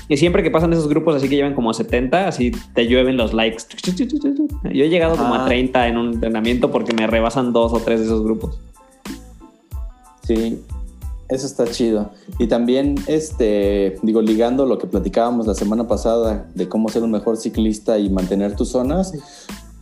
y 0.09 0.17
siempre 0.19 0.45
que 0.45 0.53
pasan 0.53 0.73
esos 0.73 0.89
grupos 0.89 1.17
así 1.17 1.29
que 1.29 1.35
llevan 1.35 1.55
como 1.55 1.75
70, 1.75 2.29
así 2.29 2.53
te 2.75 2.87
llueven 2.87 3.17
los 3.17 3.35
likes. 3.35 3.65
Yo 4.73 4.85
he 4.85 4.89
llegado 4.89 5.17
como 5.17 5.35
a 5.35 5.43
Ah. 5.43 5.47
30 5.47 5.89
en 5.89 5.97
un 5.97 6.13
entrenamiento 6.13 6.71
porque 6.71 6.93
me 6.95 7.09
rebasan 7.09 7.53
dos 7.53 7.73
o 7.73 7.81
tres 7.81 7.99
de 7.99 8.07
esos 8.07 8.23
grupos. 8.23 8.61
Sí, 10.23 10.61
eso 11.29 11.47
está 11.47 11.67
chido. 11.67 12.11
Y 12.39 12.47
también, 12.47 12.97
este, 13.07 13.97
digo, 14.03 14.23
ligando 14.23 14.67
lo 14.67 14.79
que 14.79 14.87
platicábamos 14.87 15.47
la 15.47 15.55
semana 15.55 15.89
pasada 15.89 16.49
de 16.55 16.69
cómo 16.69 16.89
ser 16.89 17.03
un 17.03 17.11
mejor 17.11 17.37
ciclista 17.37 17.99
y 17.99 18.11
mantener 18.11 18.55
tus 18.55 18.71
zonas, 18.71 19.13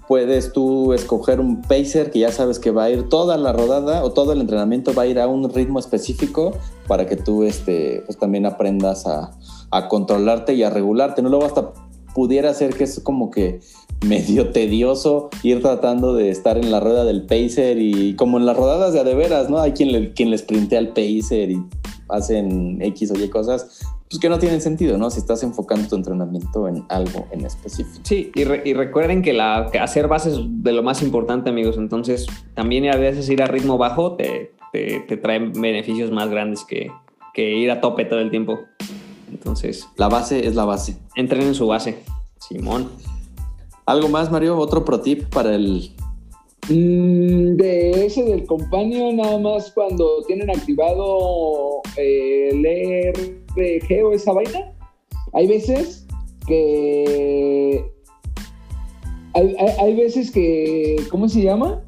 puedes 0.09 0.53
tú 0.53 0.93
escoger 0.93 1.41
un 1.41 1.63
pacer 1.63 2.11
que 2.11 2.21
ya 2.21 2.33
sabes 2.33 2.59
que 2.59 2.71
va 2.71 2.85
a 2.85 2.91
ir 2.91 3.09
toda 3.09 3.37
la 3.37 3.53
rodada 3.53 4.05
o 4.05 4.13
todo 4.13 4.33
el 4.33 4.41
entrenamiento 4.41 4.93
va 4.95 5.03
a 5.03 5.07
ir 5.07 5.19
a 5.19 5.27
un 5.27 5.49
ritmo 5.49 5.79
específico 5.79 6.53
para 6.87 7.07
que 7.07 7.17
tú 7.17 7.43
este, 7.43 8.03
pues 8.07 8.19
también 8.19 8.47
aprendas 8.47 9.07
a, 9.07 9.33
a 9.71 9.89
controlarte 9.89 10.55
y 10.55 10.63
a 10.63 10.71
regularte. 10.71 11.23
¿no? 11.23 11.29
Luego 11.29 11.47
hasta 11.47 11.73
pudiera 12.15 12.55
ser 12.55 12.75
que 12.75 12.85
es 12.85 13.01
como 13.01 13.31
que 13.31 13.61
medio 14.07 14.51
tedioso 14.51 15.31
ir 15.43 15.63
tratando 15.63 16.15
de 16.15 16.31
estar 16.31 16.59
en 16.59 16.71
la 16.71 16.81
rueda 16.81 17.05
del 17.05 17.23
pacer 17.23 17.79
y 17.81 18.15
como 18.17 18.39
en 18.39 18.47
las 18.47 18.57
rodadas 18.57 18.93
de 18.93 19.01
a 19.01 19.05
de 19.05 19.15
veras, 19.15 19.49
¿no? 19.51 19.59
Hay 19.59 19.73
quien, 19.73 19.93
le, 19.93 20.13
quien 20.13 20.31
les 20.31 20.43
printea 20.43 20.79
al 20.79 20.89
pacer 20.89 21.51
y 21.51 21.63
hacen 22.09 22.81
X 22.83 23.11
o 23.13 23.19
Y 23.19 23.29
cosas, 23.29 23.81
pues 24.11 24.21
que 24.21 24.29
no 24.29 24.39
tienen 24.39 24.61
sentido, 24.61 24.99
¿no? 24.99 25.11
Si 25.11 25.19
estás 25.19 25.43
enfocando 25.43 25.89
tu 25.89 25.97
entrenamiento 25.97 26.69
en 26.69 26.85
algo 26.91 27.27
en 27.33 27.47
específico. 27.47 28.01
Sí, 28.03 28.31
y, 28.35 28.45
re- 28.45 28.63
y 28.65 28.75
recuerden 28.75 29.23
que, 29.23 29.33
la, 29.33 29.69
que 29.73 29.79
hacer 29.79 30.07
bases 30.07 30.35
es 30.35 30.41
de 30.47 30.73
lo 30.73 30.83
más 30.83 31.03
importante, 31.03 31.49
amigos. 31.51 31.77
Entonces, 31.79 32.27
también 32.55 32.87
a 32.89 32.97
veces 32.97 33.29
ir 33.31 33.43
a 33.43 33.47
ritmo 33.47 33.79
bajo 33.79 34.17
te, 34.17 34.53
te, 34.73 35.01
te 35.01 35.17
trae 35.17 35.39
beneficios 35.39 36.11
más 36.11 36.29
grandes 36.29 36.65
que, 36.65 36.91
que 37.33 37.57
ir 37.57 37.71
a 37.71 37.81
tope 37.81 38.05
todo 38.05 38.21
el 38.21 38.31
tiempo. 38.31 38.61
Entonces, 39.33 39.89
La 39.97 40.09
base 40.09 40.47
es 40.47 40.55
la 40.55 40.67
base. 40.67 40.97
entrenen 41.17 41.55
su 41.55 41.67
base. 41.67 42.01
Simón. 42.39 42.91
¿Algo 43.87 44.09
más, 44.09 44.31
Mario? 44.31 44.57
¿Otro 44.59 44.85
pro 44.85 45.01
tip 45.01 45.25
para 45.29 45.55
el 45.55 45.91
Mm, 46.71 47.57
de 47.57 48.07
ese 48.07 48.25
del 48.25 48.47
companion, 48.47 49.17
nada 49.17 49.37
más 49.39 49.71
cuando 49.73 50.23
tienen 50.27 50.49
activado 50.49 51.83
eh, 51.99 52.49
el 52.53 52.65
ERG 52.65 54.03
o 54.03 54.13
esa 54.13 54.33
vaina, 54.33 54.73
hay 55.35 55.47
veces 55.47 56.07
que. 56.47 57.85
Hay, 59.35 59.55
hay- 59.59 59.75
hay 59.79 59.95
veces 59.97 60.31
que. 60.31 60.97
¿Cómo 61.11 61.29
se 61.29 61.43
llama? 61.43 61.83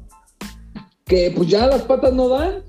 Que 1.05 1.31
pues 1.35 1.49
ya 1.49 1.65
las 1.65 1.81
patas 1.81 2.13
no 2.13 2.27
dan 2.29 2.61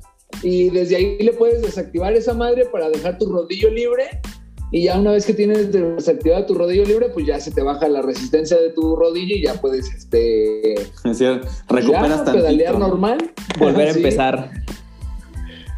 y 0.42 0.70
desde 0.70 0.96
ahí 0.96 1.18
le 1.18 1.32
puedes 1.34 1.60
desactivar 1.60 2.14
esa 2.14 2.32
madre 2.32 2.64
para 2.66 2.88
dejar 2.88 3.18
tu 3.18 3.26
rodillo 3.30 3.68
libre. 3.70 4.04
Y 4.70 4.84
ya 4.84 4.98
una 4.98 5.12
vez 5.12 5.24
que 5.24 5.32
tienes 5.32 5.72
desactivado 5.72 6.44
tu 6.44 6.54
rodillo 6.54 6.84
libre, 6.84 7.08
pues 7.08 7.26
ya 7.26 7.40
se 7.40 7.50
te 7.50 7.62
baja 7.62 7.88
la 7.88 8.02
resistencia 8.02 8.58
de 8.58 8.70
tu 8.70 8.96
rodillo 8.96 9.36
y 9.36 9.42
ya 9.42 9.54
puedes 9.54 9.90
este, 9.90 10.74
es 10.74 11.20
recuperas 11.68 12.24
ya, 12.26 12.32
pedalear 12.32 12.78
normal. 12.78 13.30
Volver 13.58 13.88
a 13.88 13.92
Sí, 13.92 13.98
empezar. 13.98 14.50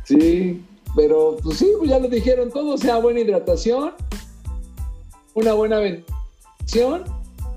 Sí, 0.05 0.61
pero 0.97 1.36
pues 1.43 1.59
sí, 1.59 1.68
pues 1.78 1.91
ya 1.91 2.01
lo 2.01 2.09
dijeron 2.09 2.51
todo, 2.51 2.74
o 2.74 2.78
sea, 2.78 2.99
buena 2.99 3.20
hidratación, 3.20 3.93
una 5.34 5.53
buena 5.53 5.78
ventilación 5.78 7.05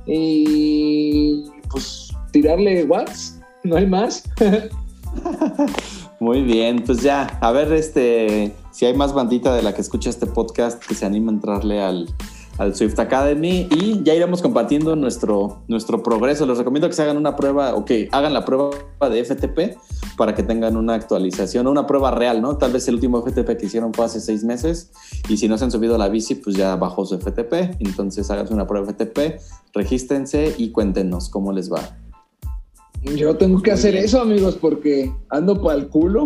y 0.06 1.46
pues 1.72 2.10
tirarle 2.32 2.84
watts, 2.84 3.40
no 3.64 3.78
hay 3.78 3.88
más. 3.88 4.24
Muy 6.20 6.44
bien, 6.44 6.84
pues 6.84 7.02
ya, 7.02 7.24
a 7.42 7.52
ver 7.52 7.74
este, 7.74 8.52
si 8.74 8.86
hay 8.86 8.96
más 8.96 9.14
bandita 9.14 9.56
de 9.56 9.62
la 9.62 9.74
que 9.74 9.82
escucha 9.82 10.10
este 10.10 10.26
podcast 10.26 10.84
que 10.84 10.96
se 10.96 11.06
anima 11.06 11.32
a 11.32 11.36
entrarle 11.36 11.82
al, 11.82 12.14
al 12.58 12.76
Swift 12.76 13.00
Academy 13.00 13.68
y 13.70 14.02
ya 14.04 14.16
iremos 14.16 14.42
compartiendo 14.42 14.96
nuestro, 14.96 15.64
nuestro 15.68 16.02
progreso. 16.02 16.46
Les 16.48 16.58
recomiendo 16.58 16.88
que 16.88 16.96
se 16.96 17.04
hagan 17.04 17.18
una 17.18 17.36
prueba 17.36 17.76
o 17.76 17.86
que 17.86 18.10
hagan 18.12 18.34
la 18.34 18.46
prueba 18.46 18.72
de 19.10 19.24
FTP 19.24 19.78
para 20.18 20.34
que 20.34 20.42
tengan 20.42 20.76
una 20.76 20.96
actualización, 20.96 21.68
una 21.68 21.86
prueba 21.86 22.12
real, 22.12 22.42
¿no? 22.42 22.58
Tal 22.58 22.72
vez 22.72 22.88
el 22.88 22.96
último 22.96 23.22
FTP 23.22 23.58
que 23.58 23.68
hicieron 23.68 23.94
fue 23.94 24.06
hace 24.06 24.20
seis 24.20 24.44
meses 24.44 24.92
y 25.30 25.38
si 25.38 25.48
no 25.48 25.58
se 25.58 25.66
han 25.66 25.72
subido 25.72 25.96
a 25.96 25.98
la 26.00 26.10
bici, 26.10 26.36
pues 26.36 26.56
ya 26.56 26.76
bajó 26.76 27.06
su 27.06 27.20
FTP. 27.20 27.78
Entonces 27.80 28.30
háganse 28.32 28.54
una 28.54 28.66
prueba 28.66 28.88
FTP, 28.88 29.40
regístrense 29.74 30.56
y 30.58 30.72
cuéntenos 30.72 31.30
cómo 31.30 31.52
les 31.52 31.72
va. 31.72 32.03
Yo 33.04 33.36
tengo 33.36 33.62
que 33.62 33.72
hacer 33.72 33.96
eso, 33.96 34.22
amigos, 34.22 34.56
porque 34.56 35.14
ando 35.30 35.62
para 35.62 35.78
el 35.78 35.90
culo. 35.90 36.26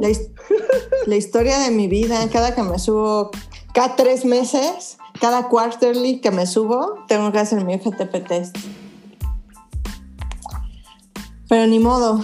La 1.08 1.16
historia 1.16 1.58
de 1.60 1.72
mi 1.72 1.88
vida, 1.88 2.30
cada 2.32 2.54
que 2.54 2.62
me 2.62 2.78
subo, 2.78 3.32
cada 3.74 3.96
tres 3.96 4.26
meses, 4.26 4.98
cada 5.20 5.50
quarterly 5.50 6.22
que 6.22 6.30
me 6.30 6.46
subo, 6.46 7.00
tengo 7.08 7.32
que 7.32 7.40
hacer 7.40 7.66
mi 7.66 7.78
FTP 7.78 8.28
test. 8.28 8.58
Pero 11.50 11.66
ni 11.66 11.80
modo. 11.80 12.24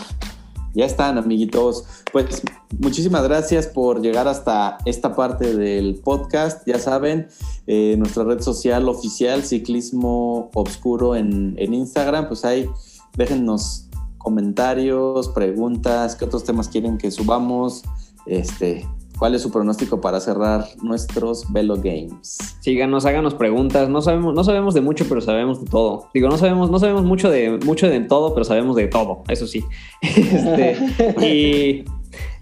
Ya 0.76 0.86
están, 0.86 1.18
amiguitos. 1.18 1.86
Pues 2.12 2.44
muchísimas 2.80 3.24
gracias 3.24 3.68
por 3.68 4.02
llegar 4.02 4.28
hasta 4.28 4.78
esta 4.86 5.16
parte 5.16 5.56
del 5.56 5.96
podcast. 5.96 6.68
Ya 6.68 6.78
saben, 6.78 7.28
eh, 7.66 7.96
nuestra 7.98 8.24
red 8.24 8.42
social 8.42 8.88
oficial, 8.88 9.44
Ciclismo 9.44 10.52
Obscuro 10.54 11.16
en, 11.16 11.56
en 11.58 11.74
Instagram, 11.74 12.28
pues 12.28 12.46
ahí 12.46 12.70
déjennos 13.16 13.88
comentarios, 14.24 15.30
preguntas, 15.30 16.16
qué 16.16 16.26
otros 16.26 16.44
temas 16.44 16.68
quieren 16.70 16.98
que 16.98 17.12
subamos, 17.12 17.84
este, 18.26 18.88
cuál 19.20 19.36
es 19.36 19.42
su 19.42 19.52
pronóstico 19.52 20.02
para 20.02 20.20
cerrar 20.20 20.66
nuestros 20.82 21.52
Velo 21.52 21.76
Games. 21.76 22.38
Síganos, 22.62 23.06
háganos 23.06 23.36
preguntas. 23.36 23.90
No 23.90 24.02
sabemos, 24.02 24.34
no 24.34 24.44
sabemos 24.44 24.74
de 24.74 24.82
mucho, 24.82 25.06
pero 25.08 25.22
sabemos 25.22 25.64
de 25.64 25.70
todo. 25.70 26.08
Digo, 26.14 26.30
no 26.30 26.38
sabemos, 26.38 26.72
no 26.72 26.80
sabemos 26.80 27.04
mucho 27.04 27.30
de 27.30 27.60
mucho 27.66 27.88
de 27.90 28.00
todo, 28.00 28.34
pero 28.34 28.44
sabemos 28.46 28.76
de 28.76 28.88
todo, 28.88 29.24
eso 29.28 29.46
sí. 29.46 29.64
Este, 30.02 31.84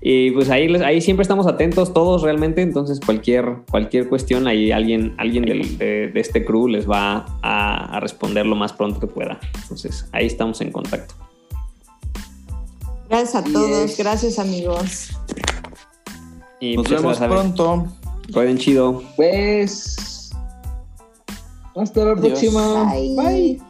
y, 0.04 0.32
pues 0.32 0.50
ahí, 0.50 0.68
ahí 0.84 1.00
siempre 1.02 1.22
estamos 1.22 1.46
atentos 1.48 1.94
todos 1.94 2.24
realmente. 2.24 2.62
Entonces, 2.62 3.00
cualquier, 3.00 3.58
cualquier 3.70 4.10
cuestión, 4.10 4.48
ahí 4.48 4.72
alguien, 4.72 5.14
alguien 5.18 5.46
del- 5.46 5.78
de, 5.78 6.08
de 6.10 6.20
este 6.20 6.44
crew 6.44 6.68
les 6.68 6.90
va 6.90 7.26
a 7.44 8.00
responder 8.00 8.46
lo 8.46 8.56
más 8.56 8.74
pronto 8.74 9.00
que 9.00 9.08
pueda. 9.08 9.40
Entonces, 9.62 10.10
ahí 10.12 10.26
estamos 10.26 10.60
en 10.62 10.72
contacto. 10.72 11.14
Gracias 13.12 13.36
a 13.36 13.44
todos, 13.44 13.98
gracias 13.98 14.40
amigos. 14.40 15.10
Y 16.62 16.78
Nos 16.78 16.88
pues, 16.88 17.02
vemos 17.02 17.18
pronto. 17.18 17.88
Rueden 18.30 18.58
chido. 18.58 19.04
Pues 19.18 20.32
hasta 21.76 22.06
la 22.06 22.12
Adiós. 22.14 22.28
próxima. 22.28 22.86
Bye. 22.90 23.16
Bye. 23.18 23.62